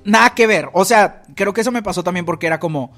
nada 0.06 0.30
que 0.34 0.48
ver. 0.48 0.70
O 0.72 0.86
sea, 0.86 1.24
creo 1.36 1.54
que 1.54 1.60
eso 1.60 1.72
me 1.74 1.84
pasó 1.84 2.02
también 2.02 2.24
porque 2.24 2.48
era 2.48 2.62
como, 2.62 2.94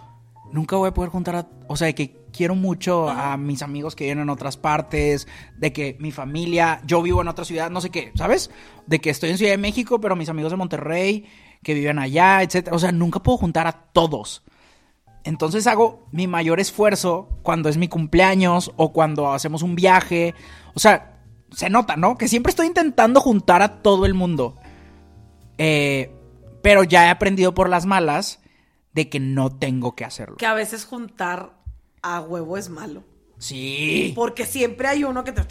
nunca 0.53 0.75
voy 0.75 0.89
a 0.89 0.93
poder 0.93 1.09
juntar 1.09 1.35
a... 1.35 1.47
O 1.67 1.75
sea, 1.75 1.87
de 1.87 1.95
que 1.95 2.15
quiero 2.31 2.53
mucho 2.53 3.09
a 3.09 3.35
mis 3.35 3.63
amigos 3.63 3.95
que 3.95 4.03
viven 4.03 4.19
en 4.19 4.29
otras 4.29 4.57
partes, 4.57 5.27
de 5.57 5.73
que 5.73 5.97
mi 5.99 6.11
familia, 6.11 6.81
yo 6.85 7.01
vivo 7.01 7.19
en 7.23 7.29
otra 7.29 7.45
ciudad, 7.45 7.71
no 7.71 7.81
sé 7.81 7.89
qué, 7.89 8.11
¿sabes? 8.13 8.51
De 8.85 8.99
que 8.99 9.09
estoy 9.09 9.31
en 9.31 9.39
Ciudad 9.39 9.53
de 9.53 9.57
México, 9.57 9.99
pero 9.99 10.15
mis 10.15 10.29
amigos 10.29 10.51
de 10.51 10.57
Monterrey, 10.57 11.25
que 11.63 11.73
viven 11.73 11.97
allá, 11.97 12.43
etcétera. 12.43 12.75
O 12.75 12.79
sea, 12.79 12.91
nunca 12.91 13.23
puedo 13.23 13.39
juntar 13.39 13.65
a 13.65 13.71
todos. 13.91 14.43
Entonces 15.23 15.65
hago 15.65 16.05
mi 16.11 16.27
mayor 16.27 16.59
esfuerzo 16.59 17.39
cuando 17.41 17.69
es 17.69 17.77
mi 17.77 17.87
cumpleaños 17.87 18.71
o 18.75 18.93
cuando 18.93 19.33
hacemos 19.33 19.63
un 19.63 19.73
viaje. 19.73 20.35
O 20.75 20.79
sea, 20.79 21.16
se 21.51 21.69
nota, 21.69 21.95
¿no? 21.95 22.17
Que 22.17 22.27
siempre 22.27 22.49
estoy 22.51 22.67
intentando 22.67 23.21
juntar 23.21 23.61
a 23.61 23.81
todo 23.81 24.05
el 24.05 24.13
mundo. 24.13 24.57
Eh, 25.57 26.13
pero 26.61 26.83
ya 26.83 27.05
he 27.05 27.09
aprendido 27.09 27.53
por 27.53 27.69
las 27.69 27.85
malas 27.85 28.39
de 28.93 29.09
que 29.09 29.19
no 29.19 29.55
tengo 29.55 29.95
que 29.95 30.05
hacerlo. 30.05 30.37
Que 30.37 30.45
a 30.45 30.53
veces 30.53 30.85
juntar 30.85 31.53
a 32.01 32.19
huevo 32.21 32.57
es 32.57 32.69
malo. 32.69 33.03
Sí. 33.37 34.13
Porque 34.15 34.45
siempre 34.45 34.87
hay 34.87 35.03
uno 35.03 35.23
que 35.23 35.31
te... 35.31 35.41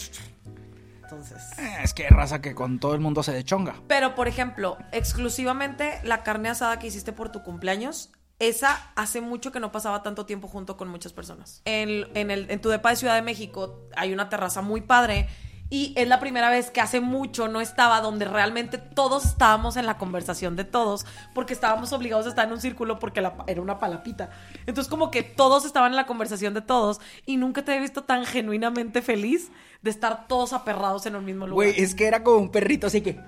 Entonces... 1.03 1.39
Eh, 1.59 1.77
Es 1.85 1.95
que 1.95 2.09
raza 2.09 2.41
que 2.41 2.55
con 2.55 2.81
todo 2.81 2.95
el 2.95 3.01
mundo 3.01 3.23
se 3.23 3.33
dechonga. 3.33 3.77
Pero, 3.87 4.15
por 4.15 4.27
ejemplo, 4.27 4.77
exclusivamente 4.93 6.01
la 6.03 6.23
carne 6.23 6.49
asada 6.49 6.79
que 6.79 6.89
hiciste 6.89 7.13
por 7.13 7.31
tu 7.31 7.43
cumpleaños, 7.43 8.11
esa 8.39 8.91
hace 8.97 9.21
mucho 9.21 9.53
que 9.53 9.61
no 9.61 9.73
pasaba 9.73 10.03
tanto 10.03 10.27
tiempo 10.27 10.49
junto 10.49 10.77
con 10.77 10.89
muchas 10.89 11.13
personas. 11.13 11.63
En, 11.65 12.07
en 12.15 12.31
el, 12.31 12.51
en 12.51 12.61
tu 12.61 12.69
depa 12.69 12.91
de 12.91 12.97
Ciudad 12.97 13.15
de 13.15 13.23
México 13.23 13.89
hay 13.97 14.13
una 14.13 14.29
terraza 14.29 14.61
muy 14.63 14.81
padre 14.81 15.29
y 15.69 15.93
es 15.97 16.07
la 16.07 16.21
primera 16.21 16.49
vez 16.49 16.71
que 16.71 16.81
hace 16.81 17.01
mucho 17.01 17.49
no 17.49 17.61
estaba 17.61 18.01
donde 18.01 18.25
realmente 18.25 18.79
todos 18.79 19.25
estábamos 19.25 19.77
en 19.77 19.85
la 19.87 19.99
conversación 19.99 20.55
de 20.55 20.65
todos 20.65 21.05
porque 21.35 21.53
estábamos 21.55 21.93
obligados 21.93 22.27
a 22.27 22.29
estar 22.29 22.47
en 22.47 22.53
un 22.53 22.61
círculo 22.61 22.99
porque 23.01 23.21
la- 23.21 23.35
era 23.49 23.61
una 23.61 23.79
palapita. 23.81 24.31
Entonces 24.67 24.89
como 24.89 25.11
que 25.11 25.23
todos 25.25 25.65
estaban 25.65 25.91
en 25.93 25.97
la 25.97 26.07
conversación 26.07 26.55
de 26.55 26.61
todos 26.61 27.01
y 27.25 27.37
nunca 27.37 27.65
te 27.65 27.75
he 27.75 27.81
visto 27.81 28.05
tan 28.05 28.25
genuinamente 28.27 29.03
feliz 29.03 29.51
de 29.83 29.91
estar 29.91 30.29
todos 30.29 30.53
aperrados 30.53 31.05
en 31.07 31.17
un 31.17 31.25
mismo 31.25 31.47
lugar. 31.47 31.69
Güey, 31.69 31.81
es 31.83 31.95
que 31.95 32.07
era 32.07 32.23
como 32.23 32.39
un 32.39 32.51
perrito, 32.51 32.87
así 32.87 33.01
que. 33.01 33.21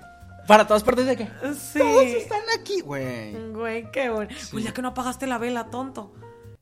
Para 0.47 0.65
todas 0.65 0.83
partes 0.83 1.05
de 1.05 1.15
que. 1.15 1.25
Sí. 1.53 1.77
Todos 1.79 2.03
están 2.05 2.41
aquí, 2.59 2.81
güey. 2.81 3.51
Güey, 3.51 3.91
qué 3.91 4.09
bueno. 4.09 4.31
Pues 4.51 4.63
ya 4.63 4.73
que 4.73 4.81
no 4.81 4.87
apagaste 4.89 5.27
la 5.27 5.37
vela, 5.37 5.65
tonto. 5.65 6.11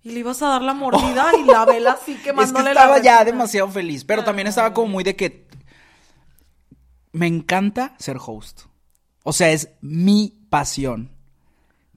Y 0.03 0.11
le 0.11 0.19
ibas 0.19 0.41
a 0.41 0.47
dar 0.49 0.61
la 0.61 0.73
mordida 0.73 1.31
y 1.39 1.43
la 1.45 1.63
vela 1.65 1.91
así 1.91 2.11
Es 2.13 2.17
que 2.17 2.23
quemándole 2.25 2.71
estaba 2.71 2.97
la 2.97 3.03
ya 3.03 3.23
demasiado 3.23 3.69
feliz. 3.69 4.03
Pero 4.03 4.23
también 4.25 4.47
estaba 4.47 4.73
como 4.73 4.87
muy 4.87 5.03
de 5.05 5.15
que. 5.15 5.47
Me 7.17 7.25
encanta 7.27 7.95
ser 7.97 8.17
host. 8.23 8.61
O 9.23 9.33
sea, 9.33 9.51
es 9.51 9.69
mi 9.81 10.37
pasión. 10.51 11.09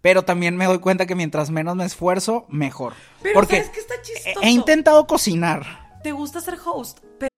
Pero 0.00 0.22
también 0.24 0.56
me 0.56 0.64
doy 0.64 0.78
cuenta 0.78 1.04
que 1.04 1.14
mientras 1.14 1.50
menos 1.50 1.76
me 1.76 1.84
esfuerzo, 1.84 2.46
mejor. 2.48 2.94
Pero 3.22 3.34
Porque 3.34 3.56
¿sabes 3.56 3.70
qué 3.70 3.80
está 3.80 3.94
he- 3.96 4.02
chistoso? 4.02 4.40
he 4.42 4.50
intentado 4.50 5.06
cocinar. 5.06 6.00
Te 6.02 6.12
gusta 6.12 6.40
ser 6.40 6.56
host, 6.64 7.00
pero 7.18 7.28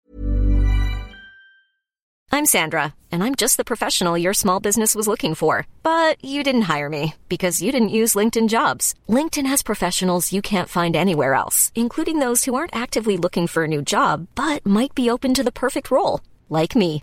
I'm 2.35 2.47
Sandra, 2.47 2.95
and 3.11 3.23
I'm 3.23 3.35
just 3.35 3.57
the 3.59 3.65
professional 3.65 4.17
your 4.17 4.33
small 4.33 4.59
business 4.61 4.95
was 4.95 5.07
looking 5.09 5.35
for. 5.35 5.67
But 5.83 6.17
you 6.25 6.43
didn't 6.45 6.63
hire 6.75 6.89
me 6.89 7.15
because 7.29 7.61
you 7.61 7.73
didn't 7.73 7.89
use 7.91 8.15
LinkedIn 8.15 8.49
jobs. 8.49 8.95
LinkedIn 9.09 9.47
has 9.47 9.63
professionals 9.65 10.33
you 10.33 10.41
can't 10.41 10.69
find 10.69 10.95
anywhere 10.97 11.35
else, 11.35 11.73
including 11.75 12.21
those 12.21 12.45
who 12.45 12.55
aren't 12.55 12.75
actively 12.77 13.17
looking 13.19 13.49
for 13.49 13.65
a 13.65 13.69
new 13.69 13.83
job 13.83 14.29
but 14.37 14.65
might 14.65 14.95
be 14.95 15.11
open 15.11 15.35
to 15.35 15.43
the 15.43 15.53
perfect 15.53 15.91
role, 15.91 16.21
like 16.49 16.77
me. 16.77 17.03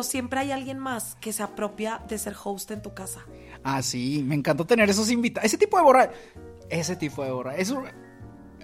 pero 0.00 0.10
siempre 0.10 0.40
hay 0.40 0.50
alguien 0.52 0.78
más 0.78 1.16
que 1.20 1.30
se 1.32 1.42
apropia 1.42 2.00
de 2.08 2.16
ser 2.18 2.34
host 2.42 2.70
en 2.70 2.80
tu 2.80 2.94
casa. 2.94 3.20
Ah, 3.62 3.82
sí, 3.82 4.22
me 4.26 4.34
encantó 4.34 4.64
tener 4.66 4.88
esos 4.88 5.10
invitados. 5.10 5.44
Ese 5.46 5.58
tipo 5.58 5.76
de 5.76 5.82
borra. 5.82 6.10
Ese 6.70 6.96
tipo 6.96 7.22
de 7.22 7.30
borra. 7.30 7.54
Es 7.56 7.70
un- 7.70 7.84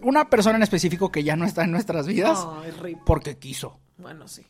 una 0.03 0.31
persona 0.31 0.57
en 0.57 0.62
específico 0.62 1.11
que 1.12 1.22
ya 1.25 1.37
no 1.37 1.44
está 1.44 1.64
en 1.64 1.72
nuestras 1.72 2.07
vidas 2.07 2.46
rip. 2.81 2.99
porque 3.05 3.37
quiso. 3.37 3.79
Bueno, 3.99 4.29
sí. 4.29 4.46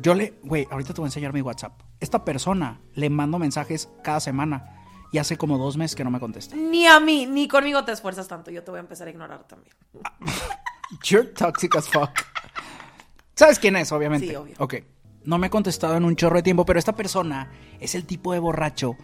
Yo 0.00 0.14
le, 0.14 0.34
güey, 0.44 0.68
ahorita 0.70 0.94
te 0.94 1.00
voy 1.00 1.06
a 1.06 1.08
enseñar 1.08 1.32
mi 1.32 1.40
WhatsApp. 1.42 1.80
Esta 1.98 2.24
persona 2.24 2.80
le 2.94 3.10
mando 3.10 3.38
mensajes 3.40 3.88
cada 4.04 4.20
semana 4.20 4.84
y 5.10 5.18
hace 5.18 5.36
como 5.36 5.58
dos 5.58 5.76
meses 5.76 5.96
que 5.96 6.04
no 6.04 6.10
me 6.12 6.20
contesta. 6.20 6.54
Ni 6.54 6.86
a 6.86 7.00
mí, 7.00 7.26
ni 7.26 7.48
conmigo 7.48 7.84
te 7.84 7.90
esfuerzas 7.90 8.28
tanto. 8.28 8.52
Yo 8.52 8.62
te 8.62 8.70
voy 8.70 8.78
a 8.78 8.82
empezar 8.82 9.08
a 9.08 9.10
ignorar 9.10 9.48
también. 9.48 9.74
You're 11.04 11.28
toxic 11.30 11.74
as 11.74 11.88
fuck. 11.88 12.10
¿Sabes 13.34 13.58
quién 13.58 13.74
es, 13.76 13.90
obviamente? 13.90 14.28
Sí, 14.28 14.34
obvio. 14.36 14.54
Ok. 14.58 14.74
No 15.24 15.38
me 15.38 15.48
ha 15.48 15.50
contestado 15.50 15.96
en 15.96 16.04
un 16.04 16.16
chorro 16.16 16.36
de 16.36 16.42
tiempo, 16.42 16.64
pero 16.64 16.78
esta 16.78 16.96
persona 16.96 17.50
es 17.78 17.94
el 17.94 18.06
tipo 18.06 18.32
de 18.32 18.38
borracho 18.38 18.96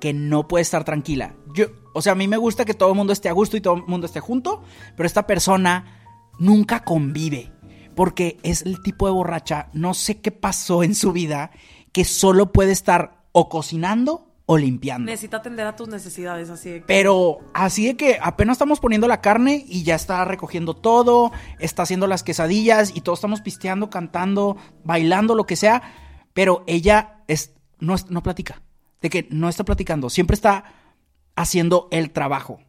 que 0.00 0.12
no 0.12 0.48
puede 0.48 0.62
estar 0.62 0.84
tranquila. 0.84 1.34
Yo, 1.54 1.66
o 1.94 2.02
sea, 2.02 2.12
a 2.12 2.16
mí 2.16 2.28
me 2.28 2.36
gusta 2.36 2.64
que 2.64 2.74
todo 2.74 2.90
el 2.90 2.96
mundo 2.96 3.12
esté 3.12 3.28
a 3.28 3.32
gusto 3.32 3.56
y 3.56 3.60
todo 3.60 3.74
el 3.74 3.84
mundo 3.86 4.06
esté 4.06 4.20
junto, 4.20 4.62
pero 4.96 5.06
esta 5.06 5.26
persona 5.26 6.30
nunca 6.38 6.84
convive. 6.84 7.52
Porque 7.94 8.38
es 8.42 8.62
el 8.62 8.82
tipo 8.82 9.06
de 9.06 9.12
borracha, 9.12 9.68
no 9.72 9.94
sé 9.94 10.20
qué 10.20 10.32
pasó 10.32 10.82
en 10.82 10.96
su 10.96 11.12
vida, 11.12 11.52
que 11.92 12.04
solo 12.04 12.52
puede 12.52 12.72
estar 12.72 13.24
o 13.30 13.48
cocinando 13.48 14.33
o 14.46 14.58
limpiando. 14.58 15.06
Necesita 15.10 15.38
atender 15.38 15.66
a 15.66 15.74
tus 15.74 15.88
necesidades 15.88 16.50
así 16.50 16.68
de 16.70 16.80
que- 16.80 16.86
Pero 16.86 17.38
así 17.54 17.86
de 17.86 17.96
que 17.96 18.18
apenas 18.20 18.54
estamos 18.56 18.78
poniendo 18.78 19.08
la 19.08 19.20
carne 19.22 19.64
y 19.66 19.84
ya 19.84 19.94
está 19.94 20.24
recogiendo 20.26 20.74
todo, 20.74 21.32
está 21.58 21.82
haciendo 21.84 22.06
las 22.06 22.22
quesadillas 22.22 22.92
y 22.94 23.00
todos 23.00 23.18
estamos 23.20 23.40
pisteando, 23.40 23.88
cantando, 23.88 24.56
bailando, 24.84 25.34
lo 25.34 25.46
que 25.46 25.56
sea. 25.56 25.82
Pero 26.34 26.62
ella 26.66 27.22
es, 27.26 27.52
no, 27.78 27.94
no 28.10 28.22
platica. 28.22 28.60
De 29.00 29.08
que 29.10 29.26
no 29.30 29.48
está 29.48 29.64
platicando, 29.64 30.10
siempre 30.10 30.34
está 30.34 30.64
haciendo 31.36 31.88
el 31.90 32.10
trabajo. 32.10 32.60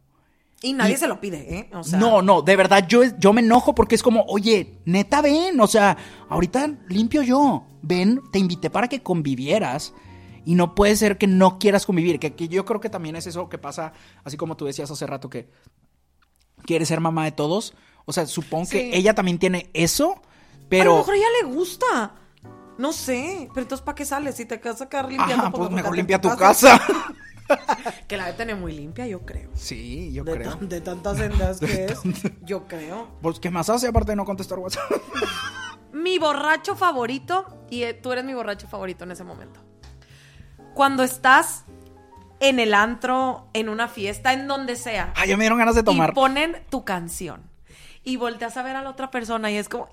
Y 0.62 0.72
nadie 0.72 0.94
y- 0.94 0.96
se 0.96 1.06
lo 1.06 1.20
pide, 1.20 1.58
¿eh? 1.58 1.70
O 1.74 1.84
sea, 1.84 1.98
no, 1.98 2.22
no, 2.22 2.40
de 2.42 2.56
verdad 2.56 2.86
yo, 2.88 3.02
yo 3.18 3.32
me 3.34 3.42
enojo 3.42 3.74
porque 3.74 3.94
es 3.94 4.02
como, 4.02 4.22
oye, 4.28 4.78
neta, 4.86 5.20
ven, 5.20 5.60
o 5.60 5.66
sea, 5.66 5.96
ahorita 6.30 6.70
limpio 6.88 7.22
yo, 7.22 7.66
ven, 7.82 8.20
te 8.32 8.38
invité 8.38 8.70
para 8.70 8.88
que 8.88 9.02
convivieras 9.02 9.92
y 10.46 10.54
no 10.54 10.74
puede 10.74 10.96
ser 10.96 11.18
que 11.18 11.26
no 11.26 11.58
quieras 11.58 11.84
convivir, 11.84 12.18
que, 12.18 12.34
que 12.34 12.48
yo 12.48 12.64
creo 12.64 12.80
que 12.80 12.88
también 12.88 13.16
es 13.16 13.26
eso 13.26 13.50
que 13.50 13.58
pasa, 13.58 13.92
así 14.24 14.38
como 14.38 14.56
tú 14.56 14.64
decías 14.64 14.90
hace 14.90 15.06
rato 15.06 15.28
que 15.28 15.50
quieres 16.64 16.88
ser 16.88 17.00
mamá 17.00 17.24
de 17.24 17.32
todos, 17.32 17.74
o 18.06 18.12
sea, 18.14 18.24
supongo 18.26 18.64
Sí. 18.66 18.78
que 18.78 18.96
ella 18.96 19.14
también 19.14 19.38
tiene 19.38 19.68
eso, 19.74 20.12
A 20.12 20.16
lo 20.16 20.68
pero... 20.68 20.96
mejor 20.96 21.14
a 21.14 21.16
ella 21.18 21.26
le 21.42 21.48
gusta. 21.54 22.14
No 22.78 22.92
sé. 22.92 23.48
Pero 23.54 23.62
entonces, 23.62 23.82
¿para 23.84 23.94
qué 23.94 24.04
sales? 24.04 24.34
Si 24.36 24.44
te 24.44 24.58
vas 24.58 24.80
a 24.82 24.88
quedar 24.88 25.08
limpiando. 25.08 25.46
Ajá, 25.46 25.50
pues 25.50 25.70
mejor 25.70 25.96
limpia 25.96 26.20
tu 26.20 26.28
casa. 26.36 26.78
Que 28.06 28.16
la 28.18 28.26
de 28.26 28.32
tener 28.34 28.54
muy 28.56 28.72
limpia, 28.76 29.06
yo 29.06 29.24
creo. 29.24 29.50
Sí, 29.54 30.12
yo 30.12 30.24
de, 30.24 30.32
creo. 30.32 30.56
de 30.56 30.80
tantas 30.82 31.16
sendas 31.16 31.58
que 31.58 31.84
es, 31.86 32.00
yo 32.42 32.66
creo. 32.68 33.08
Pues, 33.22 33.40
¿qué 33.40 33.50
más 33.50 33.70
hace 33.70 33.88
aparte 33.88 34.12
de 34.12 34.16
no 34.16 34.24
contestar 34.26 34.58
WhatsApp? 34.58 34.82
Mi 35.92 36.18
borracho 36.18 36.76
favorito, 36.76 37.46
y 37.70 37.82
eh, 37.84 37.94
tú 37.94 38.12
eres 38.12 38.24
mi 38.24 38.34
borracho 38.34 38.68
favorito 38.68 39.04
en 39.04 39.12
ese 39.12 39.24
momento. 39.24 39.60
Cuando 40.76 41.02
estás 41.02 41.64
en 42.38 42.60
el 42.60 42.74
antro, 42.74 43.48
en 43.54 43.68
una 43.70 43.88
fiesta, 43.88 44.32
en 44.34 44.46
donde 44.46 44.76
sea, 44.76 45.12
Ay, 45.16 45.30
ya 45.30 45.36
me 45.36 45.44
dieron 45.44 45.58
ganas 45.58 45.74
de 45.74 45.82
tomar. 45.82 46.10
y 46.10 46.12
ponen 46.12 46.56
tu 46.70 46.84
canción, 46.84 47.42
y 48.04 48.16
volteas 48.16 48.56
a 48.58 48.62
ver 48.62 48.76
a 48.76 48.82
la 48.82 48.90
otra 48.90 49.10
persona 49.10 49.50
y 49.50 49.56
es 49.56 49.68
como... 49.68 49.88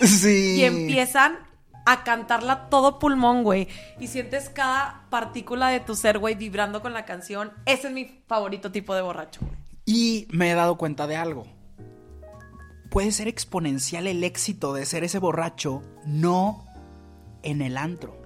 Sí. 0.00 0.54
Y 0.56 0.64
empiezan 0.64 1.38
a 1.84 2.02
cantarla 2.04 2.70
todo 2.70 2.98
pulmón, 2.98 3.42
güey. 3.44 3.68
Y 3.98 4.06
sientes 4.06 4.48
cada 4.48 5.04
partícula 5.10 5.68
de 5.68 5.80
tu 5.80 5.94
ser, 5.94 6.18
güey, 6.18 6.34
vibrando 6.34 6.80
con 6.80 6.94
la 6.94 7.04
canción. 7.04 7.52
Ese 7.66 7.88
es 7.88 7.92
mi 7.92 8.22
favorito 8.26 8.72
tipo 8.72 8.94
de 8.94 9.02
borracho. 9.02 9.40
güey. 9.42 9.52
Y 9.84 10.26
me 10.30 10.50
he 10.50 10.54
dado 10.54 10.76
cuenta 10.78 11.06
de 11.06 11.16
algo. 11.16 11.46
Puede 12.90 13.12
ser 13.12 13.28
exponencial 13.28 14.06
el 14.06 14.24
éxito 14.24 14.72
de 14.72 14.86
ser 14.86 15.04
ese 15.04 15.18
borracho, 15.18 15.82
no 16.06 16.66
en 17.42 17.60
el 17.62 17.76
antro, 17.76 18.19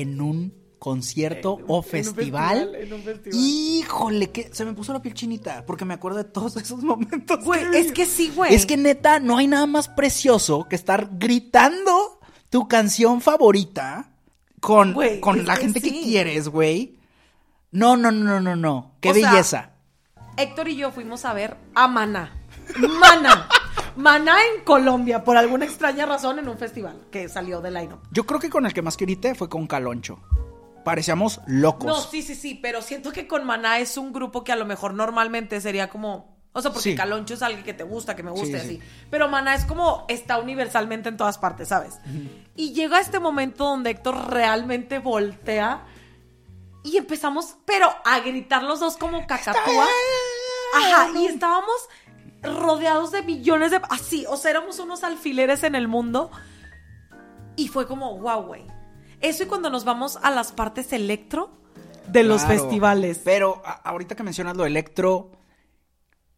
en 0.00 0.20
un 0.20 0.66
concierto 0.78 1.58
o 1.66 1.82
festival. 1.82 2.70
festival, 2.70 2.74
en 2.76 2.92
un 2.92 3.02
festival. 3.02 3.38
Híjole, 3.40 4.30
que 4.30 4.50
se 4.52 4.64
me 4.64 4.72
puso 4.74 4.92
la 4.92 5.00
piel 5.02 5.14
chinita 5.14 5.64
porque 5.66 5.84
me 5.84 5.94
acuerdo 5.94 6.18
de 6.18 6.24
todos 6.24 6.56
esos 6.58 6.82
momentos. 6.82 7.42
Güey, 7.44 7.70
que 7.70 7.78
es 7.80 7.92
que 7.92 8.06
sí, 8.06 8.30
güey. 8.34 8.54
Es 8.54 8.66
que 8.66 8.76
neta, 8.76 9.18
no 9.18 9.36
hay 9.38 9.46
nada 9.48 9.66
más 9.66 9.88
precioso 9.88 10.66
que 10.68 10.76
estar 10.76 11.08
gritando 11.18 12.20
tu 12.50 12.68
canción 12.68 13.20
favorita 13.20 14.12
con, 14.60 14.92
Güey, 14.94 15.20
con 15.20 15.44
la 15.44 15.56
gente 15.56 15.80
que 15.80 15.90
sí. 15.90 16.00
quieres, 16.04 16.48
güey. 16.48 16.98
No, 17.72 17.96
no, 17.96 18.10
no, 18.12 18.40
no, 18.40 18.54
no. 18.56 18.96
Qué 19.00 19.10
O 19.10 19.14
sea, 19.14 19.30
belleza. 19.30 19.70
Héctor 20.36 20.68
y 20.68 20.76
yo 20.76 20.92
fuimos 20.92 21.24
a 21.24 21.32
ver 21.32 21.56
a 21.74 21.88
Mana. 21.88 22.32
Mana. 22.78 23.48
Maná 23.96 24.36
en 24.54 24.62
Colombia, 24.64 25.24
por 25.24 25.36
alguna 25.36 25.64
extraña 25.64 26.06
razón, 26.06 26.38
en 26.38 26.48
un 26.48 26.58
festival 26.58 27.00
que 27.10 27.28
salió 27.28 27.60
de 27.60 27.70
line 27.70 27.96
Yo 28.12 28.26
creo 28.26 28.38
que 28.40 28.50
con 28.50 28.66
el 28.66 28.74
que 28.74 28.82
más 28.82 28.96
grité 28.96 29.34
fue 29.34 29.48
con 29.48 29.66
Caloncho. 29.66 30.20
Parecíamos 30.84 31.40
locos. 31.46 31.86
No, 31.86 32.00
sí, 32.00 32.22
sí, 32.22 32.34
sí, 32.34 32.54
pero 32.54 32.80
siento 32.82 33.10
que 33.10 33.26
con 33.26 33.44
Maná 33.44 33.78
es 33.80 33.96
un 33.96 34.12
grupo 34.12 34.44
que 34.44 34.52
a 34.52 34.56
lo 34.56 34.66
mejor 34.66 34.94
normalmente 34.94 35.60
sería 35.60 35.88
como. 35.88 36.36
O 36.52 36.62
sea, 36.62 36.70
porque 36.72 36.90
Sí. 36.90 36.94
Caloncho 36.96 37.34
es 37.34 37.42
alguien 37.42 37.64
que 37.64 37.74
te 37.74 37.82
gusta, 37.82 38.14
que 38.14 38.22
me 38.22 38.30
guste, 38.30 38.60
Sí, 38.60 38.68
sí. 38.68 38.78
así. 38.80 39.06
Pero 39.10 39.28
Maná 39.28 39.54
es 39.56 39.64
como. 39.64 40.04
Está 40.08 40.38
universalmente 40.38 41.08
en 41.08 41.16
todas 41.16 41.38
partes, 41.38 41.68
¿sabes? 41.68 41.98
Y 42.54 42.72
llega 42.72 43.00
este 43.00 43.18
momento 43.18 43.64
donde 43.64 43.90
Héctor 43.90 44.30
realmente 44.30 44.98
voltea. 45.00 45.84
Y 46.84 46.98
empezamos, 46.98 47.56
pero 47.64 47.88
a 48.04 48.20
gritar 48.20 48.62
los 48.62 48.78
dos 48.78 48.96
como 48.96 49.26
cacatúa. 49.26 49.86
Ajá, 50.76 51.08
y 51.18 51.26
estábamos 51.26 51.74
rodeados 52.42 53.12
de 53.12 53.22
millones 53.22 53.70
de... 53.70 53.80
Así, 53.90 54.24
o 54.28 54.36
sea, 54.36 54.52
éramos 54.52 54.78
unos 54.78 55.04
alfileres 55.04 55.62
en 55.62 55.74
el 55.74 55.88
mundo. 55.88 56.30
Y 57.56 57.68
fue 57.68 57.86
como, 57.86 58.18
wow, 58.18 58.42
güey. 58.42 58.66
Eso 59.20 59.44
y 59.44 59.46
cuando 59.46 59.70
nos 59.70 59.84
vamos 59.84 60.18
a 60.22 60.30
las 60.30 60.52
partes 60.52 60.92
electro 60.92 61.50
de 62.08 62.22
los 62.22 62.44
festivales. 62.44 63.20
Pero 63.24 63.62
ahorita 63.84 64.14
que 64.14 64.22
mencionas 64.22 64.56
lo 64.56 64.66
electro, 64.66 65.32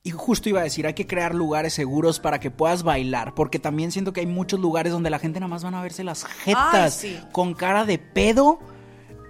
y 0.02 0.10
justo 0.10 0.48
iba 0.48 0.60
a 0.60 0.64
decir, 0.64 0.86
hay 0.86 0.94
que 0.94 1.06
crear 1.06 1.34
lugares 1.34 1.74
seguros 1.74 2.20
para 2.20 2.40
que 2.40 2.50
puedas 2.50 2.82
bailar, 2.82 3.34
porque 3.34 3.58
también 3.58 3.92
siento 3.92 4.12
que 4.12 4.20
hay 4.20 4.26
muchos 4.26 4.60
lugares 4.60 4.92
donde 4.92 5.10
la 5.10 5.18
gente 5.18 5.40
nada 5.40 5.48
más 5.48 5.64
van 5.64 5.74
a 5.74 5.82
verse 5.82 6.04
las 6.04 6.24
jetas 6.24 7.04
Ay, 7.04 7.18
sí. 7.18 7.20
con 7.32 7.54
cara 7.54 7.84
de 7.84 7.98
pedo 7.98 8.58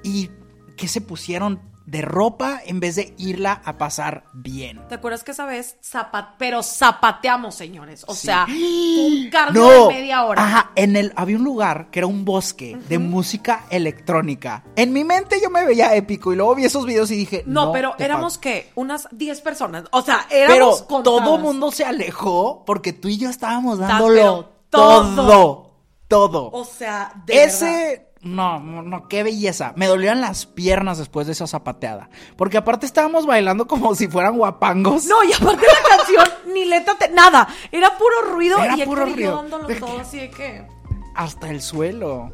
y 0.05 0.31
que 0.77 0.87
se 0.87 1.01
pusieron 1.01 1.61
de 1.91 2.03
ropa 2.03 2.61
en 2.67 2.81
vez 2.81 2.97
de 2.97 3.15
irla 3.19 3.63
a 3.65 3.79
pasar 3.79 4.25
bien. 4.35 4.81
¿Te 4.89 4.97
acuerdas 4.97 5.25
que 5.25 5.31
esa 5.31 5.47
vez 5.47 5.77
zapat 5.83 6.35
pero 6.39 6.63
zapateamos, 6.63 7.55
señores? 7.55 8.05
O 8.07 8.15
Sí. 8.15 8.27
sea, 8.27 8.47
un 8.49 9.31
cardio 9.31 9.89
de 9.89 9.95
media 9.95 10.25
hora. 10.25 10.43
Ajá, 10.45 10.71
en 10.75 10.97
el 10.97 11.13
había 11.17 11.37
un 11.37 11.45
lugar 11.45 11.91
que 11.91 12.01
era 12.01 12.07
un 12.07 12.25
bosque 12.25 12.77
de 12.89 12.99
música 12.99 13.65
electrónica. 13.71 14.65
En 14.77 14.93
mi 14.93 15.03
mente 15.05 15.41
yo 15.43 15.49
me 15.51 15.65
veía 15.65 15.95
épico 15.95 16.33
y 16.33 16.37
luego 16.37 16.55
vi 16.55 16.65
esos 16.65 16.85
videos 16.85 17.11
y 17.11 17.17
dije, 17.17 17.43
No, 17.47 17.67
no, 17.67 17.73
pero 17.73 17.95
éramos 17.99 18.37
pases". 18.37 18.39
que 18.67 18.73
unas 18.75 19.09
10 19.11 19.41
personas. 19.41 19.85
O 19.91 20.03
sea, 20.03 20.27
Pero 20.29 20.53
éramos 20.55 20.87
todo 20.87 21.03
contadas. 21.19 21.41
mundo 21.41 21.71
se 21.71 21.85
alejó 21.85 22.65
porque 22.67 22.93
tú 22.93 23.09
y 23.09 23.17
yo 23.19 23.31
estábamos 23.31 23.79
dándolo 23.79 24.15
pero 24.15 24.49
todo, 24.71 25.15
todo. 25.17 25.69
todo. 26.09 26.51
O 26.53 26.65
sea, 26.65 27.13
de. 27.27 27.45
Ese 27.45 28.08
no, 28.23 28.61
no, 28.61 29.09
qué 29.09 29.23
belleza. 29.23 29.73
Me 29.77 29.87
dolían 29.87 30.21
las 30.21 30.47
piernas 30.47 30.99
después 30.99 31.27
de 31.27 31.33
esa 31.33 31.47
zapateada, 31.47 32.11
porque 32.37 32.57
aparte 32.57 32.87
estábamos 32.87 33.27
bailando 33.27 33.67
como 33.67 33.95
si 33.95 34.09
fueran 34.09 34.37
guapangos. 34.37 35.07
No, 35.07 35.23
y 35.25 35.33
aparte 35.33 35.67
la 35.67 35.97
canción, 35.97 36.27
ni 36.55 36.65
letra, 36.65 36.95
nada. 37.13 37.49
Era 37.71 37.97
puro 37.97 38.33
ruido 38.35 38.59
Era 38.59 38.77
y 38.77 38.85
puro 38.85 39.05
ruido. 39.07 39.37
dándolo 39.37 39.69
todo 39.79 40.01
así 40.01 40.19
de 40.19 40.31
que... 40.31 40.67
hasta 41.15 41.51
el 41.51 41.63
suelo. 41.63 42.33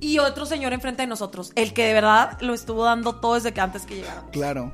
Y 0.00 0.18
otro 0.18 0.44
señor 0.44 0.72
enfrente 0.74 1.02
de 1.02 1.06
nosotros, 1.06 1.52
el 1.54 1.72
que 1.72 1.86
de 1.86 1.94
verdad 1.94 2.38
lo 2.40 2.52
estuvo 2.52 2.84
dando 2.84 3.14
todo 3.16 3.34
desde 3.34 3.52
que 3.54 3.60
antes 3.60 3.86
que 3.86 3.96
llegáramos. 3.96 4.30
Claro. 4.32 4.72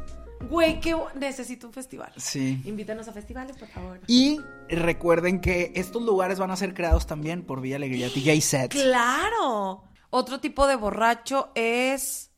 Güey, 0.49 0.81
que 0.81 0.97
necesito 1.17 1.67
un 1.67 1.73
festival. 1.73 2.11
Sí. 2.17 2.61
Invítenos 2.65 3.07
a 3.09 3.13
festivales, 3.13 3.57
por 3.57 3.69
favor. 3.69 4.01
Y 4.07 4.41
recuerden 4.69 5.41
que 5.41 5.71
estos 5.77 6.03
lugares 6.03 6.39
van 6.39 6.51
a 6.51 6.57
ser 6.57 6.73
creados 6.73 7.07
también 7.07 7.43
por 7.45 7.61
Villa 7.61 7.77
Alegría 7.77 8.09
DJ 8.09 8.41
Sets. 8.41 8.75
¡Claro! 8.83 9.85
Otro 10.11 10.41
tipo 10.41 10.67
de 10.67 10.77
borracho 10.77 11.51
es... 11.55 12.31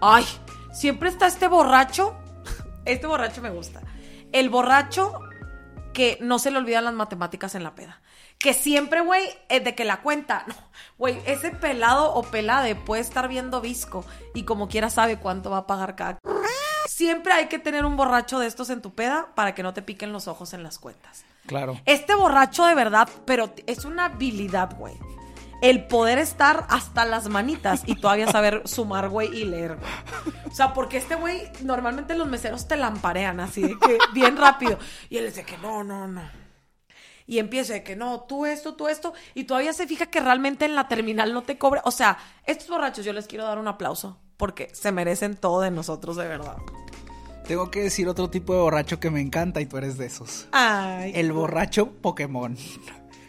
Ay, 0.00 0.24
siempre 0.72 1.10
está 1.10 1.26
este 1.26 1.46
borracho. 1.48 2.16
Este 2.84 3.06
borracho 3.06 3.42
me 3.42 3.50
gusta. 3.50 3.82
El 4.32 4.48
borracho 4.48 5.20
que 5.92 6.16
no 6.22 6.38
se 6.38 6.50
le 6.50 6.58
olvidan 6.58 6.84
las 6.84 6.94
matemáticas 6.94 7.54
en 7.54 7.62
la 7.62 7.74
peda. 7.74 8.00
Que 8.38 8.54
siempre, 8.54 9.02
güey, 9.02 9.28
eh, 9.48 9.60
de 9.60 9.74
que 9.74 9.84
la 9.84 10.00
cuenta. 10.00 10.46
No, 10.48 10.54
güey, 10.96 11.20
ese 11.26 11.50
pelado 11.50 12.14
o 12.14 12.22
pelade 12.22 12.74
puede 12.74 13.02
estar 13.02 13.28
viendo 13.28 13.60
visco 13.60 14.04
y 14.34 14.44
como 14.44 14.68
quiera 14.68 14.90
sabe 14.90 15.18
cuánto 15.18 15.50
va 15.50 15.58
a 15.58 15.66
pagar 15.66 15.94
cada. 15.96 16.18
Siempre 16.88 17.32
hay 17.32 17.46
que 17.46 17.58
tener 17.58 17.84
un 17.84 17.96
borracho 17.96 18.38
de 18.38 18.46
estos 18.46 18.70
en 18.70 18.80
tu 18.80 18.94
peda 18.94 19.28
para 19.34 19.54
que 19.54 19.62
no 19.62 19.74
te 19.74 19.82
piquen 19.82 20.12
los 20.12 20.28
ojos 20.28 20.54
en 20.54 20.62
las 20.62 20.78
cuentas. 20.78 21.24
Claro. 21.46 21.80
Este 21.84 22.14
borracho 22.14 22.64
de 22.64 22.74
verdad, 22.74 23.08
pero 23.26 23.52
es 23.66 23.84
una 23.84 24.06
habilidad, 24.06 24.76
güey. 24.76 24.94
El 25.60 25.86
poder 25.86 26.18
estar 26.18 26.66
hasta 26.68 27.04
las 27.04 27.28
manitas 27.28 27.82
y 27.86 27.96
todavía 27.96 28.30
saber 28.30 28.62
sumar, 28.66 29.08
güey, 29.08 29.28
y 29.36 29.44
leer, 29.44 29.76
güey. 29.76 30.34
O 30.50 30.54
sea, 30.54 30.72
porque 30.72 30.98
este 30.98 31.16
güey, 31.16 31.50
normalmente 31.62 32.16
los 32.16 32.28
meseros 32.28 32.68
te 32.68 32.76
lamparean 32.76 33.40
así 33.40 33.62
de 33.62 33.78
que 33.78 33.98
bien 34.12 34.36
rápido. 34.36 34.78
Y 35.10 35.16
él 35.16 35.32
de 35.32 35.44
que 35.44 35.58
no, 35.58 35.82
no, 35.82 36.06
no. 36.06 36.22
Y 37.26 37.38
empieza 37.38 37.74
de 37.74 37.82
que 37.82 37.96
no, 37.96 38.20
tú 38.22 38.46
esto, 38.46 38.74
tú 38.74 38.88
esto. 38.88 39.12
Y 39.34 39.44
todavía 39.44 39.72
se 39.72 39.86
fija 39.86 40.06
que 40.06 40.20
realmente 40.20 40.64
en 40.64 40.74
la 40.74 40.88
terminal 40.88 41.34
no 41.34 41.42
te 41.42 41.58
cobra. 41.58 41.82
O 41.84 41.90
sea, 41.90 42.18
estos 42.44 42.68
borrachos 42.68 43.04
yo 43.04 43.12
les 43.12 43.26
quiero 43.26 43.44
dar 43.44 43.58
un 43.58 43.68
aplauso 43.68 44.18
porque 44.38 44.70
se 44.72 44.92
merecen 44.92 45.36
todo 45.36 45.60
de 45.60 45.70
nosotros, 45.70 46.16
de 46.16 46.26
verdad. 46.26 46.56
Tengo 47.46 47.70
que 47.70 47.82
decir 47.82 48.08
otro 48.08 48.30
tipo 48.30 48.54
de 48.54 48.60
borracho 48.60 49.00
que 49.00 49.10
me 49.10 49.20
encanta 49.20 49.60
y 49.60 49.66
tú 49.66 49.76
eres 49.76 49.98
de 49.98 50.06
esos. 50.06 50.48
Ay. 50.52 51.12
El 51.14 51.32
borracho 51.32 51.90
Pokémon. 51.90 52.56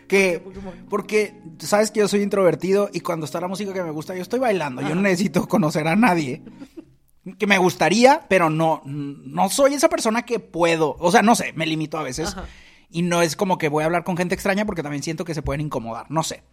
Que, 0.10 0.44
porque 0.90 1.40
sabes 1.60 1.92
que 1.92 2.02
yo 2.02 2.08
soy 2.08 2.24
introvertido 2.24 2.90
y 2.92 3.00
cuando 3.00 3.26
está 3.26 3.40
la 3.40 3.48
música 3.48 3.72
que 3.72 3.84
me 3.84 3.92
gusta, 3.92 4.16
yo 4.16 4.22
estoy 4.22 4.40
bailando. 4.40 4.82
Yo 4.82 4.96
no 4.96 5.02
necesito 5.02 5.48
conocer 5.48 5.88
a 5.88 5.96
nadie. 5.96 6.42
Que 7.38 7.48
me 7.48 7.58
gustaría, 7.58 8.26
pero 8.28 8.50
no, 8.50 8.82
no 8.86 9.50
soy 9.50 9.76
esa 9.76 9.88
persona 9.88 10.24
que 10.24 10.40
puedo. 10.40 10.98
O 11.00 11.12
sea, 11.12 11.22
no 11.22 11.36
sé, 11.36 11.54
me 11.54 11.66
limito 11.66 11.98
a 11.98 12.04
veces. 12.04 12.30
Ajá. 12.30 12.46
Y 12.92 13.04
no 13.04 13.22
es 13.22 13.36
como 13.36 13.58
que 13.58 13.70
voy 13.70 13.84
a 13.84 13.86
hablar 13.86 14.04
con 14.04 14.18
gente 14.18 14.34
extraña 14.34 14.66
porque 14.66 14.82
también 14.82 15.04
siento 15.04 15.24
que 15.26 15.36
se 15.36 15.42
pueden 15.42 15.62
incomodar. 15.62 16.08
No 16.10 16.24
sé. 16.24 16.44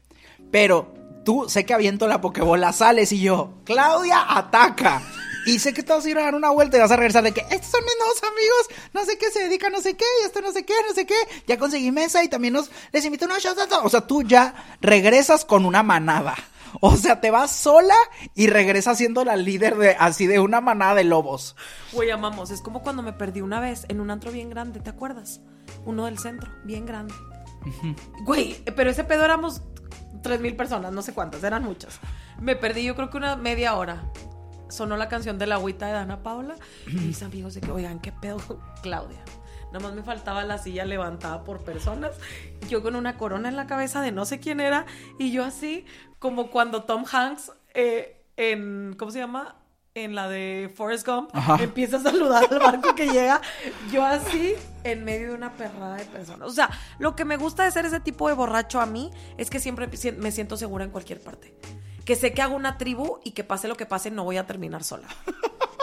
Pero 0.50 0.92
tú 1.24 1.46
sé 1.48 1.64
que 1.64 1.74
aviento 1.74 2.06
la 2.06 2.20
pokebola, 2.20 2.72
sales 2.72 3.10
y 3.12 3.20
yo, 3.20 3.54
Claudia, 3.64 4.36
ataca. 4.36 5.02
Y 5.46 5.60
sé 5.60 5.72
que 5.72 5.82
te 5.82 5.92
vas 5.92 6.04
a 6.04 6.10
ir 6.10 6.18
a 6.18 6.22
dar 6.22 6.34
una 6.34 6.50
vuelta 6.50 6.76
y 6.76 6.80
vas 6.80 6.90
a 6.90 6.96
regresar 6.96 7.22
de 7.22 7.32
que 7.32 7.40
estos 7.40 7.70
son 7.70 7.80
mis 7.84 7.94
nuevos 7.98 8.22
amigos, 8.22 8.90
no 8.92 9.04
sé 9.04 9.16
qué 9.16 9.30
se 9.30 9.44
dedican, 9.44 9.72
no 9.72 9.80
sé 9.80 9.96
qué, 9.96 10.04
y 10.20 10.26
esto 10.26 10.40
no 10.40 10.52
sé 10.52 10.64
qué, 10.64 10.74
no 10.86 10.94
sé 10.94 11.06
qué. 11.06 11.14
Ya 11.46 11.56
conseguí 11.56 11.92
mesa 11.92 12.22
y 12.24 12.28
también 12.28 12.52
nos, 12.52 12.70
les 12.92 13.04
invito 13.04 13.26
unos 13.26 13.46
a 13.46 13.54
todos. 13.68 13.84
O 13.84 13.88
sea, 13.88 14.00
tú 14.00 14.22
ya 14.22 14.54
regresas 14.80 15.44
con 15.44 15.64
una 15.64 15.82
manada. 15.82 16.34
O 16.80 16.96
sea, 16.96 17.20
te 17.20 17.30
vas 17.30 17.52
sola 17.52 17.94
y 18.34 18.48
regresas 18.48 18.98
siendo 18.98 19.24
la 19.24 19.36
líder 19.36 19.76
de 19.76 19.90
así 19.98 20.26
de 20.26 20.40
una 20.40 20.60
manada 20.60 20.96
de 20.96 21.04
lobos. 21.04 21.56
Güey, 21.92 22.10
amamos. 22.10 22.50
Es 22.50 22.60
como 22.60 22.82
cuando 22.82 23.02
me 23.02 23.12
perdí 23.12 23.40
una 23.40 23.60
vez 23.60 23.86
en 23.88 24.00
un 24.00 24.10
antro 24.10 24.30
bien 24.32 24.50
grande, 24.50 24.80
¿te 24.80 24.90
acuerdas? 24.90 25.40
Uno 25.84 26.04
del 26.06 26.18
centro, 26.18 26.50
bien 26.64 26.84
grande. 26.84 27.14
Güey, 28.24 28.62
pero 28.76 28.90
ese 28.90 29.04
pedo 29.04 29.24
éramos 29.24 29.62
tres 30.22 30.40
mil 30.40 30.56
personas, 30.56 30.92
no 30.92 31.02
sé 31.02 31.14
cuántas, 31.14 31.42
eran 31.44 31.62
muchas. 31.62 31.98
Me 32.40 32.56
perdí 32.56 32.82
yo 32.84 32.94
creo 32.94 33.10
que 33.10 33.16
una 33.16 33.36
media 33.36 33.74
hora. 33.76 34.10
Sonó 34.68 34.96
la 34.96 35.08
canción 35.08 35.38
de 35.38 35.46
la 35.46 35.56
agüita 35.56 35.86
de 35.86 35.92
Dana 35.92 36.22
Paula 36.22 36.56
y 36.86 36.92
mis 36.96 37.22
amigos 37.22 37.54
de 37.54 37.60
que, 37.60 37.70
oigan, 37.70 38.00
¿qué 38.00 38.12
pedo, 38.12 38.38
Claudia? 38.82 39.22
Nada 39.72 39.80
más 39.80 39.94
me 39.94 40.02
faltaba 40.02 40.44
la 40.44 40.58
silla 40.58 40.84
levantada 40.84 41.44
por 41.44 41.62
personas. 41.64 42.12
Yo 42.68 42.82
con 42.82 42.94
una 42.96 43.16
corona 43.18 43.48
en 43.48 43.56
la 43.56 43.66
cabeza 43.66 44.00
de 44.00 44.12
no 44.12 44.24
sé 44.24 44.38
quién 44.40 44.60
era. 44.60 44.86
Y 45.18 45.32
yo 45.32 45.44
así, 45.44 45.84
como 46.18 46.50
cuando 46.50 46.84
Tom 46.84 47.04
Hanks 47.10 47.52
eh, 47.74 48.24
en. 48.36 48.94
¿Cómo 48.98 49.10
se 49.10 49.18
llama? 49.18 49.56
En 49.94 50.14
la 50.14 50.28
de 50.28 50.70
Forrest 50.76 51.06
Gump, 51.06 51.30
Ajá. 51.32 51.56
empieza 51.62 51.96
a 51.96 52.00
saludar 52.00 52.46
al 52.50 52.58
barco 52.58 52.94
que 52.94 53.06
llega. 53.08 53.40
Yo 53.90 54.04
así, 54.04 54.54
en 54.84 55.04
medio 55.04 55.28
de 55.30 55.34
una 55.34 55.52
perrada 55.54 55.96
de 55.96 56.04
personas. 56.04 56.48
O 56.48 56.52
sea, 56.52 56.68
lo 56.98 57.16
que 57.16 57.24
me 57.24 57.36
gusta 57.38 57.64
de 57.64 57.70
ser 57.70 57.86
ese 57.86 57.98
tipo 58.00 58.28
de 58.28 58.34
borracho 58.34 58.78
a 58.80 58.84
mí 58.86 59.10
es 59.38 59.48
que 59.48 59.58
siempre 59.58 59.94
si- 59.96 60.12
me 60.12 60.32
siento 60.32 60.56
segura 60.58 60.84
en 60.84 60.90
cualquier 60.90 61.20
parte. 61.22 61.54
Que 62.06 62.16
sé 62.16 62.32
que 62.32 62.40
hago 62.40 62.56
una 62.56 62.78
tribu 62.78 63.18
y 63.24 63.32
que 63.32 63.44
pase 63.44 63.68
lo 63.68 63.76
que 63.76 63.84
pase, 63.84 64.10
no 64.10 64.24
voy 64.24 64.38
a 64.38 64.46
terminar 64.46 64.82
sola. 64.82 65.08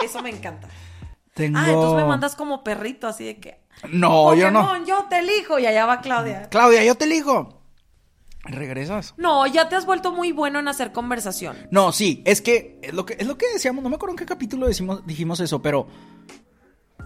Eso 0.04 0.20
me 0.22 0.30
encanta. 0.30 0.68
Tengo... 1.34 1.58
Ah, 1.58 1.66
entonces 1.68 1.96
me 1.96 2.04
mandas 2.08 2.34
como 2.34 2.64
perrito, 2.64 3.06
así 3.06 3.24
de 3.24 3.38
que. 3.38 3.60
No, 3.90 4.34
yo 4.34 4.50
no. 4.50 4.84
Yo 4.84 5.06
te 5.08 5.18
elijo. 5.18 5.58
Y 5.60 5.66
allá 5.66 5.86
va 5.86 6.00
Claudia. 6.00 6.48
Claudia, 6.48 6.82
yo 6.82 6.96
te 6.96 7.04
elijo. 7.04 7.60
¿Regresas? 8.44 9.14
No, 9.16 9.46
ya 9.46 9.68
te 9.68 9.76
has 9.76 9.86
vuelto 9.86 10.12
muy 10.12 10.32
bueno 10.32 10.58
en 10.58 10.68
hacer 10.68 10.92
conversación. 10.92 11.56
No, 11.70 11.92
sí, 11.92 12.22
es 12.26 12.40
que 12.40 12.78
es 12.82 12.92
lo 12.92 13.06
que 13.06 13.16
es 13.18 13.26
lo 13.26 13.38
que 13.38 13.46
decíamos, 13.52 13.82
no 13.82 13.88
me 13.88 13.96
acuerdo 13.96 14.12
en 14.12 14.18
qué 14.18 14.26
capítulo 14.26 14.66
decimos, 14.66 15.06
dijimos 15.06 15.40
eso, 15.40 15.62
pero 15.62 15.86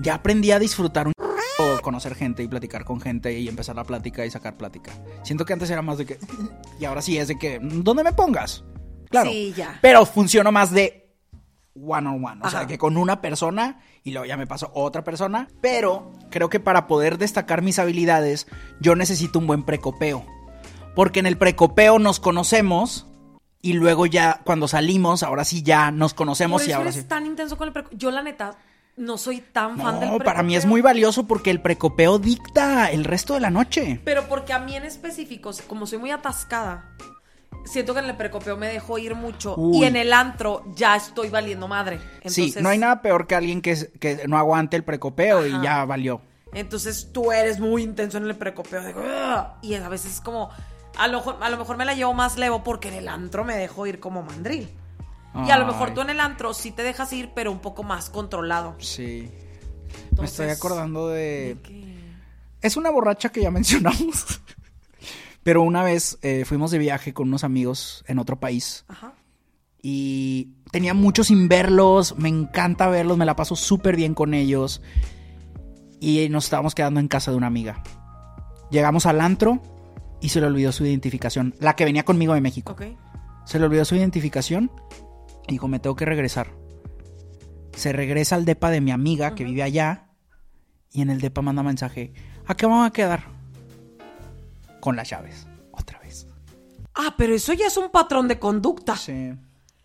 ya 0.00 0.14
aprendí 0.14 0.50
a 0.50 0.59
disfrutar 0.59 1.07
un 1.07 1.12
conocer 1.83 2.16
gente 2.16 2.42
y 2.42 2.48
platicar 2.48 2.85
con 2.85 3.00
gente 3.00 3.38
y 3.38 3.48
empezar 3.48 3.76
la 3.76 3.85
plática 3.85 4.26
y 4.26 4.31
sacar 4.31 4.57
plática. 4.57 4.92
Siento 5.22 5.44
que 5.44 5.52
antes 5.52 5.70
era 5.70 5.81
más 5.81 5.98
de 5.98 6.07
que 6.07 6.18
y 6.81 6.85
ahora 6.85 7.02
sí 7.02 7.18
es 7.18 7.28
de 7.28 7.38
que 7.38 7.61
¿dónde 7.62 8.02
me 8.02 8.12
pongas? 8.12 8.64
Claro. 9.11 9.31
Sí, 9.31 9.53
ya. 9.57 9.79
Pero 9.83 10.05
funcionó 10.07 10.53
más 10.53 10.71
de 10.71 11.09
one 11.81 12.09
on 12.09 12.25
one, 12.25 12.40
o 12.42 12.51
sea, 12.51 12.66
que 12.66 12.77
con 12.77 12.97
una 12.97 13.21
persona 13.21 13.81
y 14.03 14.11
luego 14.11 14.27
ya 14.27 14.37
me 14.37 14.47
pasó 14.49 14.71
otra 14.75 15.05
persona, 15.05 15.47
pero 15.61 16.12
creo 16.31 16.49
que 16.49 16.59
para 16.61 16.87
poder 16.88 17.18
destacar 17.18 17.62
mis 17.62 17.79
habilidades 17.79 18.47
yo 18.81 18.97
necesito 18.97 19.38
un 19.38 19.47
buen 19.47 19.62
precopeo. 19.62 20.25
Porque 20.97 21.21
en 21.21 21.27
el 21.27 21.38
precopeo 21.38 21.99
nos 22.01 22.18
conocemos 22.18 23.07
y 23.62 23.75
luego 23.75 24.07
ya 24.07 24.40
cuando 24.44 24.66
salimos, 24.66 25.23
ahora 25.23 25.44
sí 25.44 25.62
ya 25.62 25.90
nos 25.92 26.14
Por 26.14 26.18
conocemos 26.18 26.62
y 26.66 26.71
eso 26.71 26.79
ahora 26.79 26.90
eres 26.90 27.03
sí. 27.03 27.09
tan 27.09 27.27
intenso 27.27 27.57
con 27.57 27.68
el 27.68 27.75
preco- 27.75 27.90
Yo, 27.92 28.11
la 28.11 28.23
neta, 28.23 28.57
no 28.97 29.16
soy 29.16 29.40
tan 29.40 29.79
fan 29.79 30.01
del 30.01 30.11
No, 30.11 30.18
para 30.18 30.42
mí 30.42 30.55
es 30.57 30.62
precopeo. 30.62 30.71
muy 30.71 30.81
valioso 30.81 31.27
porque 31.29 31.51
el 31.53 31.61
precopeo 31.61 32.18
dicta 32.18 32.90
el 32.90 33.05
resto 33.05 33.35
de 33.35 33.40
la 33.40 33.51
noche. 33.51 34.01
Pero 34.05 34.29
porque 34.29 34.53
a 34.53 34.59
mí 34.59 34.75
en 34.75 34.85
específico, 34.85 35.53
como 35.68 35.87
soy 35.87 35.99
muy 35.99 36.11
atascada, 36.11 36.90
siento 37.64 37.92
que 37.94 38.01
en 38.01 38.07
el 38.07 38.16
precopeo 38.16 38.57
me 38.57 38.68
dejo 38.68 38.99
ir 38.99 39.14
mucho 39.14 39.55
Uy. 39.57 39.79
y 39.79 39.85
en 39.85 39.97
el 39.97 40.12
antro 40.12 40.64
ya 40.75 40.97
estoy 40.97 41.29
valiendo 41.31 41.68
madre. 41.68 42.01
sí, 42.27 42.55
no 42.61 42.68
hay 42.68 42.79
nada 42.79 43.03
peor 43.03 43.27
que 43.27 43.35
alguien 43.35 43.61
que, 43.62 44.23
no 44.27 44.38
aguante 44.38 44.77
el 44.77 44.85
precopeo 44.85 45.47
y 45.47 45.51
ya 45.62 45.85
valió. 45.85 46.21
Entonces 46.55 47.11
tú 47.12 47.31
eres 47.31 47.61
muy 47.61 47.83
intenso 47.83 48.16
en 48.18 48.25
el 48.25 48.35
precopeo 48.37 48.83
de, 48.83 48.94
y 49.62 49.75
a 49.75 49.88
veces 49.88 50.14
es 50.14 50.21
como 50.21 50.49
a 50.97 51.07
lo, 51.09 51.18
mejor- 51.18 51.37
a 51.42 51.51
lo 51.51 51.59
mejor 51.59 51.77
me 51.77 51.85
la 51.85 51.94
llevo 51.94 52.14
más 52.14 52.38
levo 52.38 52.64
porque 52.64 52.88
en 52.88 52.94
el 52.94 53.09
antro 53.09 53.44
me 53.44 53.55
dejo 53.57 53.87
ir 53.87 54.01
como 54.01 54.23
mandril. 54.23 54.68
Y 55.47 55.51
a 55.51 55.59
lo 55.59 55.66
mejor 55.66 55.92
tú 55.94 56.01
en 56.01 56.11
el 56.11 56.18
antro 56.21 56.53
sí 56.55 56.73
te 56.73 56.83
dejas 56.83 57.12
ir, 57.12 57.31
pero 57.35 57.53
un 57.53 57.61
poco 57.61 57.83
más 57.85 58.09
controlado. 58.11 58.75
Sí. 58.79 59.31
Me 60.18 60.25
estoy 60.25 60.49
acordando 60.49 61.09
de... 61.09 61.59
que- 61.62 61.97
Es 62.62 62.77
una 62.77 62.90
borracha 62.90 63.29
que 63.29 63.42
ya 63.42 63.51
mencionamos. 63.53 64.40
Pero 65.42 65.62
una 65.62 65.83
vez 65.83 66.18
eh, 66.22 66.44
fuimos 66.44 66.70
de 66.70 66.79
viaje 66.79 67.14
con 67.14 67.29
unos 67.29 67.44
amigos 67.44 68.05
en 68.07 68.18
otro 68.18 68.38
país 68.38 68.85
Ajá. 68.88 69.14
y 69.83 70.55
tenía 70.70 70.94
mucho 70.94 71.24
sin 71.24 71.48
verlos, 71.48 72.16
me 72.18 72.29
encanta 72.29 72.88
verlos, 72.88 73.16
me 73.16 73.24
la 73.24 73.37
paso 73.37 73.57
súper 73.57 73.96
bien 73.96 74.14
con 74.14 74.35
ellos 74.35 74.83
y 76.01 76.29
nos 76.29 76.44
estábamos 76.44 76.74
quedando 76.74 77.01
en 77.01 77.09
casa 77.09 77.31
de 77.31 77.37
una 77.37 77.46
amiga. 77.46 77.83
Llegamos 78.70 79.07
al 79.07 79.20
antro 79.20 79.62
y 80.20 80.29
se 80.29 80.40
le 80.40 80.46
olvidó 80.46 80.72
su 80.72 80.85
identificación, 80.85 81.55
la 81.61 81.77
que 81.77 81.85
venía 81.85 82.05
conmigo 82.05 82.35
de 82.35 82.40
México. 82.40 82.77
Se 83.44 83.59
le 83.59 83.64
olvidó 83.64 83.85
su 83.85 83.94
identificación 83.94 84.70
y 85.46 85.53
dijo, 85.53 85.68
me 85.68 85.79
tengo 85.79 85.96
que 85.96 86.05
regresar. 86.05 86.53
Se 87.72 87.92
regresa 87.92 88.35
al 88.35 88.44
depa 88.44 88.70
de 88.70 88.81
mi 88.81 88.90
amiga 88.90 89.35
que 89.35 89.44
vive 89.44 89.62
allá 89.62 90.11
y 90.92 91.03
en 91.03 91.11
el 91.11 91.20
depa 91.20 91.42
manda 91.42 91.62
mensaje, 91.62 92.12
¿a 92.46 92.55
qué 92.55 92.66
vamos 92.66 92.87
a 92.87 92.92
quedar? 92.92 93.38
Con 94.88 94.96
las 94.96 95.11
llaves, 95.11 95.46
otra 95.72 95.98
vez. 95.98 96.27
Ah, 96.94 97.14
pero 97.18 97.35
eso 97.35 97.53
ya 97.53 97.66
es 97.66 97.77
un 97.77 97.90
patrón 97.90 98.27
de 98.27 98.38
conducta. 98.38 98.96
Sí. 98.96 99.35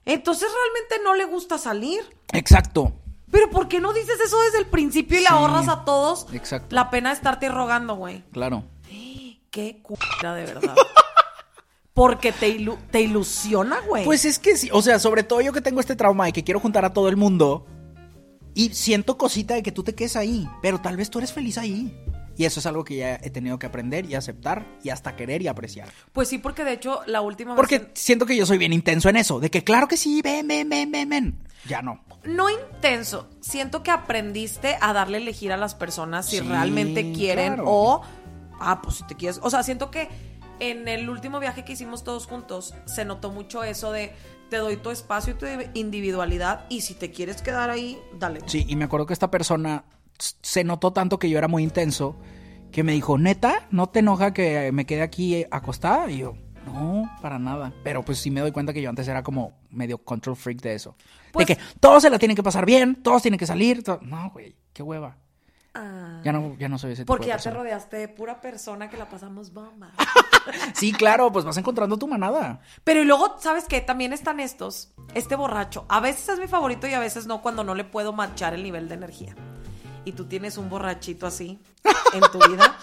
Entonces 0.05 0.47
realmente 0.49 1.03
no 1.03 1.13
le 1.13 1.25
gusta 1.25 1.57
salir. 1.57 1.99
Exacto. 2.31 2.93
Pero 3.29 3.49
¿por 3.49 3.67
qué 3.67 3.81
no 3.81 3.91
dices 3.91 4.17
eso 4.25 4.39
desde 4.43 4.59
el 4.59 4.67
principio 4.67 5.17
y 5.17 5.23
le 5.23 5.27
Sí. 5.27 5.33
ahorras 5.33 5.67
a 5.67 5.83
todos 5.83 6.25
Exacto. 6.31 6.73
la 6.73 6.89
pena 6.89 7.09
de 7.09 7.15
estarte 7.15 7.49
rogando, 7.49 7.95
güey? 7.95 8.23
Claro. 8.31 8.63
Qué 9.51 9.81
cura 9.83 10.35
de 10.35 10.45
verdad. 10.45 10.73
Porque 11.93 12.31
te, 12.31 12.57
ilu- 12.57 12.77
te 12.89 13.01
ilusiona, 13.01 13.81
güey. 13.81 14.05
Pues 14.05 14.23
es 14.23 14.39
que 14.39 14.55
sí, 14.55 14.69
o 14.71 14.81
sea, 14.81 14.99
sobre 14.99 15.23
todo 15.23 15.41
yo 15.41 15.51
que 15.51 15.59
tengo 15.59 15.81
este 15.81 15.97
trauma 15.97 16.29
y 16.29 16.31
que 16.31 16.45
quiero 16.45 16.61
juntar 16.61 16.85
a 16.85 16.93
todo 16.93 17.09
el 17.09 17.17
mundo 17.17 17.67
y 18.53 18.69
siento 18.73 19.17
cosita 19.17 19.53
de 19.55 19.63
que 19.63 19.73
tú 19.73 19.83
te 19.83 19.93
quedes 19.95 20.15
ahí, 20.15 20.47
pero 20.61 20.79
tal 20.79 20.95
vez 20.95 21.09
tú 21.09 21.17
eres 21.19 21.33
feliz 21.33 21.57
ahí. 21.57 21.93
Y 22.35 22.45
eso 22.45 22.59
es 22.59 22.65
algo 22.65 22.83
que 22.83 22.95
ya 22.97 23.15
he 23.21 23.29
tenido 23.29 23.59
que 23.59 23.65
aprender 23.67 24.05
y 24.05 24.15
aceptar 24.15 24.65
y 24.83 24.89
hasta 24.89 25.15
querer 25.15 25.41
y 25.41 25.47
apreciar. 25.47 25.89
Pues 26.13 26.27
sí, 26.29 26.37
porque 26.39 26.63
de 26.63 26.73
hecho 26.73 27.01
la 27.05 27.21
última 27.21 27.55
Porque 27.55 27.79
vez... 27.79 27.87
siento 27.93 28.25
que 28.25 28.35
yo 28.35 28.45
soy 28.45 28.57
bien 28.57 28.73
intenso 28.73 29.09
en 29.09 29.17
eso, 29.17 29.39
de 29.39 29.51
que 29.51 29.63
claro 29.63 29.87
que 29.87 29.97
sí, 29.97 30.21
ven, 30.23 30.47
ven, 30.47 30.67
ven, 30.69 30.91
ven, 30.91 31.09
ven. 31.09 31.39
Ya 31.67 31.81
no. 31.81 32.03
No 32.25 32.49
intenso. 32.49 33.29
Siento 33.41 33.83
que 33.83 33.91
aprendiste 33.91 34.77
a 34.81 34.93
darle 34.93 35.17
elegir 35.19 35.51
a 35.53 35.57
las 35.57 35.75
personas 35.75 36.25
si 36.25 36.37
Sí, 36.39 36.43
realmente 36.43 37.11
quieren 37.13 37.53
claro. 37.55 37.63
o... 37.67 38.01
Ah, 38.59 38.81
pues 38.81 38.95
si 38.97 39.03
te 39.07 39.15
quieres... 39.15 39.39
O 39.43 39.49
sea, 39.49 39.61
siento 39.63 39.91
que 39.91 40.09
en 40.59 40.87
el 40.87 41.09
último 41.09 41.39
viaje 41.39 41.63
que 41.65 41.73
hicimos 41.73 42.03
todos 42.03 42.25
juntos 42.27 42.73
se 42.85 43.05
notó 43.05 43.31
mucho 43.31 43.63
eso 43.63 43.91
de 43.91 44.13
te 44.49 44.57
doy 44.57 44.77
tu 44.77 44.91
espacio 44.91 45.33
y 45.33 45.37
tu 45.37 45.45
individualidad 45.73 46.65
y 46.69 46.81
si 46.81 46.93
te 46.93 47.11
quieres 47.11 47.41
quedar 47.41 47.69
ahí, 47.69 47.97
dale. 48.17 48.39
Sí, 48.45 48.65
y 48.67 48.75
me 48.75 48.85
acuerdo 48.85 49.05
que 49.05 49.13
esta 49.13 49.29
persona 49.31 49.83
se 50.41 50.63
notó 50.63 50.93
tanto 50.93 51.19
que 51.19 51.29
yo 51.29 51.37
era 51.37 51.47
muy 51.47 51.63
intenso 51.63 52.15
que 52.71 52.83
me 52.83 52.93
dijo, 52.93 53.17
neta, 53.17 53.67
¿no 53.69 53.87
te 53.87 53.99
enoja 53.99 54.33
que 54.33 54.71
me 54.71 54.85
quede 54.85 55.03
aquí 55.03 55.45
acostada? 55.51 56.09
Y 56.09 56.17
yo, 56.19 56.35
no, 56.65 57.09
para 57.21 57.37
nada. 57.37 57.71
Pero 57.83 58.03
pues 58.03 58.17
sí 58.17 58.31
me 58.31 58.41
doy 58.41 58.51
cuenta 58.51 58.73
que 58.73 58.81
yo 58.81 58.89
antes 58.89 59.07
era 59.07 59.21
como 59.23 59.53
medio 59.69 59.99
control 59.99 60.35
freak 60.35 60.61
de 60.61 60.73
eso. 60.73 60.95
Pues- 61.31 61.47
de 61.47 61.55
que 61.55 61.61
todos 61.79 62.01
se 62.01 62.09
la 62.09 62.17
tienen 62.17 62.35
que 62.35 62.43
pasar 62.43 62.65
bien, 62.65 62.95
todos 63.03 63.21
tienen 63.21 63.37
que 63.37 63.45
salir. 63.45 63.83
No, 64.01 64.31
güey, 64.31 64.55
qué 64.73 64.81
hueva. 64.81 65.17
Ah. 65.75 66.21
Ya 66.23 66.31
no, 66.31 66.55
ya 66.59 66.69
no 66.69 66.77
soy 66.77 66.91
ese 66.91 67.01
tipo 67.01 67.13
Porque 67.13 67.25
de 67.25 67.31
ya 67.31 67.37
te 67.37 67.49
rodeaste 67.49 67.97
de 67.97 68.07
pura 68.07 68.39
persona 68.39 68.89
que 68.89 68.97
la 68.97 69.09
pasamos 69.09 69.53
bomba. 69.53 69.91
Sí, 70.73 70.91
claro, 70.91 71.31
pues 71.31 71.45
vas 71.45 71.55
encontrando 71.55 71.97
tu 71.97 72.05
manada. 72.05 72.59
Pero 72.83 73.01
y 73.01 73.05
luego, 73.05 73.37
¿sabes 73.39 73.63
qué? 73.63 73.79
También 73.79 74.11
están 74.11 74.41
estos. 74.41 74.93
Este 75.13 75.37
borracho. 75.37 75.85
A 75.87 76.01
veces 76.01 76.27
es 76.27 76.39
mi 76.39 76.47
favorito 76.47 76.85
y 76.85 76.93
a 76.93 76.99
veces 76.99 77.27
no 77.27 77.41
cuando 77.41 77.63
no 77.63 77.75
le 77.75 77.85
puedo 77.85 78.11
marchar 78.11 78.53
el 78.53 78.61
nivel 78.61 78.89
de 78.89 78.95
energía. 78.95 79.35
Y 80.05 80.11
tú 80.13 80.25
tienes 80.25 80.57
un 80.57 80.69
borrachito 80.69 81.25
así 81.27 81.59
en 82.13 82.21
tu 82.31 82.39
vida. 82.49 82.77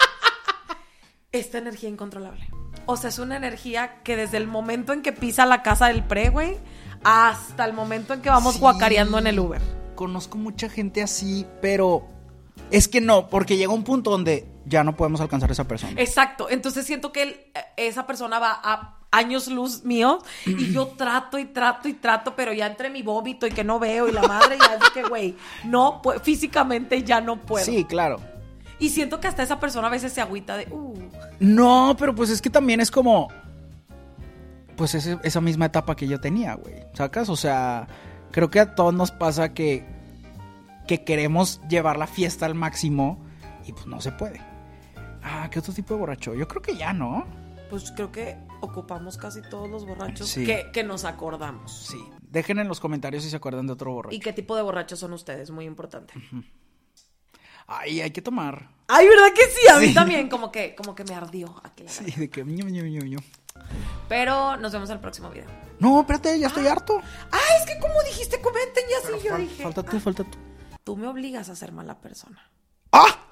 Esta 1.32 1.58
energía 1.58 1.88
incontrolable. 1.88 2.48
O 2.86 2.96
sea, 2.96 3.10
es 3.10 3.18
una 3.18 3.36
energía 3.36 4.02
que 4.02 4.16
desde 4.16 4.36
el 4.36 4.46
momento 4.48 4.92
en 4.92 5.02
que 5.02 5.12
pisa 5.12 5.46
la 5.46 5.62
casa 5.62 5.86
del 5.86 6.02
pre, 6.02 6.30
güey, 6.30 6.56
hasta 7.04 7.64
el 7.64 7.72
momento 7.72 8.14
en 8.14 8.22
que 8.22 8.30
vamos 8.30 8.54
Sí. 8.54 8.60
guacareando 8.60 9.18
en 9.18 9.26
el 9.28 9.38
Uber. 9.38 9.60
Conozco 9.94 10.38
mucha 10.38 10.68
gente 10.68 11.02
así, 11.02 11.46
pero 11.62 12.08
es 12.70 12.88
que 12.88 13.00
no, 13.00 13.28
porque 13.28 13.56
llega 13.56 13.72
un 13.72 13.84
punto 13.84 14.10
donde 14.10 14.48
ya 14.64 14.82
no 14.82 14.96
podemos 14.96 15.20
alcanzar 15.20 15.50
a 15.50 15.52
esa 15.52 15.68
persona. 15.68 15.92
Exacto. 16.00 16.48
Entonces 16.50 16.84
siento 16.86 17.12
que 17.12 17.22
él- 17.22 17.40
esa 17.76 18.06
persona 18.06 18.38
va 18.38 18.58
a 18.62 18.98
años 19.12 19.48
luz 19.48 19.84
mío 19.84 20.18
y 20.46 20.72
yo 20.72 20.86
trato 20.96 21.38
y 21.38 21.44
trato 21.46 21.88
y 21.88 21.94
trato, 21.94 22.34
pero 22.36 22.52
ya 22.52 22.66
entre 22.66 22.90
mi 22.90 23.02
vómito 23.02 23.46
y 23.46 23.50
que 23.50 23.64
no 23.64 23.78
veo 23.78 24.08
y 24.08 24.12
la 24.12 24.22
madre 24.22 24.56
ya 24.58 24.74
es 24.74 24.90
que, 24.90 25.02
güey, 25.02 25.36
no, 25.64 26.00
pu- 26.02 26.20
físicamente 26.20 27.02
ya 27.02 27.20
no 27.20 27.36
puedo. 27.40 27.64
Sí, 27.64 27.84
claro. 27.84 28.20
Y 28.78 28.88
siento 28.90 29.20
que 29.20 29.28
hasta 29.28 29.42
esa 29.42 29.58
persona 29.60 29.88
a 29.88 29.90
veces 29.90 30.12
se 30.12 30.20
agüita 30.20 30.56
de, 30.56 30.66
uh, 30.70 30.94
No, 31.40 31.94
pero 31.98 32.14
pues 32.14 32.30
es 32.30 32.40
que 32.40 32.48
también 32.50 32.80
es 32.80 32.90
como. 32.90 33.28
Pues 34.76 34.94
ese- 34.94 35.18
esa 35.22 35.40
misma 35.40 35.66
etapa 35.66 35.94
que 35.96 36.06
yo 36.08 36.20
tenía, 36.20 36.54
güey. 36.54 36.84
¿Sacas? 36.94 37.28
O 37.28 37.36
sea, 37.36 37.86
creo 38.30 38.48
que 38.50 38.60
a 38.60 38.74
todos 38.74 38.94
nos 38.94 39.10
pasa 39.10 39.52
que. 39.52 39.84
que 40.86 41.04
queremos 41.04 41.60
llevar 41.68 41.98
la 41.98 42.06
fiesta 42.06 42.46
al 42.46 42.54
máximo 42.54 43.18
y 43.66 43.72
pues 43.72 43.86
no 43.86 44.00
se 44.00 44.12
puede. 44.12 44.40
Ah, 45.22 45.48
¿qué 45.50 45.58
otro 45.58 45.74
tipo 45.74 45.92
de 45.94 46.00
borracho? 46.00 46.34
Yo 46.34 46.48
creo 46.48 46.62
que 46.62 46.76
ya, 46.76 46.92
¿no? 46.92 47.26
pues 47.68 47.92
creo 47.92 48.10
que 48.10 48.36
ocupamos 48.60 49.16
casi 49.16 49.42
todos 49.42 49.68
los 49.70 49.84
borrachos 49.86 50.28
Sí. 50.28 50.44
que, 50.44 50.70
que 50.72 50.82
nos 50.84 51.04
acordamos. 51.04 51.86
Sí. 51.88 51.98
Dejen 52.22 52.58
en 52.58 52.68
los 52.68 52.80
comentarios 52.80 53.24
si 53.24 53.30
se 53.30 53.36
acuerdan 53.36 53.66
de 53.66 53.72
otro 53.72 53.92
borracho. 53.92 54.14
¿Y 54.14 54.20
qué 54.20 54.32
tipo 54.32 54.54
de 54.56 54.62
borrachos 54.62 54.98
son 54.98 55.12
ustedes? 55.12 55.50
Muy 55.50 55.64
importante. 55.64 56.14
Ay, 57.66 58.00
hay 58.00 58.10
que 58.10 58.22
tomar. 58.22 58.68
Ay, 58.88 59.06
¿verdad 59.06 59.32
que 59.34 59.42
sí? 59.50 59.68
A 59.68 59.78
mí 59.78 59.88
Sí. 59.88 59.94
también 59.94 60.28
como 60.28 60.50
que, 60.50 60.74
como 60.74 60.94
que 60.94 61.04
me 61.04 61.14
ardió 61.14 61.60
aquí 61.62 61.84
la 61.84 61.90
Sí, 61.90 62.04
de 62.10 62.28
que. 62.28 62.44
ñu, 62.44 62.64
ñu, 62.68 62.82
ñu. 62.84 63.18
Pero 64.08 64.56
nos 64.56 64.72
vemos 64.72 64.88
en 64.90 64.94
el 64.96 65.00
próximo 65.00 65.30
video. 65.30 65.46
No, 65.78 66.00
espérate, 66.00 66.38
ya 66.38 66.48
estoy 66.48 66.66
harto. 66.66 67.00
Ah, 67.30 67.38
es 67.60 67.66
que 67.66 67.78
como 67.78 67.94
dijiste, 68.04 68.40
comenten 68.40 68.84
y 68.90 68.94
así 68.94 69.26
yo 69.28 69.36
dije. 69.36 69.62
Falta 69.62 69.82
tú, 69.82 70.00
falta 70.00 70.24
tú. 70.24 70.38
Tú 70.82 70.96
me 70.96 71.06
obligas 71.06 71.48
a 71.48 71.54
ser 71.56 71.70
mala 71.72 72.00
persona. 72.00 72.50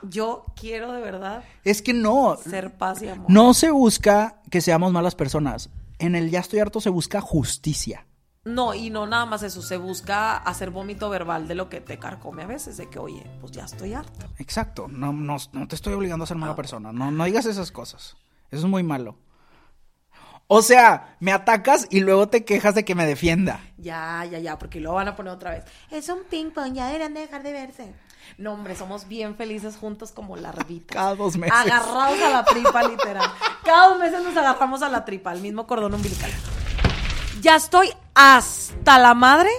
¡Ah! 0.01 0.07
Yo 0.09 0.47
quiero 0.55 0.93
de 0.93 1.01
verdad 1.01 1.43
Es 1.65 1.83
que 1.83 1.93
no. 1.93 2.37
ser 2.37 2.77
paz 2.77 3.03
y 3.03 3.09
amor. 3.09 3.31
No 3.31 3.53
se 3.55 3.71
busca 3.71 4.41
que 4.51 4.61
seamos 4.61 4.93
malas 4.93 5.15
personas. 5.15 5.71
En 5.99 6.15
el 6.15 6.31
ya 6.31 6.41
estoy 6.41 6.61
harto 6.61 6.81
se 6.81 6.91
busca 6.91 7.21
justicia. 7.21 8.07
No, 8.45 8.73
y 8.73 8.89
no 8.89 9.07
nada 9.07 9.27
más 9.27 9.43
eso. 9.43 9.61
Se 9.61 9.77
busca 9.77 10.37
hacer 10.37 10.71
vómito 10.71 11.11
verbal 11.11 11.49
de 11.49 11.55
lo 11.55 11.69
que 11.69 11.81
te 11.81 11.99
carcome 11.99 12.45
a 12.45 12.47
veces. 12.47 12.77
De 12.77 12.89
que, 12.89 12.99
oye, 12.99 13.27
pues 13.41 13.53
ya 13.53 13.65
estoy 13.65 13.93
harto. 13.95 14.27
Exacto. 14.39 14.87
No, 14.89 15.13
no, 15.13 15.37
no 15.53 15.69
te 15.69 15.75
estoy 15.75 15.93
obligando 15.95 16.23
a 16.25 16.27
ser 16.29 16.37
mala 16.37 16.55
persona. 16.55 16.93
No, 16.93 17.11
no 17.11 17.25
digas 17.25 17.45
esas 17.47 17.73
cosas. 17.73 18.17
Eso 18.51 18.65
es 18.65 18.71
muy 18.71 18.83
malo. 18.85 19.17
O 20.47 20.63
sea, 20.63 21.17
me 21.21 21.33
atacas 21.33 21.87
y 21.91 22.01
luego 22.01 22.29
te 22.29 22.45
quejas 22.47 22.75
de 22.75 22.85
que 22.87 22.95
me 22.95 23.05
defienda. 23.05 23.61
Ya, 23.77 24.25
ya, 24.25 24.39
ya, 24.39 24.59
porque 24.59 24.81
luego 24.81 24.97
van 24.97 25.09
a 25.09 25.17
poner 25.17 25.33
otra 25.35 25.51
vez. 25.51 25.65
Es 25.91 26.09
un 26.09 26.21
ping 26.31 26.51
pong, 26.53 26.73
ya 26.73 26.87
deberían 26.87 27.13
de 27.13 27.21
dejar 27.21 27.43
de 27.43 27.53
verse. 27.53 27.93
No, 28.37 28.53
hombre, 28.53 28.77
somos 28.77 29.09
bien 29.09 29.35
felices 29.35 29.77
juntos 29.77 30.13
como 30.13 30.37
larvitas. 30.37 30.97
Cada 30.97 31.15
dos 31.15 31.37
meses. 31.37 31.57
Agarrados 31.57 32.21
a 32.21 32.31
la 32.31 32.45
tripa, 32.45 32.83
literal. 32.83 33.31
Cada 33.65 33.89
dos 33.89 33.99
meses 33.99 34.23
nos 34.23 34.37
agarramos 34.37 34.83
a 34.83 34.89
la 34.89 35.05
tripa, 35.05 35.31
al 35.31 35.41
mismo 35.41 35.67
cordón 35.67 35.95
umbilical. 35.95 36.31
Ya 37.41 37.57
estoy 37.57 37.91
hasta 38.15 38.99
la 38.99 39.15
madre 39.15 39.51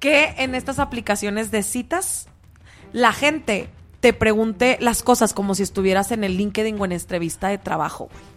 que 0.00 0.34
en 0.38 0.54
estas 0.54 0.78
aplicaciones 0.78 1.50
de 1.50 1.62
citas 1.62 2.28
la 2.92 3.12
gente 3.12 3.68
te 4.00 4.12
pregunte 4.12 4.78
las 4.80 5.02
cosas 5.02 5.34
como 5.34 5.54
si 5.54 5.62
estuvieras 5.62 6.12
en 6.12 6.22
el 6.24 6.36
LinkedIn 6.36 6.80
o 6.80 6.84
en 6.84 6.92
entrevista 6.92 7.48
de 7.48 7.58
trabajo, 7.58 8.08
güey 8.12 8.36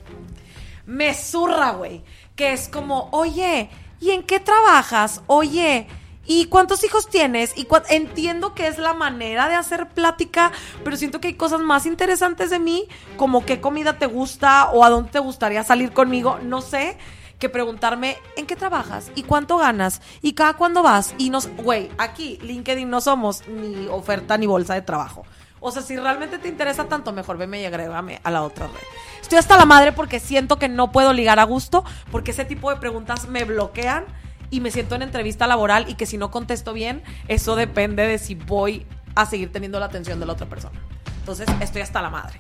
me 0.90 1.14
zurra, 1.14 1.72
güey. 1.72 2.04
Que 2.36 2.52
es 2.52 2.68
como, 2.68 3.10
oye, 3.12 3.70
¿y 4.02 4.10
en 4.10 4.24
qué 4.24 4.40
trabajas? 4.40 5.22
Oye, 5.28 5.88
¿y 6.30 6.46
cuántos 6.46 6.84
hijos 6.84 7.10
tienes? 7.10 7.58
Y 7.58 7.68
entiendo 7.90 8.54
que 8.54 8.68
es 8.68 8.78
la 8.78 8.94
manera 8.94 9.50
de 9.50 9.56
hacer 9.56 9.90
plática, 9.90 10.52
pero 10.84 10.96
siento 10.96 11.20
que 11.20 11.30
hay 11.30 11.34
cosas 11.34 11.60
más 11.60 11.88
interesantes 11.88 12.52
de 12.52 12.60
mí, 12.60 12.88
como 13.18 13.44
qué 13.44 13.60
comida 13.60 13.98
te 13.98 14.06
gusta 14.06 14.70
o 14.70 14.86
a 14.86 14.92
dónde 14.92 15.10
te 15.10 15.18
gustaría 15.18 15.64
salir 15.64 15.92
conmigo, 15.92 16.38
no 16.44 16.62
sé, 16.62 17.00
que 17.40 17.50
preguntarme 17.50 18.18
en 18.38 18.46
qué 18.46 18.56
trabajas 18.56 19.12
y 19.16 19.24
cuánto 19.24 19.58
ganas 19.58 20.04
y 20.22 20.34
cada 20.34 20.54
cuándo 20.54 20.84
vas. 20.84 21.16
Y 21.18 21.32
nos, 21.32 21.48
güey, 21.56 21.90
aquí 21.98 22.38
LinkedIn 22.44 22.88
no 22.88 23.02
somos 23.02 23.48
ni 23.48 23.88
oferta 23.88 24.38
ni 24.38 24.46
bolsa 24.46 24.76
de 24.76 24.84
trabajo. 24.84 25.26
O 25.60 25.72
sea, 25.72 25.82
si 25.82 25.98
realmente 25.98 26.38
te 26.38 26.48
interesa 26.48 26.86
tanto, 26.86 27.12
mejor 27.12 27.38
veme 27.38 27.60
y 27.60 27.66
agrégame 27.66 28.22
a 28.24 28.30
la 28.30 28.44
otra 28.44 28.68
red. 28.68 28.76
Estoy 29.20 29.40
hasta 29.40 29.58
la 29.58 29.66
madre 29.66 29.94
porque 29.94 30.20
siento 30.20 30.60
que 30.60 30.70
no 30.70 30.92
puedo 30.92 31.12
ligar 31.12 31.40
a 31.40 31.44
gusto, 31.44 31.84
porque 32.12 32.32
ese 32.32 32.46
tipo 32.46 32.70
de 32.70 32.78
preguntas 32.78 33.28
me 33.28 33.46
bloquean 33.46 34.06
y 34.50 34.62
me 34.62 34.72
siento 34.72 34.96
en 34.96 35.04
entrevista 35.04 35.48
laboral 35.48 35.86
y 35.90 35.96
que 35.96 36.06
si 36.06 36.18
no 36.18 36.32
contesto 36.32 36.74
bien, 36.74 37.04
eso 37.28 37.56
depende 37.56 38.08
de 38.08 38.18
si 38.18 38.36
voy 38.36 38.86
a 39.16 39.26
seguir 39.26 39.52
teniendo 39.52 39.80
la 39.80 39.88
atención 39.88 40.20
de 40.20 40.26
la 40.26 40.34
otra 40.34 40.48
persona. 40.48 40.80
Entonces, 41.20 41.48
estoy 41.62 41.82
hasta 41.82 42.02
la 42.02 42.10
madre. 42.10 42.40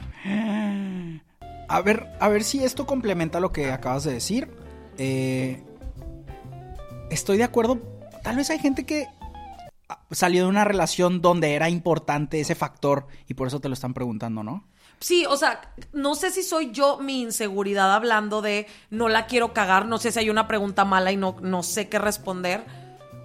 A 1.67 1.81
ver, 1.81 2.07
a 2.19 2.27
ver 2.29 2.43
si 2.43 2.63
esto 2.63 2.85
complementa 2.85 3.39
lo 3.39 3.51
que 3.51 3.71
acabas 3.71 4.03
de 4.03 4.13
decir. 4.13 4.49
Eh, 4.97 5.61
estoy 7.11 7.37
de 7.37 7.43
acuerdo. 7.43 7.79
Tal 8.23 8.35
vez 8.35 8.49
hay 8.49 8.59
gente 8.59 8.85
que 8.85 9.07
salió 10.11 10.43
de 10.43 10.49
una 10.49 10.63
relación 10.63 11.21
donde 11.21 11.53
era 11.53 11.69
importante 11.69 12.39
ese 12.39 12.55
factor 12.55 13.07
y 13.27 13.35
por 13.35 13.47
eso 13.47 13.59
te 13.59 13.69
lo 13.69 13.73
están 13.73 13.93
preguntando, 13.93 14.43
¿no? 14.43 14.67
Sí, 14.99 15.25
o 15.25 15.37
sea, 15.37 15.61
no 15.93 16.13
sé 16.15 16.29
si 16.31 16.43
soy 16.43 16.71
yo 16.71 16.97
mi 16.97 17.21
inseguridad 17.21 17.93
hablando 17.93 18.41
de 18.41 18.67
no 18.89 19.07
la 19.07 19.27
quiero 19.27 19.53
cagar, 19.53 19.85
no 19.85 19.97
sé 19.97 20.11
si 20.11 20.19
hay 20.19 20.29
una 20.29 20.47
pregunta 20.47 20.83
mala 20.83 21.11
y 21.11 21.17
no, 21.17 21.37
no 21.41 21.63
sé 21.63 21.87
qué 21.87 21.99
responder, 21.99 22.65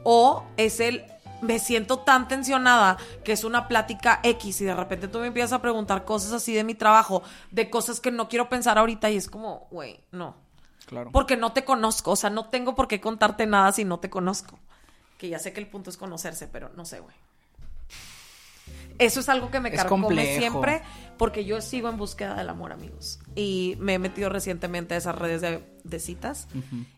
o 0.05 0.45
es 0.57 0.79
el 0.79 1.05
me 1.41 1.59
siento 1.59 1.99
tan 1.99 2.27
tensionada 2.27 2.97
que 3.23 3.33
es 3.33 3.45
una 3.45 3.69
plática 3.69 4.21
X 4.23 4.61
y 4.61 4.65
de 4.65 4.75
repente 4.75 5.09
tú 5.09 5.19
me 5.19 5.27
empiezas 5.27 5.53
a 5.53 5.63
preguntar 5.63 6.05
cosas 6.05 6.33
así 6.33 6.55
de 6.55 6.65
mi 6.65 6.75
trabajo, 6.75 7.23
de 7.51 7.71
cosas 7.71 8.01
que 8.01 8.11
no 8.11 8.29
quiero 8.29 8.49
pensar 8.49 8.79
ahorita 8.79 9.11
y 9.11 9.17
es 9.17 9.29
como, 9.29 9.69
güey, 9.71 10.01
no. 10.11 10.37
Claro. 10.87 11.11
Porque 11.13 11.37
no 11.37 11.53
te 11.53 11.65
conozco, 11.65 12.13
o 12.13 12.17
sea, 12.17 12.31
no 12.31 12.49
tengo 12.49 12.75
por 12.75 12.89
qué 12.89 13.01
contarte 13.01 13.47
nada 13.47 13.73
si 13.73 13.85
no 13.85 13.99
te 13.99 14.11
conozco. 14.11 14.59
Que 15.19 15.29
ya 15.29 15.39
sé 15.39 15.53
que 15.53 15.61
el 15.61 15.69
punto 15.69 15.91
es 15.91 15.97
conocerse, 15.97 16.47
pero 16.49 16.71
no 16.77 16.85
sé, 16.85 17.01
güey. 17.01 17.15
Eso 18.99 19.21
es 19.21 19.29
algo 19.29 19.51
que 19.51 19.61
me 19.61 19.73
carcome 19.73 20.39
siempre 20.39 20.83
porque 21.17 21.45
yo 21.45 21.61
sigo 21.61 21.89
en 21.89 21.97
búsqueda 21.97 22.35
del 22.35 22.49
amor, 22.49 22.73
amigos. 22.73 23.21
Y 23.35 23.77
me 23.79 23.95
he 23.95 23.99
metido 23.99 24.29
recientemente 24.29 24.95
a 24.95 24.97
esas 24.97 25.17
redes 25.17 25.41
de, 25.41 25.65
de 25.85 25.99
citas 25.99 26.49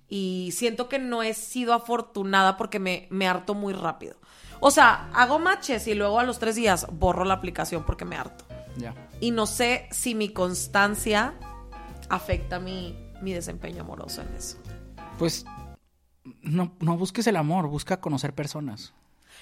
y 0.08 0.50
siento 0.52 0.88
que 0.88 0.98
no 0.98 1.22
he 1.22 1.34
sido 1.34 1.74
afortunada 1.74 2.56
porque 2.56 2.78
me, 2.78 3.06
me 3.10 3.26
harto 3.26 3.54
muy 3.54 3.72
rápido. 3.72 4.16
O 4.60 4.70
sea, 4.70 5.10
hago 5.12 5.38
matches 5.38 5.86
y 5.86 5.94
luego 5.94 6.18
a 6.18 6.24
los 6.24 6.38
tres 6.38 6.54
días 6.54 6.86
borro 6.90 7.24
la 7.24 7.34
aplicación 7.34 7.84
porque 7.84 8.04
me 8.04 8.16
harto. 8.16 8.44
Y 9.20 9.30
no 9.30 9.46
sé 9.46 9.88
si 9.90 10.14
mi 10.14 10.28
constancia 10.28 11.34
afecta 12.08 12.58
mi, 12.60 12.94
mi 13.22 13.32
desempeño 13.32 13.82
amoroso 13.82 14.22
en 14.22 14.34
eso. 14.34 14.58
Pues 15.18 15.46
no, 16.42 16.74
no 16.80 16.96
busques 16.96 17.26
el 17.26 17.36
amor, 17.36 17.68
busca 17.68 18.00
conocer 18.00 18.34
personas. 18.34 18.92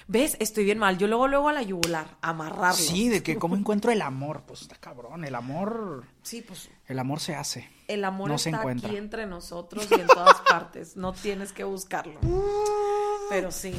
¿Ves? 0.07 0.37
Estoy 0.39 0.63
bien 0.65 0.77
mal. 0.77 0.97
Yo 0.97 1.07
luego, 1.07 1.27
luego 1.27 1.49
a 1.49 1.53
la 1.53 1.61
yugular, 1.63 2.05
amarrarlo. 2.21 2.73
Sí, 2.77 3.09
de 3.09 3.23
que 3.23 3.37
cómo 3.37 3.55
encuentro 3.55 3.91
el 3.91 4.01
amor. 4.01 4.43
Pues 4.47 4.61
está 4.61 4.75
cabrón, 4.75 5.23
el 5.25 5.35
amor, 5.35 6.05
Sí, 6.21 6.41
pues 6.41 6.69
el 6.87 6.99
amor 6.99 7.19
se 7.19 7.35
hace. 7.35 7.67
el 7.87 8.03
amor 8.05 8.29
No 8.29 8.37
se 8.37 8.49
está 8.49 8.59
encuentra. 8.59 8.89
aquí 8.89 8.97
entre 8.97 9.25
nosotros 9.25 9.87
y 9.89 9.93
en 9.95 10.07
todas 10.07 10.35
partes. 10.49 10.95
No 10.95 11.13
tienes 11.13 11.51
que 11.53 11.63
buscarlo. 11.63 12.19
Pero 13.29 13.51
sí. 13.51 13.73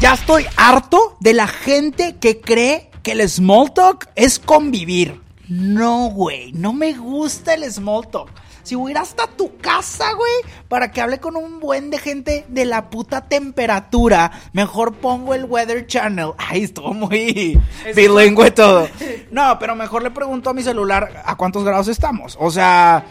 Ya 0.00 0.14
estoy 0.14 0.44
harto 0.56 1.16
de 1.20 1.32
la 1.34 1.46
gente 1.48 2.16
que 2.18 2.40
cree 2.40 2.90
que 3.02 3.12
el 3.12 3.28
small 3.28 3.72
talk 3.72 4.08
es 4.14 4.38
convivir. 4.38 5.20
No, 5.48 6.10
güey, 6.10 6.52
no 6.52 6.72
me 6.74 6.92
gusta 6.92 7.54
el 7.54 7.64
small 7.72 8.06
talk. 8.08 8.28
Si 8.68 8.74
voy 8.74 8.90
a 8.90 8.92
ir 8.92 8.98
hasta 8.98 9.26
tu 9.26 9.56
casa, 9.56 10.12
güey, 10.12 10.30
para 10.68 10.92
que 10.92 11.00
hable 11.00 11.20
con 11.20 11.36
un 11.36 11.58
buen 11.58 11.88
de 11.88 11.96
gente 11.96 12.44
de 12.48 12.66
la 12.66 12.90
puta 12.90 13.26
temperatura, 13.26 14.30
mejor 14.52 14.92
pongo 14.96 15.32
el 15.32 15.46
Weather 15.46 15.86
Channel. 15.86 16.32
Ay, 16.36 16.64
estuvo 16.64 16.92
muy 16.92 17.58
bilingüe 17.96 18.50
todo. 18.50 18.86
No, 19.30 19.58
pero 19.58 19.74
mejor 19.74 20.02
le 20.02 20.10
pregunto 20.10 20.50
a 20.50 20.54
mi 20.54 20.62
celular 20.62 21.22
a 21.24 21.36
cuántos 21.36 21.64
grados 21.64 21.88
estamos. 21.88 22.36
O 22.38 22.50
sea, 22.50 23.06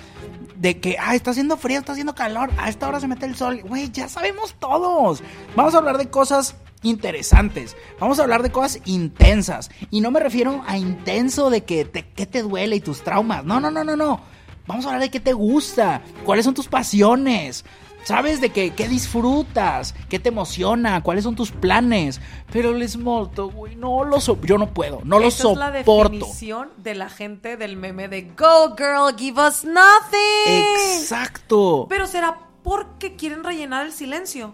de 0.56 0.80
que, 0.80 0.96
ah, 1.00 1.16
está 1.16 1.32
haciendo 1.32 1.58
frío, 1.58 1.80
está 1.80 1.94
haciendo 1.94 2.14
calor, 2.14 2.52
a 2.60 2.70
esta 2.70 2.88
hora 2.88 3.00
se 3.00 3.08
mete 3.08 3.26
el 3.26 3.36
sol. 3.36 3.62
Güey, 3.64 3.92
ya 3.92 4.10
sabemos 4.10 4.56
todos. 4.60 5.24
Vamos 5.56 5.74
a 5.74 5.80
hablar 5.80 5.98
de 5.98 6.08
cosas 6.12 6.56
interesantes. 6.84 7.76
Vamos 8.00 8.20
a 8.20 8.24
hablar 8.24 8.44
de 8.44 8.52
cosas 8.52 8.80
intensas. 8.86 9.72
Y 9.90 10.02
no 10.02 10.12
me 10.12 10.20
refiero 10.20 10.64
a 10.68 10.78
intenso 10.78 11.50
de 11.50 11.64
que 11.64 11.84
te, 11.84 12.08
qué 12.10 12.28
te 12.28 12.44
duele 12.44 12.76
y 12.76 12.80
tus 12.80 13.04
traumas. 13.04 13.44
No, 13.44 13.60
no, 13.60 13.72
no, 13.72 13.84
no, 13.84 13.96
no. 13.96 14.37
Vamos 14.68 14.86
a 14.86 14.90
hablar 14.90 15.02
de 15.02 15.10
qué 15.10 15.20
te 15.20 15.34
gusta, 15.34 16.02
cuáles 16.26 16.46
son 16.46 16.54
tus 16.54 16.68
pasiones. 16.68 17.64
¿Sabes 18.04 18.40
de 18.40 18.52
qué, 18.52 18.72
qué 18.72 18.88
disfrutas? 18.88 19.94
¿Qué 20.08 20.18
te 20.18 20.30
emociona? 20.30 21.04
¿Cuáles 21.04 21.26
son 21.26 21.36
tus 21.36 21.52
planes? 21.52 22.22
Pero 22.54 22.70
el 22.70 22.90
talk, 23.36 23.54
güey, 23.54 23.76
no 23.76 24.06
lo 24.06 24.22
so 24.22 24.40
yo 24.44 24.58
no 24.58 24.74
puedo, 24.74 25.02
no 25.04 25.20
lo 25.20 25.28
Esa 25.28 25.52
es 25.52 25.58
la 25.58 25.80
soporto. 25.80 26.14
definición 26.14 26.70
de 26.78 26.96
la 26.96 27.10
gente 27.10 27.58
del 27.58 27.76
meme 27.76 28.08
de 28.08 28.22
Go 28.38 28.76
girl, 28.78 29.14
give 29.18 29.42
us 29.42 29.66
nothing. 29.66 30.64
Exacto. 30.96 31.88
Pero 31.90 32.08
será 32.08 32.40
porque 32.64 33.16
quieren 33.18 33.44
rellenar 33.44 33.86
el 33.86 33.92
silencio. 33.92 34.54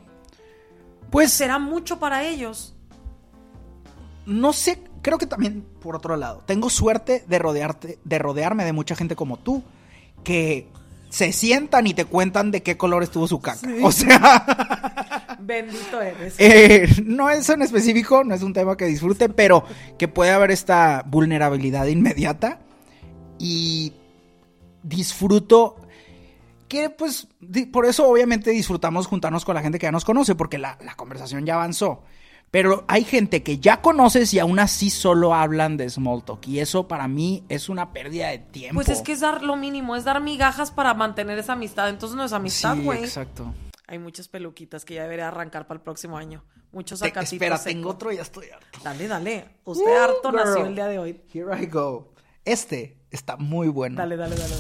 Pues 1.12 1.32
Será 1.32 1.60
mucho 1.60 2.00
para 2.00 2.24
ellos. 2.24 2.74
no 4.26 4.52
sé, 4.52 4.84
creo 5.04 5.20
que 5.20 5.28
también 5.28 5.64
por 5.80 5.96
otro 5.96 6.16
lado, 6.16 6.42
tengo 6.48 6.72
suerte 6.72 7.24
de 7.28 7.38
rodearte, 7.38 8.00
de 8.04 8.18
rodearme 8.20 8.66
de 8.66 8.74
mucha 8.74 8.96
gente 8.96 9.16
como 9.16 9.38
tú 9.38 9.62
que 10.24 10.68
se 11.10 11.32
sientan 11.32 11.86
y 11.86 11.94
te 11.94 12.06
cuentan 12.06 12.50
de 12.52 12.64
qué 12.64 12.76
color 12.76 13.04
estuvo 13.04 13.28
su 13.28 13.40
caca. 13.40 13.68
O 13.84 13.92
sea, 13.92 15.38
Bendito 15.40 16.02
eres. 16.02 16.36
eh, 16.40 16.88
no 17.06 17.30
es 17.30 17.48
en 17.50 17.62
específico, 17.62 18.24
no 18.24 18.34
es 18.34 18.42
un 18.42 18.54
tema 18.54 18.76
que 18.78 18.86
disfrute, 18.86 19.30
pero 19.30 19.64
que 19.98 20.08
puede 20.08 20.32
haber 20.32 20.52
esta 20.52 21.04
vulnerabilidad 21.06 21.86
inmediata 21.88 22.60
y 23.38 23.94
disfruto 24.82 25.76
que 26.68 26.90
pues 26.90 27.28
por 27.72 27.86
eso 27.86 28.08
obviamente 28.08 28.50
disfrutamos 28.52 29.06
juntarnos 29.06 29.46
con 29.46 29.54
la 29.56 29.62
gente 29.62 29.78
que 29.78 29.86
ya 29.86 29.92
nos 29.92 30.06
conoce 30.06 30.34
porque 30.34 30.58
la, 30.58 30.78
la 30.84 30.96
conversación 30.96 31.46
ya 31.46 31.56
avanzó. 31.56 32.02
Pero 32.54 32.86
hay 32.88 33.04
gente 33.04 33.42
que 33.42 33.58
ya 33.58 33.82
conoces 33.82 34.32
y 34.36 34.38
aún 34.38 34.60
así 34.60 34.92
solo 34.92 35.34
hablan 35.34 35.76
de 35.76 35.90
small 35.90 36.24
talk 36.24 36.48
y 36.48 36.60
eso 36.60 36.88
para 36.88 37.08
mí 37.08 37.44
es 37.50 37.68
una 37.68 37.92
pérdida 37.94 38.30
de 38.30 38.38
tiempo. 38.38 38.76
Pues 38.76 38.90
es 38.90 39.02
que 39.02 39.12
es 39.14 39.22
dar 39.22 39.42
lo 39.42 39.56
mínimo, 39.56 39.96
es 39.96 40.04
dar 40.04 40.22
migajas 40.22 40.70
para 40.70 40.94
mantener 40.94 41.40
esa 41.40 41.54
amistad. 41.54 41.90
Entonces 41.90 42.16
no 42.16 42.24
es 42.24 42.32
amistad, 42.32 42.76
Sí, 42.76 42.84
güey. 42.84 43.00
exacto. 43.04 43.52
Hay 43.88 43.98
muchas 43.98 44.28
peluquitas 44.28 44.86
que 44.86 44.94
ya 44.94 45.02
debería 45.02 45.30
arrancar 45.30 45.66
para 45.66 45.80
el 45.80 45.82
próximo 45.82 46.16
año. 46.16 46.44
Muchos 46.72 47.00
Te- 47.00 47.08
acatitos 47.08 47.34
espera, 47.34 47.58
secos. 47.58 47.74
tengo 47.74 47.90
otro 47.90 48.12
y 48.12 48.18
ya 48.18 48.22
estoy 48.22 48.46
harto. 48.52 48.80
Dale, 48.84 49.08
dale. 49.08 49.46
Usted 49.64 49.98
harto 49.98 50.30
Girl. 50.30 50.36
nació 50.46 50.66
el 50.68 50.76
día 50.76 50.88
de 50.88 51.00
hoy. 51.00 51.22
Here 51.34 51.60
I 51.60 51.66
go. 51.66 52.14
Este 52.46 53.00
está 53.10 53.36
muy 53.36 53.68
bueno. 53.68 53.96
Dale, 53.98 54.16
dale, 54.16 54.36
dale. 54.36 54.54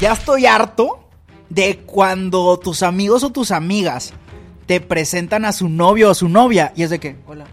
Ya 0.00 0.12
estoy 0.14 0.46
harto 0.46 1.10
de 1.50 1.80
cuando 1.84 2.58
tus 2.58 2.82
amigos 2.82 3.22
o 3.22 3.30
tus 3.30 3.50
amigas 3.50 4.14
te 4.66 4.80
presentan 4.80 5.44
a 5.44 5.52
su 5.52 5.68
novio 5.68 6.10
o 6.10 6.14
su 6.14 6.28
novia 6.28 6.72
y 6.76 6.82
es 6.82 6.90
de 6.90 7.00
que, 7.00 7.16
hola. 7.26 7.46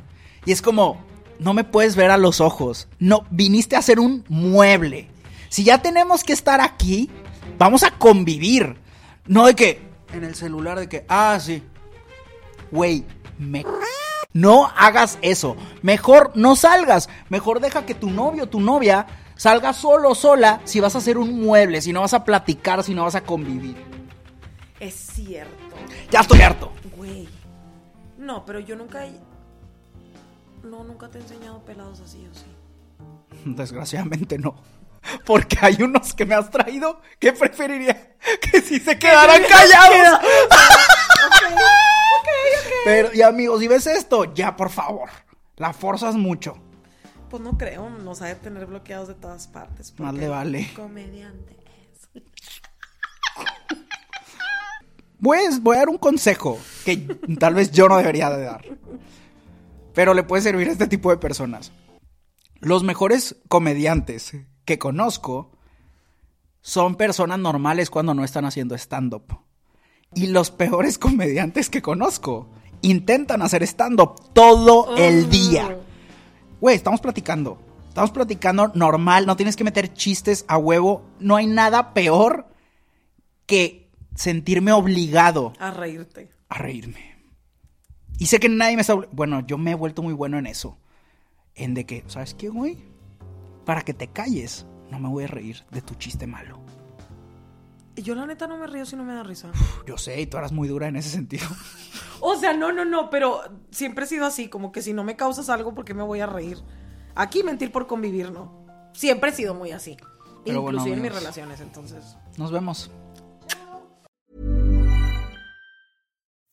Y 0.45 0.51
es 0.51 0.61
como, 0.61 1.03
no 1.39 1.53
me 1.53 1.63
puedes 1.63 1.95
ver 1.95 2.11
a 2.11 2.17
los 2.17 2.41
ojos. 2.41 2.87
No, 2.99 3.25
viniste 3.29 3.75
a 3.75 3.79
hacer 3.79 3.99
un 3.99 4.23
mueble. 4.29 5.09
Si 5.49 5.63
ya 5.63 5.81
tenemos 5.81 6.23
que 6.23 6.33
estar 6.33 6.61
aquí, 6.61 7.09
vamos 7.57 7.83
a 7.83 7.91
convivir. 7.91 8.77
No 9.25 9.45
de 9.45 9.55
que, 9.55 9.81
en 10.13 10.23
el 10.23 10.35
celular 10.35 10.79
de 10.79 10.89
que, 10.89 11.05
ah, 11.07 11.37
sí. 11.39 11.63
Güey, 12.71 13.05
me... 13.37 13.65
No 14.31 14.67
hagas 14.77 15.17
eso. 15.23 15.55
Mejor 15.81 16.31
no 16.35 16.55
salgas. 16.55 17.09
Mejor 17.29 17.61
deja 17.61 17.87
que 17.87 17.95
tu 17.95 18.11
novio 18.11 18.43
o 18.43 18.47
tu 18.47 18.59
novia 18.59 19.07
salga 19.35 19.73
solo 19.73 20.11
o 20.11 20.15
sola 20.15 20.61
si 20.65 20.79
vas 20.79 20.93
a 20.93 20.99
hacer 20.99 21.17
un 21.17 21.41
mueble, 21.41 21.81
si 21.81 21.91
no 21.91 22.01
vas 22.01 22.13
a 22.13 22.23
platicar, 22.23 22.83
si 22.83 22.93
no 22.93 23.05
vas 23.05 23.15
a 23.15 23.21
convivir. 23.21 23.75
Es 24.79 24.93
cierto. 24.93 25.75
Ya 26.11 26.19
estoy 26.19 26.41
harto. 26.41 26.71
No, 28.29 28.45
pero 28.45 28.59
yo 28.59 28.75
nunca. 28.75 29.07
he- 29.07 29.19
No, 30.61 30.83
nunca 30.83 31.09
te 31.09 31.17
he 31.17 31.21
enseñado 31.21 31.65
pelados 31.65 31.99
así, 31.99 32.27
¿o 32.27 32.35
sí? 32.35 32.45
Desgraciadamente 33.55 34.37
no. 34.37 34.53
Porque 35.25 35.57
hay 35.59 35.81
unos 35.81 36.13
que 36.13 36.25
me 36.27 36.35
has 36.35 36.51
traído 36.51 37.01
que 37.17 37.33
preferiría 37.33 38.15
que 38.39 38.61
si 38.61 38.79
se 38.79 38.99
quedaran 38.99 39.41
callados. 39.49 40.19
Pero, 42.85 43.09
y 43.15 43.23
amigos, 43.23 43.61
si 43.61 43.67
ves 43.67 43.87
esto, 43.87 44.31
ya 44.35 44.55
por 44.55 44.69
favor. 44.69 45.09
La 45.57 45.73
forzas 45.73 46.13
mucho. 46.13 46.55
Pues 47.31 47.41
no 47.41 47.57
creo, 47.57 47.89
nos 47.89 48.21
ha 48.21 48.27
de 48.27 48.35
tener 48.35 48.67
bloqueados 48.67 49.07
de 49.07 49.15
todas 49.15 49.47
partes. 49.47 49.97
Más 49.99 50.13
le 50.13 50.27
vale. 50.27 50.69
Comediante 50.75 51.57
es. 52.13 52.21
Voy 55.19 55.37
a, 55.37 55.59
voy 55.61 55.75
a 55.75 55.79
dar 55.79 55.89
un 55.89 55.97
consejo 55.97 56.57
que 56.85 56.97
tal 57.39 57.53
vez 57.53 57.71
yo 57.71 57.89
no 57.89 57.97
debería 57.97 58.29
de 58.29 58.43
dar. 58.43 58.65
Pero 59.93 60.13
le 60.13 60.23
puede 60.23 60.43
servir 60.43 60.69
a 60.69 60.71
este 60.71 60.87
tipo 60.87 61.09
de 61.09 61.17
personas. 61.17 61.71
Los 62.59 62.83
mejores 62.83 63.35
comediantes 63.47 64.33
que 64.65 64.79
conozco 64.79 65.51
son 66.61 66.95
personas 66.95 67.39
normales 67.39 67.89
cuando 67.89 68.13
no 68.13 68.23
están 68.23 68.45
haciendo 68.45 68.75
stand-up. 68.75 69.39
Y 70.13 70.27
los 70.27 70.51
peores 70.51 70.97
comediantes 70.97 71.69
que 71.69 71.81
conozco 71.81 72.49
intentan 72.81 73.41
hacer 73.41 73.63
stand-up 73.63 74.33
todo 74.33 74.95
el 74.97 75.29
día. 75.29 75.77
Güey, 76.61 76.75
estamos 76.75 77.01
platicando. 77.01 77.59
Estamos 77.87 78.11
platicando 78.11 78.71
normal, 78.75 79.25
no 79.25 79.35
tienes 79.35 79.55
que 79.55 79.63
meter 79.63 79.93
chistes 79.93 80.45
a 80.47 80.57
huevo. 80.57 81.03
No 81.19 81.35
hay 81.35 81.47
nada 81.47 81.93
peor 81.93 82.47
que 83.45 83.88
sentirme 84.15 84.71
obligado 84.71 85.53
A 85.59 85.71
reírte. 85.71 86.31
a 86.49 86.57
reírme. 86.57 87.15
Y 88.17 88.25
sé 88.25 88.39
que 88.39 88.49
nadie 88.49 88.75
me 88.75 88.81
está... 88.81 88.95
Bueno, 89.11 89.45
yo 89.45 89.57
me 89.57 89.71
he 89.71 89.75
vuelto 89.75 90.01
muy 90.01 90.13
bueno 90.13 90.37
en 90.37 90.45
eso. 90.45 90.77
En 91.55 91.73
de 91.73 91.85
que, 91.85 92.03
¿sabes 92.07 92.33
qué, 92.33 92.49
güey? 92.49 92.77
Para 93.65 93.81
que 93.83 93.93
te 93.93 94.07
calles, 94.07 94.65
no 94.91 94.99
me 94.99 95.07
voy 95.09 95.23
a 95.23 95.27
reír 95.27 95.63
de 95.71 95.81
tu 95.81 95.95
chiste 95.95 96.27
malo. 96.27 96.59
Y 97.95 98.01
yo 98.01 98.15
la 98.15 98.25
neta 98.25 98.47
no 98.47 98.57
me 98.57 98.67
río 98.67 98.85
si 98.85 98.95
no 98.95 99.03
me 99.03 99.13
da 99.13 99.23
risa. 99.23 99.51
Yo 99.85 99.97
sé, 99.97 100.19
y 100.21 100.25
tú 100.25 100.37
eras 100.37 100.51
muy 100.51 100.67
dura 100.67 100.87
en 100.87 100.95
ese 100.95 101.09
sentido. 101.09 101.47
O 102.21 102.35
sea, 102.35 102.51
no, 102.51 102.73
no, 102.73 102.83
no, 102.83 103.09
pero 103.09 103.39
siempre 103.71 104.03
he 104.03 104.07
sido 104.07 104.25
así, 104.25 104.49
como 104.49 104.73
que 104.73 104.81
si 104.81 104.91
no 104.91 105.05
me 105.05 105.15
causas 105.15 105.47
algo, 105.47 105.73
¿por 105.73 105.85
qué 105.85 105.93
me 105.93 106.03
voy 106.03 106.19
a 106.19 106.25
reír? 106.25 106.57
Aquí 107.15 107.43
mentir 107.43 107.71
por 107.71 107.87
convivir, 107.87 108.33
no. 108.33 108.65
Siempre 108.93 109.29
he 109.29 109.33
sido 109.33 109.53
muy 109.55 109.71
así. 109.71 109.95
Pero 110.43 110.61
bueno, 110.61 110.79
Inclusive 110.79 110.97
en 110.97 111.01
mis 111.01 111.13
relaciones, 111.13 111.61
entonces. 111.61 112.17
Nos 112.37 112.51
vemos. 112.51 112.91